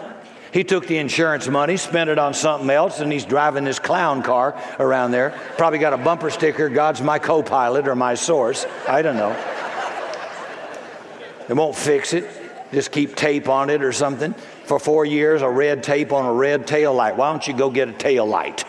He 0.51 0.63
took 0.63 0.87
the 0.87 0.97
insurance 0.97 1.47
money, 1.47 1.77
spent 1.77 2.09
it 2.09 2.17
on 2.17 2.33
something 2.33 2.69
else, 2.69 2.99
and 2.99 3.11
he's 3.11 3.25
driving 3.25 3.63
this 3.63 3.77
clown 3.77 4.23
car 4.23 4.59
around 4.79 5.11
there. 5.11 5.39
Probably 5.57 5.79
got 5.79 5.93
a 5.93 5.97
bumper 5.97 6.31
sticker, 6.31 6.69
God's 6.69 7.01
my 7.01 7.19
co 7.19 7.43
pilot 7.43 7.87
or 7.87 7.95
my 7.95 8.15
source. 8.15 8.65
I 8.87 9.01
don't 9.01 9.15
know. 9.15 9.33
They 11.47 11.53
won't 11.53 11.75
fix 11.75 12.13
it, 12.13 12.25
just 12.71 12.91
keep 12.91 13.15
tape 13.15 13.49
on 13.49 13.69
it 13.69 13.83
or 13.83 13.91
something 13.91 14.33
for 14.65 14.79
four 14.79 15.05
years, 15.05 15.41
a 15.41 15.49
red 15.49 15.83
tape 15.83 16.11
on 16.11 16.25
a 16.25 16.33
red 16.33 16.67
tail 16.67 16.93
light. 16.93 17.15
Why 17.15 17.31
don't 17.31 17.47
you 17.47 17.53
go 17.53 17.69
get 17.69 17.89
a 17.89 17.93
tail 17.93 18.25
light? 18.25 18.63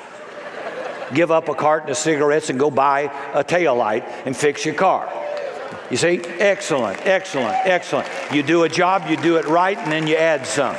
Give 1.12 1.30
up 1.30 1.48
a 1.48 1.54
carton 1.54 1.90
of 1.90 1.96
cigarettes 1.96 2.50
and 2.50 2.58
go 2.58 2.70
buy 2.70 3.12
a 3.34 3.44
tail 3.44 3.74
light 3.74 4.04
and 4.24 4.36
fix 4.36 4.64
your 4.64 4.74
car. 4.74 5.12
You 5.90 5.96
see? 5.96 6.20
Excellent, 6.38 7.04
excellent, 7.04 7.56
excellent. 7.66 8.08
You 8.32 8.42
do 8.42 8.62
a 8.62 8.68
job, 8.68 9.08
you 9.08 9.16
do 9.16 9.36
it 9.36 9.46
right, 9.46 9.76
and 9.76 9.90
then 9.90 10.06
you 10.06 10.16
add 10.16 10.46
some. 10.46 10.76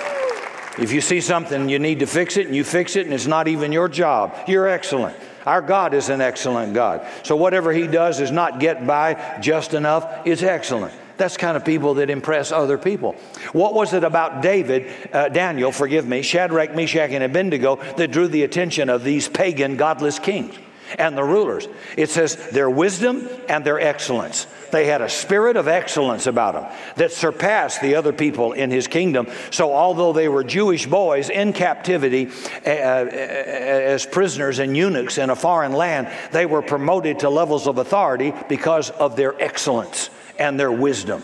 If 0.80 0.94
you 0.94 1.02
see 1.02 1.20
something 1.20 1.68
you 1.68 1.80
need 1.80 2.00
to 2.00 2.08
fix 2.08 2.38
it 2.38 2.48
and 2.48 2.56
you 2.56 2.64
fix 2.64 2.96
it 2.96 3.06
and 3.06 3.14
it's 3.14 3.28
not 3.28 3.50
even 3.50 3.74
your 3.74 3.90
job, 3.90 4.36
you're 4.48 4.70
excellent. 4.70 5.18
Our 5.46 5.62
God 5.62 5.94
is 5.94 6.10
an 6.10 6.22
excellent 6.22 6.74
God. 6.74 7.06
So 7.24 7.36
whatever 7.36 7.74
He 7.74 7.88
does 7.88 8.20
is 8.22 8.32
not 8.32 8.60
get 8.60 8.88
by 8.88 9.38
just 9.42 9.74
enough, 9.74 10.26
it's 10.26 10.44
excellent. 10.44 10.94
That's 11.18 11.38
kind 11.38 11.58
of 11.58 11.66
people 11.66 11.96
that 11.96 12.10
impress 12.10 12.52
other 12.52 12.78
people. 12.78 13.14
What 13.54 13.74
was 13.74 13.94
it 13.94 14.04
about 14.04 14.42
David, 14.42 14.92
uh, 15.14 15.30
Daniel, 15.30 15.72
forgive 15.72 16.08
me, 16.08 16.22
Shadrach, 16.22 16.76
Meshach, 16.76 17.12
and 17.12 17.24
Abednego 17.24 17.78
that 17.98 18.12
drew 18.12 18.28
the 18.28 18.44
attention 18.44 18.90
of 18.90 19.04
these 19.04 19.28
pagan, 19.28 19.78
godless 19.78 20.20
kings 20.20 20.56
and 20.98 21.18
the 21.18 21.24
rulers? 21.24 21.68
It 21.98 22.10
says 22.10 22.36
their 22.50 22.70
wisdom 22.70 23.28
and 23.48 23.64
their 23.64 23.80
excellence. 23.80 24.48
They 24.72 24.86
had 24.86 25.02
a 25.02 25.10
spirit 25.10 25.58
of 25.58 25.68
excellence 25.68 26.28
about 26.28 26.54
them 26.54 26.80
that 26.96 27.12
surpassed 27.12 27.82
the 27.82 27.96
other 27.96 28.14
people 28.14 28.54
in 28.54 28.72
his 28.72 28.88
kingdom. 28.88 29.28
So, 29.52 29.74
although 29.74 30.14
they 30.14 30.30
were 30.30 30.44
Jewish 30.44 30.86
boys 30.88 31.30
in 31.30 31.54
captivity 31.54 32.30
uh, 32.66 32.70
as 32.70 34.06
prisoners 34.06 34.60
and 34.60 34.76
eunuchs 34.76 35.18
in 35.18 35.30
a 35.30 35.36
foreign 35.36 35.74
land, 35.74 36.10
they 36.32 36.46
were 36.46 36.62
promoted 36.62 37.20
to 37.20 37.30
levels 37.30 37.68
of 37.68 37.78
authority 37.78 38.34
because 38.48 38.90
of 38.92 39.16
their 39.16 39.40
excellence 39.42 40.10
and 40.42 40.60
their 40.60 40.72
wisdom. 40.72 41.24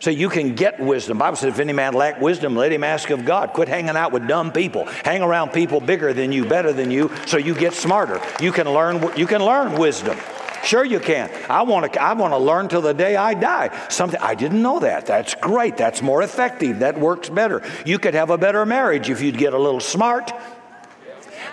So 0.00 0.10
you 0.10 0.28
can 0.28 0.54
get 0.54 0.78
wisdom. 0.78 1.16
Bible 1.16 1.36
says, 1.36 1.54
if 1.54 1.60
any 1.60 1.72
man 1.72 1.94
lack 1.94 2.20
wisdom, 2.20 2.54
let 2.54 2.70
him 2.70 2.84
ask 2.84 3.08
of 3.08 3.24
God. 3.24 3.54
Quit 3.54 3.68
hanging 3.68 3.96
out 3.96 4.12
with 4.12 4.28
dumb 4.28 4.52
people. 4.52 4.84
Hang 4.84 5.22
around 5.22 5.52
people 5.52 5.80
bigger 5.80 6.12
than 6.12 6.30
you, 6.30 6.44
better 6.44 6.74
than 6.74 6.90
you, 6.90 7.10
so 7.26 7.38
you 7.38 7.54
get 7.54 7.72
smarter. 7.72 8.20
You 8.38 8.52
can 8.52 8.70
learn. 8.70 9.16
You 9.16 9.26
can 9.26 9.42
learn 9.42 9.78
wisdom. 9.78 10.18
Sure, 10.62 10.84
you 10.84 11.00
can. 11.00 11.30
I 11.48 11.62
want 11.62 11.90
to. 11.90 12.02
I 12.02 12.12
want 12.12 12.34
to 12.34 12.38
learn 12.38 12.68
till 12.68 12.82
the 12.82 12.92
day 12.92 13.16
I 13.16 13.32
die. 13.32 13.70
Something 13.88 14.20
I 14.20 14.34
didn't 14.34 14.60
know 14.60 14.80
that. 14.80 15.06
That's 15.06 15.34
great. 15.36 15.78
That's 15.78 16.02
more 16.02 16.22
effective. 16.22 16.80
That 16.80 17.00
works 17.00 17.30
better. 17.30 17.62
You 17.86 17.98
could 17.98 18.12
have 18.12 18.28
a 18.28 18.36
better 18.36 18.66
marriage 18.66 19.08
if 19.08 19.22
you'd 19.22 19.38
get 19.38 19.54
a 19.54 19.58
little 19.58 19.80
smart. 19.80 20.32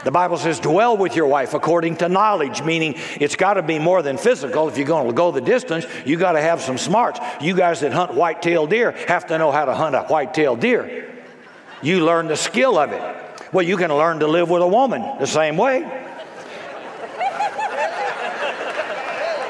The 0.03 0.11
Bible 0.11 0.37
says, 0.37 0.59
dwell 0.59 0.97
with 0.97 1.15
your 1.15 1.27
wife 1.27 1.53
according 1.53 1.97
to 1.97 2.09
knowledge, 2.09 2.63
meaning 2.63 2.95
it's 3.19 3.35
got 3.35 3.53
to 3.53 3.61
be 3.61 3.77
more 3.77 4.01
than 4.01 4.17
physical. 4.17 4.67
If 4.67 4.77
you're 4.77 4.87
going 4.87 5.07
to 5.07 5.13
go 5.13 5.31
the 5.31 5.41
distance, 5.41 5.85
you 6.05 6.17
got 6.17 6.31
to 6.31 6.41
have 6.41 6.61
some 6.61 6.77
smarts. 6.77 7.19
You 7.39 7.55
guys 7.55 7.81
that 7.81 7.93
hunt 7.93 8.13
white-tailed 8.15 8.71
deer 8.71 8.91
have 9.07 9.27
to 9.27 9.37
know 9.37 9.51
how 9.51 9.65
to 9.65 9.75
hunt 9.75 9.95
a 9.95 10.03
white-tailed 10.03 10.59
deer. 10.59 11.23
You 11.83 12.03
learn 12.03 12.27
the 12.27 12.35
skill 12.35 12.79
of 12.79 12.91
it. 12.91 13.01
Well, 13.53 13.65
you 13.65 13.77
can 13.77 13.93
learn 13.93 14.19
to 14.19 14.27
live 14.27 14.49
with 14.49 14.61
a 14.61 14.67
woman 14.67 15.01
the 15.19 15.27
same 15.27 15.57
way. 15.57 15.83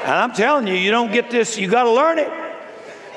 And 0.02 0.10
I'm 0.10 0.32
telling 0.32 0.66
you, 0.66 0.74
you 0.74 0.90
don't 0.90 1.12
get 1.12 1.30
this, 1.30 1.56
you 1.56 1.68
got 1.68 1.84
to 1.84 1.92
learn 1.92 2.18
it. 2.18 2.30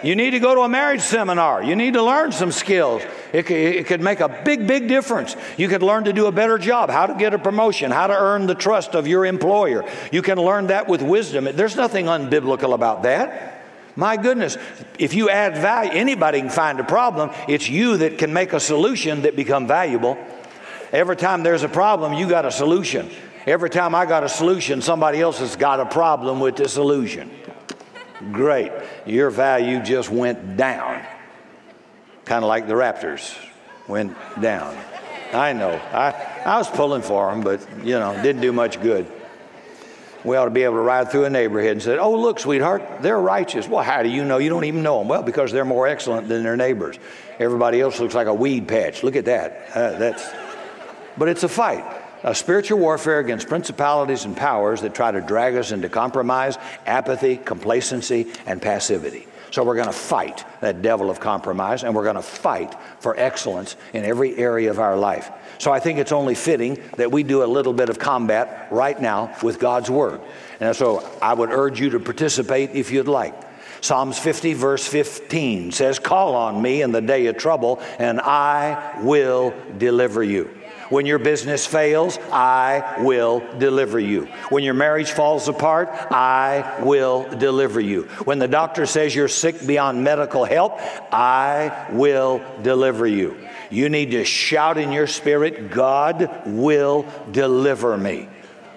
You 0.03 0.15
need 0.15 0.31
to 0.31 0.39
go 0.39 0.53
to 0.53 0.61
a 0.61 0.69
marriage 0.69 1.01
seminar. 1.01 1.63
You 1.63 1.75
need 1.75 1.95
to 1.95 2.03
learn 2.03 2.31
some 2.31 2.51
skills. 2.51 3.01
It 3.33 3.45
could, 3.45 3.57
it 3.57 3.87
could 3.87 4.01
make 4.01 4.19
a 4.19 4.41
big, 4.45 4.67
big 4.67 4.87
difference. 4.87 5.35
You 5.57 5.67
could 5.67 5.83
learn 5.83 6.05
to 6.05 6.13
do 6.13 6.27
a 6.27 6.31
better 6.31 6.57
job, 6.57 6.89
how 6.89 7.05
to 7.05 7.15
get 7.15 7.33
a 7.33 7.39
promotion, 7.39 7.91
how 7.91 8.07
to 8.07 8.17
earn 8.17 8.47
the 8.47 8.55
trust 8.55 8.95
of 8.95 9.07
your 9.07 9.25
employer. 9.25 9.83
You 10.11 10.21
can 10.21 10.37
learn 10.37 10.67
that 10.67 10.87
with 10.87 11.01
wisdom. 11.01 11.47
There's 11.53 11.75
nothing 11.75 12.05
unbiblical 12.05 12.73
about 12.73 13.03
that. 13.03 13.63
My 13.95 14.17
goodness, 14.17 14.57
if 14.99 15.13
you 15.13 15.29
add 15.29 15.57
value, 15.57 15.91
anybody 15.91 16.39
can 16.41 16.49
find 16.49 16.79
a 16.79 16.83
problem. 16.83 17.31
It's 17.47 17.69
you 17.69 17.97
that 17.97 18.17
can 18.17 18.33
make 18.33 18.53
a 18.53 18.59
solution 18.59 19.21
that 19.21 19.35
become 19.35 19.67
valuable. 19.67 20.17
Every 20.91 21.15
time 21.15 21.43
there's 21.43 21.63
a 21.63 21.69
problem, 21.69 22.13
you 22.13 22.27
got 22.27 22.45
a 22.45 22.51
solution. 22.51 23.09
Every 23.45 23.69
time 23.69 23.95
I 23.95 24.05
got 24.05 24.23
a 24.23 24.29
solution, 24.29 24.81
somebody 24.81 25.21
else 25.21 25.39
has 25.39 25.55
got 25.55 25.79
a 25.79 25.85
problem 25.85 26.39
with 26.39 26.57
the 26.57 26.67
solution. 26.67 27.31
Great. 28.31 28.71
Your 29.05 29.29
value 29.29 29.81
just 29.81 30.09
went 30.09 30.57
down 30.57 31.05
kind 32.25 32.43
of 32.43 32.49
like 32.49 32.67
the 32.67 32.73
Raptors 32.73 33.35
went 33.87 34.15
down. 34.41 34.75
I 35.33 35.53
know. 35.53 35.71
I, 35.71 36.11
I 36.45 36.57
was 36.57 36.69
pulling 36.69 37.01
for 37.01 37.31
them, 37.31 37.41
but, 37.41 37.65
you 37.83 37.99
know, 37.99 38.13
didn't 38.21 38.41
do 38.41 38.51
much 38.51 38.81
good. 38.81 39.05
We 40.23 40.37
ought 40.37 40.45
to 40.45 40.51
be 40.51 40.63
able 40.63 40.75
to 40.75 40.81
ride 40.81 41.11
through 41.11 41.25
a 41.25 41.29
neighborhood 41.29 41.73
and 41.73 41.81
say, 41.81 41.97
Oh, 41.99 42.19
look, 42.19 42.39
sweetheart, 42.39 42.83
they're 43.01 43.19
righteous. 43.19 43.67
Well, 43.67 43.83
how 43.83 44.01
do 44.01 44.09
you 44.09 44.25
know? 44.25 44.39
You 44.39 44.49
don't 44.49 44.63
even 44.63 44.81
know 44.81 44.97
them. 44.97 45.07
Well, 45.07 45.21
because 45.21 45.51
they're 45.51 45.65
more 45.65 45.87
excellent 45.87 46.27
than 46.27 46.41
their 46.41 46.57
neighbors. 46.57 46.97
Everybody 47.37 47.79
else 47.79 47.99
looks 47.99 48.15
like 48.15 48.25
a 48.25 48.33
weed 48.33 48.67
patch. 48.67 49.03
Look 49.03 49.15
at 49.15 49.25
that. 49.25 49.69
Uh, 49.75 49.97
that's, 49.99 50.27
but 51.15 51.27
it's 51.27 51.43
a 51.43 51.49
fight. 51.49 51.85
A 52.23 52.33
spiritual 52.33 52.79
warfare 52.79 53.19
against 53.19 53.47
principalities 53.47 54.25
and 54.25 54.35
powers 54.35 54.81
that 54.81 54.95
try 54.95 55.11
to 55.11 55.21
drag 55.21 55.55
us 55.57 55.71
into 55.71 55.89
compromise, 55.89 56.57
apathy, 56.87 57.37
complacency, 57.37 58.25
and 58.47 58.59
passivity. 58.59 59.27
So 59.51 59.63
we're 59.63 59.75
going 59.75 59.87
to 59.87 59.93
fight 59.93 60.43
that 60.61 60.81
devil 60.81 61.09
of 61.09 61.19
compromise 61.19 61.83
and 61.83 61.95
we're 61.95 62.03
going 62.03 62.15
to 62.15 62.21
fight 62.21 62.75
for 62.99 63.17
excellence 63.17 63.75
in 63.93 64.03
every 64.03 64.35
area 64.37 64.69
of 64.69 64.79
our 64.79 64.97
life. 64.97 65.31
So 65.57 65.71
I 65.71 65.79
think 65.79 65.99
it's 65.99 66.11
only 66.11 66.35
fitting 66.35 66.81
that 66.97 67.11
we 67.11 67.23
do 67.23 67.43
a 67.43 67.45
little 67.45 67.73
bit 67.73 67.89
of 67.89 67.99
combat 67.99 68.67
right 68.71 68.99
now 68.99 69.35
with 69.41 69.59
God's 69.59 69.89
Word. 69.89 70.21
And 70.59 70.75
so 70.75 71.07
I 71.21 71.33
would 71.33 71.49
urge 71.51 71.79
you 71.79 71.91
to 71.91 71.99
participate 71.99 72.71
if 72.71 72.91
you'd 72.91 73.07
like. 73.07 73.33
Psalms 73.81 74.17
50, 74.17 74.53
verse 74.53 74.87
15 74.87 75.71
says, 75.71 75.99
Call 75.99 76.35
on 76.35 76.61
me 76.61 76.81
in 76.81 76.91
the 76.91 77.01
day 77.01 77.27
of 77.27 77.37
trouble, 77.37 77.79
and 77.99 78.19
I 78.19 78.99
will 79.03 79.53
deliver 79.77 80.23
you. 80.23 80.49
When 80.89 81.05
your 81.05 81.19
business 81.19 81.65
fails, 81.65 82.19
I 82.31 83.01
will 83.01 83.43
deliver 83.57 83.99
you. 83.99 84.25
When 84.49 84.63
your 84.63 84.73
marriage 84.73 85.11
falls 85.11 85.47
apart, 85.47 85.89
I 86.11 86.81
will 86.83 87.27
deliver 87.37 87.79
you. 87.79 88.03
When 88.25 88.39
the 88.39 88.47
doctor 88.47 88.85
says 88.85 89.15
you're 89.15 89.27
sick 89.27 89.65
beyond 89.65 90.03
medical 90.03 90.45
help, 90.45 90.79
I 91.11 91.87
will 91.91 92.41
deliver 92.61 93.07
you. 93.07 93.35
You 93.71 93.89
need 93.89 94.11
to 94.11 94.23
shout 94.23 94.77
in 94.77 94.91
your 94.91 95.07
spirit, 95.07 95.71
God 95.71 96.29
will 96.45 97.05
deliver 97.31 97.97
me. 97.97 98.29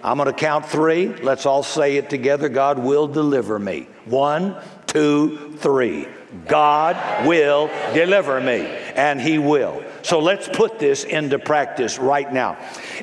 I'm 0.03 0.17
going 0.17 0.27
to 0.27 0.33
count 0.33 0.65
three. 0.67 1.09
Let's 1.09 1.45
all 1.45 1.63
say 1.63 1.97
it 1.97 2.09
together. 2.09 2.49
God 2.49 2.79
will 2.79 3.09
deliver 3.09 3.59
me. 3.59 3.89
One, 4.07 4.57
two, 4.87 5.57
three. 5.59 6.09
God 6.47 7.27
will 7.27 7.69
deliver 7.95 8.41
me, 8.41 8.67
and 8.95 9.21
He 9.21 9.39
will. 9.39 9.83
So 10.09 10.21
let's 10.21 10.49
put 10.49 10.79
this 10.79 11.05
into 11.05 11.39
practice 11.39 11.99
right 11.99 12.33
now. 12.33 12.57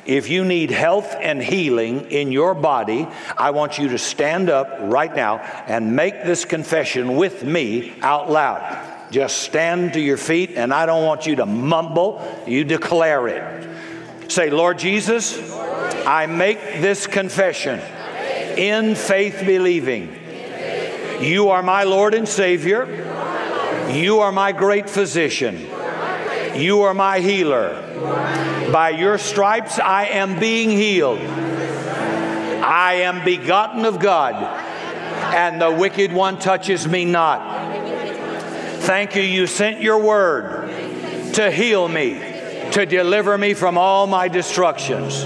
If 0.06 0.28
you 0.28 0.44
need 0.44 0.72
health 0.72 1.14
and 1.20 1.40
healing 1.40 2.10
in 2.10 2.32
your 2.32 2.52
body, 2.52 3.06
I 3.38 3.52
want 3.52 3.78
you 3.78 3.90
to 3.90 3.98
stand 3.98 4.50
up 4.50 4.76
right 4.80 5.14
now 5.14 5.36
and 5.68 5.94
make 5.94 6.24
this 6.24 6.44
confession 6.44 7.14
with 7.14 7.44
me 7.44 7.94
out 8.02 8.28
loud. 8.28 9.12
Just 9.12 9.36
stand 9.42 9.92
to 9.92 10.00
your 10.00 10.16
feet, 10.16 10.54
and 10.56 10.74
I 10.74 10.84
don't 10.84 11.04
want 11.04 11.26
you 11.26 11.36
to 11.36 11.46
mumble, 11.46 12.20
you 12.44 12.64
declare 12.64 13.28
it. 13.28 14.32
Say, 14.32 14.50
Lord 14.50 14.76
Jesus, 14.76 15.38
I 16.04 16.26
make 16.26 16.58
this 16.58 17.06
confession 17.06 17.78
in 18.58 18.96
faith 18.96 19.44
believing. 19.46 20.12
You 21.20 21.50
are 21.50 21.62
my 21.62 21.84
Lord 21.84 22.14
and 22.14 22.26
Savior. 22.26 22.84
You 23.92 24.18
are 24.18 24.32
my 24.32 24.50
great 24.50 24.90
physician. 24.90 25.68
You 26.58 26.82
are 26.82 26.94
my 26.94 27.20
healer. 27.20 27.82
By 28.72 28.90
your 28.90 29.18
stripes 29.18 29.78
I 29.78 30.06
am 30.06 30.38
being 30.40 30.70
healed. 30.70 31.18
I 31.18 32.94
am 33.02 33.24
begotten 33.24 33.84
of 33.84 34.00
God, 34.00 34.34
and 35.34 35.60
the 35.60 35.70
wicked 35.70 36.12
one 36.12 36.38
touches 36.38 36.88
me 36.88 37.04
not. 37.04 37.74
Thank 38.80 39.14
you, 39.14 39.22
you 39.22 39.46
sent 39.46 39.80
your 39.80 39.98
word 39.98 40.68
to 41.34 41.50
heal 41.50 41.88
me, 41.88 42.14
to 42.72 42.86
deliver 42.86 43.36
me 43.36 43.54
from 43.54 43.78
all 43.78 44.06
my 44.06 44.28
destructions. 44.28 45.24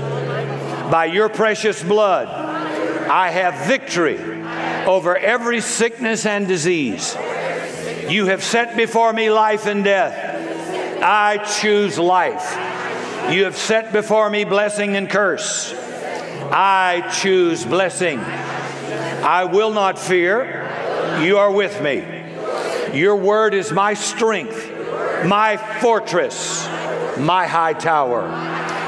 By 0.91 1.07
your 1.07 1.28
precious 1.28 1.83
blood, 1.83 2.28
I 2.28 3.31
have 3.31 3.66
victory 3.66 4.18
over 4.87 5.16
every 5.16 5.61
sickness 5.61 6.26
and 6.26 6.47
disease. 6.49 7.16
You 8.09 8.26
have 8.26 8.43
set 8.43 8.76
before 8.76 9.12
me 9.12 9.31
life 9.31 9.66
and 9.66 9.85
death. 9.85 10.30
I 11.03 11.38
choose 11.61 11.98
life. 11.98 12.57
You 13.32 13.44
have 13.44 13.57
set 13.57 13.92
before 13.92 14.28
me 14.28 14.44
blessing 14.44 14.96
and 14.96 15.09
curse. 15.09 15.72
I 16.53 17.09
choose 17.20 17.64
blessing. 17.64 18.18
I 18.18 19.44
will 19.44 19.72
not 19.72 19.98
fear. 19.98 20.68
You 21.22 21.38
are 21.38 21.51
with 21.51 21.80
me. 21.80 22.05
Your 22.92 23.16
word 23.16 23.55
is 23.55 23.70
my 23.70 23.94
strength, 23.94 24.68
my 25.24 25.57
fortress, 25.80 26.66
my 27.18 27.46
high 27.46 27.74
tower. 27.74 28.28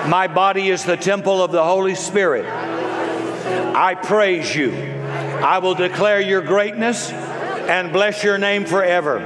My 0.09 0.27
body 0.27 0.69
is 0.69 0.85
the 0.85 0.97
temple 0.97 1.43
of 1.43 1.53
the 1.53 1.63
Holy 1.63 1.95
Spirit. 1.95 2.45
I 2.45 3.95
praise 3.95 4.55
you. 4.55 4.73
I 4.73 5.59
will 5.59 5.75
declare 5.75 6.21
your 6.21 6.43
greatness 6.43 7.11
and 7.11 7.93
bless 7.93 8.25
your 8.25 8.39
name 8.39 8.65
forever. 8.65 9.19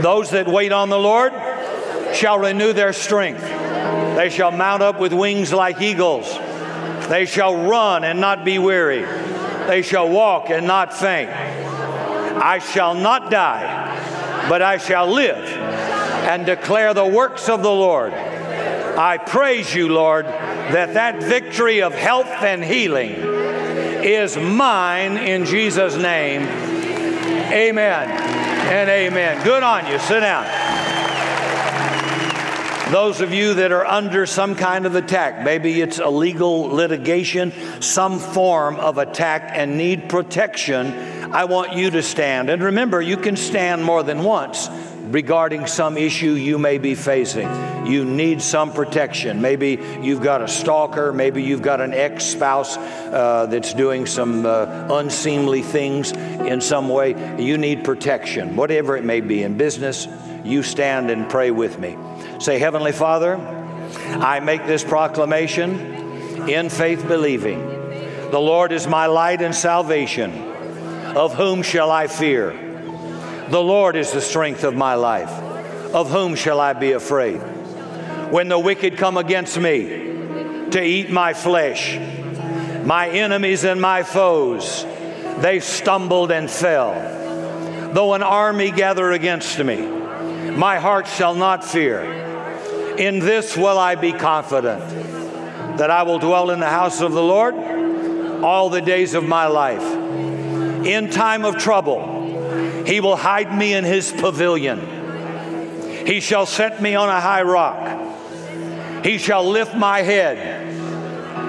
Those 0.00 0.30
that 0.30 0.46
wait 0.46 0.72
on 0.72 0.90
the 0.90 0.98
Lord 0.98 1.32
shall 2.16 2.38
renew 2.38 2.72
their 2.72 2.92
strength. 2.92 3.42
They 3.42 4.30
shall 4.30 4.50
mount 4.50 4.82
up 4.82 4.98
with 4.98 5.12
wings 5.12 5.52
like 5.52 5.80
eagles. 5.80 6.26
They 7.08 7.26
shall 7.26 7.54
run 7.54 8.02
and 8.02 8.20
not 8.20 8.44
be 8.44 8.58
weary. 8.58 9.02
They 9.66 9.82
shall 9.82 10.08
walk 10.08 10.50
and 10.50 10.66
not 10.66 10.92
faint. 10.92 11.30
I 11.30 12.58
shall 12.58 12.94
not 12.94 13.30
die, 13.30 14.48
but 14.48 14.62
I 14.62 14.78
shall 14.78 15.06
live 15.12 15.36
and 15.36 16.46
declare 16.46 16.94
the 16.94 17.06
works 17.06 17.48
of 17.48 17.62
the 17.62 17.70
Lord. 17.70 18.12
I 18.12 19.18
praise 19.18 19.74
you, 19.74 19.88
Lord, 19.88 20.24
that 20.26 20.94
that 20.94 21.22
victory 21.22 21.82
of 21.82 21.94
health 21.94 22.26
and 22.26 22.64
healing 22.64 23.14
is 23.14 24.36
mine 24.36 25.18
in 25.18 25.44
Jesus' 25.44 25.96
name. 25.96 26.42
Amen 27.52 28.08
and 28.08 28.88
amen. 28.88 29.44
Good 29.44 29.62
on 29.62 29.86
you. 29.86 29.98
Sit 29.98 30.20
down. 30.20 30.65
Those 32.90 33.20
of 33.20 33.34
you 33.34 33.54
that 33.54 33.72
are 33.72 33.84
under 33.84 34.26
some 34.26 34.54
kind 34.54 34.86
of 34.86 34.94
attack, 34.94 35.44
maybe 35.44 35.80
it's 35.80 35.98
a 35.98 36.08
legal 36.08 36.62
litigation, 36.62 37.52
some 37.82 38.20
form 38.20 38.76
of 38.76 38.98
attack, 38.98 39.50
and 39.54 39.76
need 39.76 40.08
protection, 40.08 40.92
I 41.32 41.46
want 41.46 41.72
you 41.72 41.90
to 41.90 42.02
stand. 42.02 42.48
And 42.48 42.62
remember, 42.62 43.02
you 43.02 43.16
can 43.16 43.34
stand 43.34 43.84
more 43.84 44.04
than 44.04 44.22
once 44.22 44.68
regarding 45.08 45.66
some 45.66 45.96
issue 45.96 46.34
you 46.34 46.58
may 46.58 46.78
be 46.78 46.94
facing. 46.94 47.48
You 47.86 48.04
need 48.04 48.40
some 48.40 48.72
protection. 48.72 49.42
Maybe 49.42 49.80
you've 50.00 50.22
got 50.22 50.40
a 50.40 50.46
stalker, 50.46 51.12
maybe 51.12 51.42
you've 51.42 51.62
got 51.62 51.80
an 51.80 51.92
ex 51.92 52.24
spouse 52.24 52.76
uh, 52.76 53.46
that's 53.50 53.74
doing 53.74 54.06
some 54.06 54.46
uh, 54.46 54.86
unseemly 54.92 55.62
things 55.62 56.12
in 56.12 56.60
some 56.60 56.88
way. 56.88 57.42
You 57.42 57.58
need 57.58 57.82
protection, 57.82 58.54
whatever 58.54 58.96
it 58.96 59.04
may 59.04 59.20
be. 59.20 59.42
In 59.42 59.56
business, 59.56 60.06
you 60.44 60.62
stand 60.62 61.10
and 61.10 61.28
pray 61.28 61.50
with 61.50 61.80
me. 61.80 61.96
Say, 62.38 62.58
Heavenly 62.58 62.92
Father, 62.92 63.36
I 64.20 64.40
make 64.40 64.66
this 64.66 64.84
proclamation 64.84 66.48
in 66.48 66.68
faith 66.68 67.06
believing. 67.08 67.60
The 68.30 68.38
Lord 68.38 68.72
is 68.72 68.86
my 68.86 69.06
light 69.06 69.40
and 69.40 69.54
salvation. 69.54 70.32
Of 71.16 71.34
whom 71.34 71.62
shall 71.62 71.90
I 71.90 72.08
fear? 72.08 72.50
The 73.48 73.62
Lord 73.62 73.96
is 73.96 74.12
the 74.12 74.20
strength 74.20 74.64
of 74.64 74.74
my 74.74 74.94
life. 74.94 75.30
Of 75.94 76.10
whom 76.10 76.34
shall 76.34 76.60
I 76.60 76.72
be 76.74 76.92
afraid? 76.92 77.38
When 78.30 78.48
the 78.48 78.58
wicked 78.58 78.98
come 78.98 79.16
against 79.16 79.58
me 79.58 79.86
to 80.70 80.82
eat 80.82 81.10
my 81.10 81.32
flesh, 81.32 81.96
my 82.84 83.08
enemies 83.08 83.64
and 83.64 83.80
my 83.80 84.02
foes, 84.02 84.84
they 85.38 85.60
stumbled 85.60 86.30
and 86.32 86.50
fell. 86.50 86.92
Though 87.92 88.14
an 88.14 88.22
army 88.22 88.72
gather 88.72 89.12
against 89.12 89.58
me, 89.58 89.76
my 90.56 90.78
heart 90.78 91.06
shall 91.06 91.34
not 91.34 91.64
fear. 91.64 92.00
In 92.96 93.18
this 93.18 93.56
will 93.56 93.78
I 93.78 93.94
be 93.94 94.12
confident 94.12 94.80
that 95.78 95.90
I 95.90 96.02
will 96.02 96.18
dwell 96.18 96.50
in 96.50 96.60
the 96.60 96.68
house 96.68 97.00
of 97.00 97.12
the 97.12 97.22
Lord 97.22 97.54
all 98.42 98.70
the 98.70 98.80
days 98.80 99.14
of 99.14 99.24
my 99.24 99.46
life. 99.46 99.82
In 100.86 101.10
time 101.10 101.44
of 101.44 101.58
trouble, 101.58 102.84
he 102.86 103.00
will 103.00 103.16
hide 103.16 103.56
me 103.56 103.74
in 103.74 103.84
his 103.84 104.12
pavilion. 104.12 106.06
He 106.06 106.20
shall 106.20 106.46
set 106.46 106.80
me 106.80 106.94
on 106.94 107.08
a 107.08 107.20
high 107.20 107.42
rock. 107.42 109.04
He 109.04 109.18
shall 109.18 109.46
lift 109.46 109.74
my 109.74 110.00
head 110.00 110.72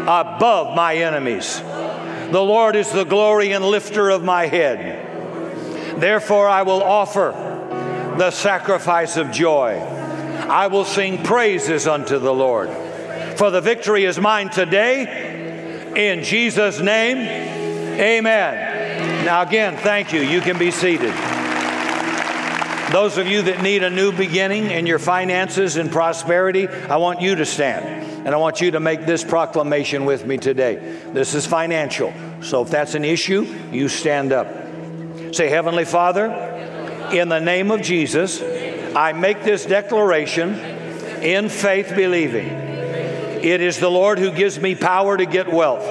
above 0.03 0.76
my 0.76 0.95
enemies. 0.95 1.60
The 1.60 2.41
Lord 2.41 2.76
is 2.76 2.91
the 2.91 3.05
glory 3.05 3.53
and 3.53 3.64
lifter 3.64 4.10
of 4.10 4.24
my 4.24 4.47
head. 4.47 5.99
Therefore, 5.99 6.49
I 6.49 6.64
will 6.64 6.84
offer 6.84 7.47
the 8.18 8.32
sacrifice 8.32 9.18
of 9.18 9.32
joy. 9.32 9.78
I 10.49 10.68
will 10.68 10.86
sing 10.86 11.24
praises 11.24 11.88
unto 11.88 12.20
the 12.20 12.34
Lord. 12.34 12.70
For 13.38 13.51
the 13.51 13.61
victory 13.61 14.05
is 14.05 14.20
mine 14.20 14.49
today. 14.49 15.93
In 15.95 16.24
Jesus' 16.24 16.80
name, 16.80 17.18
amen. 17.99 19.26
Now, 19.26 19.41
again, 19.41 19.78
thank 19.78 20.13
you. 20.13 20.22
You 20.22 20.41
can 20.41 20.57
be 20.57 20.72
seated. 20.72 21.13
Those 22.91 23.18
of 23.18 23.28
you 23.28 23.41
that 23.43 23.61
need 23.61 23.84
a 23.84 23.89
new 23.89 24.11
beginning 24.11 24.72
in 24.72 24.86
your 24.88 24.99
finances 24.99 25.76
and 25.76 25.91
prosperity, 25.91 26.68
I 26.68 26.97
want 26.97 27.22
you 27.22 27.36
to 27.36 27.45
stand. 27.45 27.86
And 28.26 28.34
I 28.34 28.38
want 28.38 28.61
you 28.61 28.72
to 28.72 28.80
make 28.80 29.05
this 29.05 29.24
proclamation 29.24 30.05
with 30.05 30.26
me 30.26 30.38
today. 30.38 30.76
This 31.13 31.34
is 31.34 31.45
financial. 31.45 32.13
So 32.41 32.61
if 32.63 32.70
that's 32.70 32.95
an 32.95 33.05
issue, 33.05 33.45
you 33.72 33.89
stand 33.89 34.32
up. 34.32 34.47
Say, 35.34 35.49
Heavenly 35.49 35.86
Father, 35.86 36.57
in 37.12 37.30
the 37.30 37.39
name 37.39 37.72
of 37.72 37.82
Jesus, 37.82 38.41
I 38.95 39.14
make 39.14 39.43
this 39.43 39.66
declaration 39.66 40.55
in 41.22 41.49
faith 41.49 41.93
believing. 41.95 42.47
It 42.47 43.62
is 43.62 43.80
the 43.80 43.89
Lord 43.89 44.20
who 44.20 44.32
gives 44.32 44.60
me 44.60 44.76
power 44.76 45.16
to 45.18 45.26
get 45.26 45.51
wealth. 45.51 45.86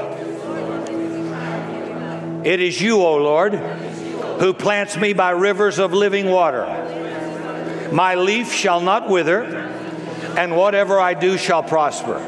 It 2.44 2.60
is 2.60 2.80
you, 2.80 3.02
O 3.02 3.16
Lord, 3.16 3.54
who 3.54 4.52
plants 4.52 4.96
me 4.96 5.12
by 5.12 5.30
rivers 5.30 5.78
of 5.78 5.92
living 5.92 6.30
water. 6.30 6.64
My 7.92 8.14
leaf 8.14 8.52
shall 8.52 8.80
not 8.80 9.08
wither, 9.08 9.42
and 10.36 10.56
whatever 10.56 11.00
I 11.00 11.14
do 11.14 11.38
shall 11.38 11.62
prosper. 11.62 12.18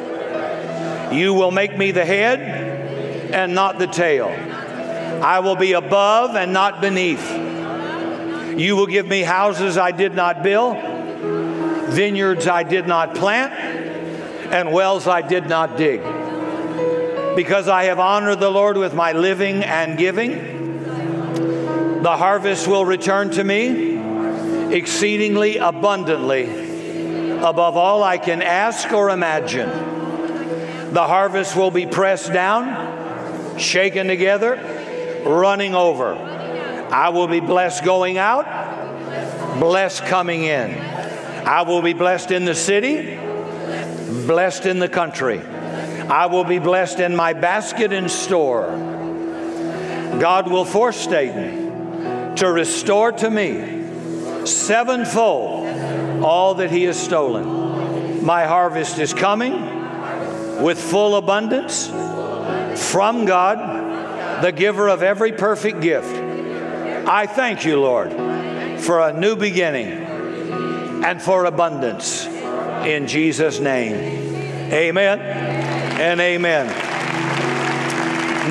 You 1.12 1.34
will 1.34 1.50
make 1.50 1.76
me 1.76 1.90
the 1.90 2.04
head 2.04 2.40
and 3.32 3.54
not 3.54 3.78
the 3.78 3.86
tail. 3.86 4.28
I 4.28 5.40
will 5.40 5.56
be 5.56 5.72
above 5.72 6.36
and 6.36 6.52
not 6.52 6.80
beneath. 6.80 7.47
You 8.58 8.74
will 8.74 8.88
give 8.88 9.06
me 9.06 9.20
houses 9.22 9.78
I 9.78 9.92
did 9.92 10.16
not 10.16 10.42
build, 10.42 10.76
vineyards 11.90 12.48
I 12.48 12.64
did 12.64 12.88
not 12.88 13.14
plant, 13.14 13.52
and 14.52 14.72
wells 14.72 15.06
I 15.06 15.22
did 15.22 15.48
not 15.48 15.76
dig. 15.76 16.00
Because 17.36 17.68
I 17.68 17.84
have 17.84 18.00
honored 18.00 18.40
the 18.40 18.50
Lord 18.50 18.76
with 18.76 18.94
my 18.94 19.12
living 19.12 19.62
and 19.62 19.96
giving, 19.96 20.82
the 22.02 22.16
harvest 22.16 22.66
will 22.66 22.84
return 22.84 23.30
to 23.30 23.44
me 23.44 24.74
exceedingly 24.74 25.58
abundantly 25.58 27.38
above 27.38 27.76
all 27.76 28.02
I 28.02 28.18
can 28.18 28.42
ask 28.42 28.92
or 28.92 29.10
imagine. 29.10 29.68
The 30.92 31.06
harvest 31.06 31.54
will 31.54 31.70
be 31.70 31.86
pressed 31.86 32.32
down, 32.32 33.56
shaken 33.56 34.08
together, 34.08 34.56
running 35.24 35.76
over 35.76 36.37
I 36.90 37.10
will 37.10 37.28
be 37.28 37.40
blessed 37.40 37.84
going 37.84 38.18
out, 38.18 38.46
blessed 39.60 40.04
coming 40.04 40.44
in. 40.44 40.72
I 41.46 41.62
will 41.62 41.82
be 41.82 41.92
blessed 41.92 42.30
in 42.30 42.44
the 42.44 42.54
city, 42.54 43.16
blessed 44.26 44.66
in 44.66 44.78
the 44.78 44.88
country. 44.88 45.40
I 45.40 46.26
will 46.26 46.44
be 46.44 46.58
blessed 46.58 47.00
in 47.00 47.14
my 47.14 47.32
basket 47.32 47.92
and 47.92 48.10
store. 48.10 48.66
God 50.20 50.50
will 50.50 50.64
force 50.64 50.96
Satan 50.96 52.34
to 52.36 52.50
restore 52.50 53.12
to 53.12 53.30
me 53.30 54.46
sevenfold 54.46 55.68
all 56.22 56.54
that 56.54 56.70
he 56.70 56.84
has 56.84 56.98
stolen. 56.98 58.24
My 58.24 58.46
harvest 58.46 58.98
is 58.98 59.12
coming 59.12 59.52
with 60.62 60.80
full 60.80 61.16
abundance 61.16 61.88
from 62.90 63.26
God, 63.26 64.42
the 64.42 64.52
giver 64.52 64.88
of 64.88 65.02
every 65.02 65.32
perfect 65.32 65.80
gift. 65.80 66.27
I 67.10 67.26
thank 67.26 67.64
you, 67.64 67.80
Lord, 67.80 68.12
for 68.82 69.00
a 69.00 69.18
new 69.18 69.34
beginning 69.34 69.88
and 69.88 71.22
for 71.22 71.46
abundance. 71.46 72.26
In 72.26 73.06
Jesus' 73.06 73.60
name, 73.60 73.94
amen 74.70 75.18
and 75.18 76.20
amen. 76.20 76.66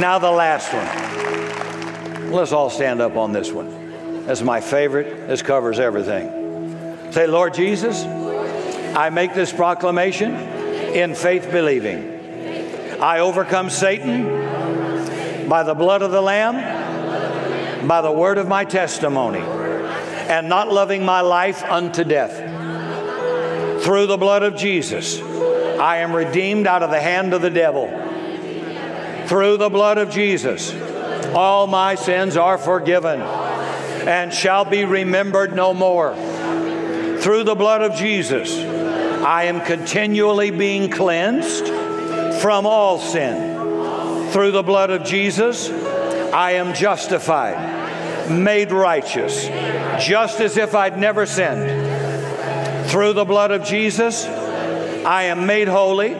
Now, 0.01 0.17
the 0.17 0.31
last 0.31 0.73
one. 0.73 2.31
Let's 2.31 2.51
all 2.51 2.71
stand 2.71 2.99
up 2.99 3.15
on 3.15 3.31
this 3.31 3.51
one. 3.51 4.25
That's 4.25 4.41
my 4.41 4.59
favorite. 4.59 5.27
This 5.27 5.43
covers 5.43 5.79
everything. 5.79 7.11
Say, 7.11 7.27
Lord 7.27 7.53
Jesus, 7.53 8.03
I 8.03 9.11
make 9.11 9.35
this 9.35 9.53
proclamation 9.53 10.33
in 10.33 11.13
faith 11.13 11.51
believing. 11.51 12.99
I 12.99 13.19
overcome 13.19 13.69
Satan 13.69 15.47
by 15.47 15.61
the 15.61 15.75
blood 15.75 16.01
of 16.01 16.09
the 16.09 16.21
Lamb 16.21 16.76
by 17.85 18.01
the 18.01 18.11
word 18.11 18.37
of 18.37 18.47
my 18.47 18.65
testimony. 18.65 19.43
and 20.27 20.49
not 20.49 20.69
loving 20.69 21.05
my 21.05 21.21
life 21.21 21.63
unto 21.63 22.03
death. 22.03 22.35
Through 23.83 24.07
the 24.07 24.17
blood 24.17 24.43
of 24.43 24.57
Jesus, 24.57 25.21
I 25.21 25.97
am 25.97 26.13
redeemed 26.13 26.67
out 26.67 26.83
of 26.83 26.89
the 26.89 26.99
hand 26.99 27.33
of 27.33 27.41
the 27.41 27.49
devil. 27.49 27.87
Through 29.27 29.57
the 29.57 29.69
blood 29.69 29.97
of 29.97 30.09
Jesus, 30.09 30.73
all 31.33 31.67
my 31.67 31.95
sins 31.95 32.35
are 32.35 32.57
forgiven 32.57 33.21
and 33.21 34.33
shall 34.33 34.65
be 34.65 34.83
remembered 34.83 35.55
no 35.55 35.73
more. 35.73 36.15
Through 37.19 37.43
the 37.43 37.55
blood 37.55 37.81
of 37.81 37.95
Jesus, 37.95 38.57
I 38.57 39.43
am 39.43 39.61
continually 39.61 40.51
being 40.51 40.89
cleansed 40.89 41.67
from 42.41 42.65
all 42.65 42.99
sin. 42.99 44.31
Through 44.31 44.51
the 44.51 44.63
blood 44.63 44.89
of 44.89 45.03
Jesus, 45.03 45.69
I 46.33 46.53
am 46.53 46.73
justified, 46.73 48.29
made 48.29 48.71
righteous, 48.71 49.47
just 50.05 50.39
as 50.39 50.57
if 50.57 50.75
I'd 50.75 50.97
never 50.97 51.25
sinned. 51.25 52.89
Through 52.89 53.13
the 53.13 53.25
blood 53.25 53.51
of 53.51 53.63
Jesus, 53.63 54.25
I 54.25 55.23
am 55.23 55.45
made 55.45 55.67
holy, 55.67 56.15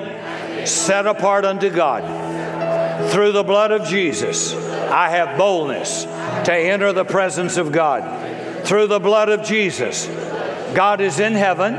set 0.66 1.06
apart 1.06 1.46
unto 1.46 1.70
God. 1.70 3.12
Through 3.12 3.32
the 3.32 3.44
blood 3.44 3.72
of 3.72 3.88
Jesus, 3.88 4.54
I 4.54 5.10
have 5.10 5.38
boldness 5.38 6.04
to 6.04 6.54
enter 6.54 6.94
the 6.94 7.06
presence 7.06 7.58
of 7.58 7.72
God. 7.72 8.66
Through 8.66 8.88
the 8.88 9.00
blood 9.00 9.30
of 9.30 9.44
Jesus, 9.44 10.08
God 10.74 11.00
is 11.00 11.20
in 11.20 11.34
heaven 11.34 11.76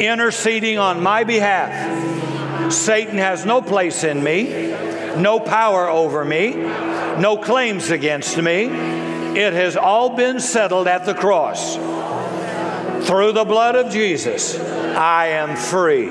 interceding 0.00 0.78
on 0.78 1.02
my 1.02 1.24
behalf. 1.24 2.72
Satan 2.72 3.18
has 3.18 3.46
no 3.46 3.62
place 3.62 4.04
in 4.04 4.22
me, 4.22 4.67
no 5.18 5.40
power 5.40 5.88
over 5.88 6.24
me, 6.24 6.54
no 6.54 7.36
claims 7.36 7.90
against 7.90 8.36
me. 8.36 8.64
It 8.64 9.52
has 9.52 9.76
all 9.76 10.16
been 10.16 10.40
settled 10.40 10.88
at 10.88 11.04
the 11.04 11.14
cross. 11.14 11.76
Through 13.06 13.32
the 13.32 13.44
blood 13.44 13.76
of 13.76 13.92
Jesus, 13.92 14.58
I 14.58 15.28
am 15.28 15.56
free. 15.56 16.08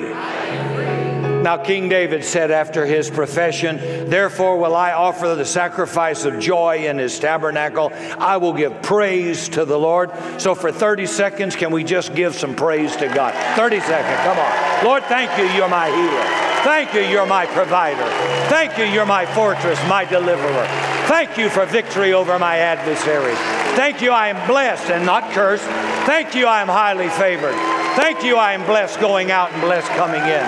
Now, 1.42 1.56
King 1.56 1.88
David 1.88 2.24
said 2.24 2.50
after 2.50 2.84
his 2.84 3.08
profession, 3.10 4.10
Therefore 4.10 4.58
will 4.58 4.74
I 4.74 4.92
offer 4.92 5.34
the 5.34 5.44
sacrifice 5.44 6.24
of 6.24 6.40
joy 6.40 6.86
in 6.86 6.98
his 6.98 7.18
tabernacle. 7.18 7.92
I 8.18 8.38
will 8.38 8.52
give 8.52 8.82
praise 8.82 9.48
to 9.50 9.64
the 9.64 9.78
Lord. 9.78 10.10
So, 10.38 10.54
for 10.54 10.72
30 10.72 11.06
seconds, 11.06 11.54
can 11.54 11.70
we 11.70 11.84
just 11.84 12.14
give 12.14 12.34
some 12.34 12.56
praise 12.56 12.96
to 12.96 13.06
God? 13.08 13.34
30 13.56 13.80
seconds, 13.80 14.20
come 14.24 14.38
on. 14.38 14.84
Lord, 14.84 15.04
thank 15.04 15.38
you, 15.38 15.44
you're 15.56 15.68
my 15.68 15.88
healer. 15.88 16.47
Thank 16.64 16.92
you, 16.92 17.00
you're 17.00 17.26
my 17.26 17.46
provider. 17.46 18.04
Thank 18.48 18.78
you, 18.78 18.84
you're 18.84 19.06
my 19.06 19.26
fortress, 19.26 19.78
my 19.88 20.04
deliverer. 20.04 20.66
Thank 21.06 21.38
you 21.38 21.48
for 21.48 21.64
victory 21.66 22.12
over 22.12 22.38
my 22.38 22.58
adversaries. 22.58 23.38
Thank 23.76 24.02
you, 24.02 24.10
I 24.10 24.28
am 24.28 24.46
blessed 24.48 24.90
and 24.90 25.06
not 25.06 25.32
cursed. 25.32 25.64
Thank 26.04 26.34
you, 26.34 26.46
I 26.46 26.60
am 26.60 26.68
highly 26.68 27.08
favored. 27.10 27.54
Thank 27.94 28.24
you, 28.24 28.36
I 28.36 28.52
am 28.52 28.66
blessed 28.66 29.00
going 29.00 29.30
out 29.30 29.52
and 29.52 29.62
blessed 29.62 29.88
coming 29.90 30.20
in. 30.20 30.44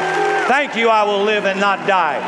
Thank 0.49 0.75
you, 0.75 0.89
I 0.89 1.05
will 1.05 1.23
live 1.23 1.47
and 1.47 1.61
not 1.61 1.87
die. 1.87 2.19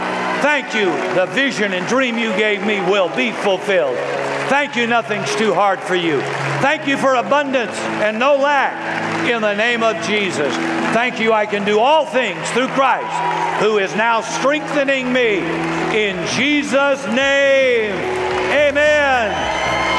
Thank 0.43 0.75
you, 0.75 0.87
the 1.15 1.27
vision 1.27 1.73
and 1.73 1.87
dream 1.87 2.17
you 2.19 2.31
gave 2.37 2.65
me 2.65 2.81
will 2.81 3.15
be 3.17 3.33
fulfilled. 3.33 3.97
Thank 4.49 4.77
you, 4.77 4.87
nothing's 4.87 5.35
too 5.37 5.55
hard 5.55 5.81
for 5.81 5.97
you. 5.97 6.21
Thank 6.61 6.87
you 6.87 6.97
for 6.97 7.17
abundance 7.17 7.77
and 8.01 8.19
no 8.19 8.37
lack 8.37 9.12
in 9.29 9.43
the 9.43 9.55
name 9.55 9.83
of 9.83 9.97
Jesus. 10.05 10.55
Thank 10.95 11.21
you, 11.21 11.33
I 11.33 11.47
can 11.47 11.65
do 11.65 11.79
all 11.79 12.07
things 12.07 12.51
through 12.51 12.69
Christ 12.69 13.63
who 13.63 13.79
is 13.79 13.95
now 13.95 14.21
strengthening 14.21 15.13
me. 15.13 15.39
In 15.97 16.27
Jesus' 16.29 17.05
name, 17.07 17.95
amen 18.51 19.31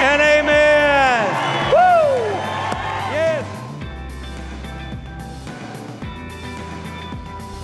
and 0.04 0.22
amen. 0.22 1.44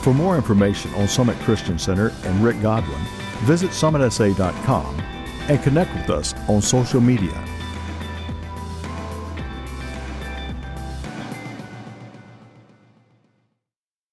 For 0.01 0.13
more 0.13 0.37
information 0.37 0.93
on 0.93 1.07
Summit 1.07 1.37
Christian 1.39 1.77
Center 1.77 2.13
and 2.23 2.41
Rick 2.41 2.61
Godwin, 2.61 3.01
visit 3.41 3.71
summitsa.com 3.71 4.99
and 5.49 5.61
connect 5.61 5.93
with 5.93 6.09
us 6.09 6.33
on 6.47 6.61
social 6.61 7.01
media 7.01 7.48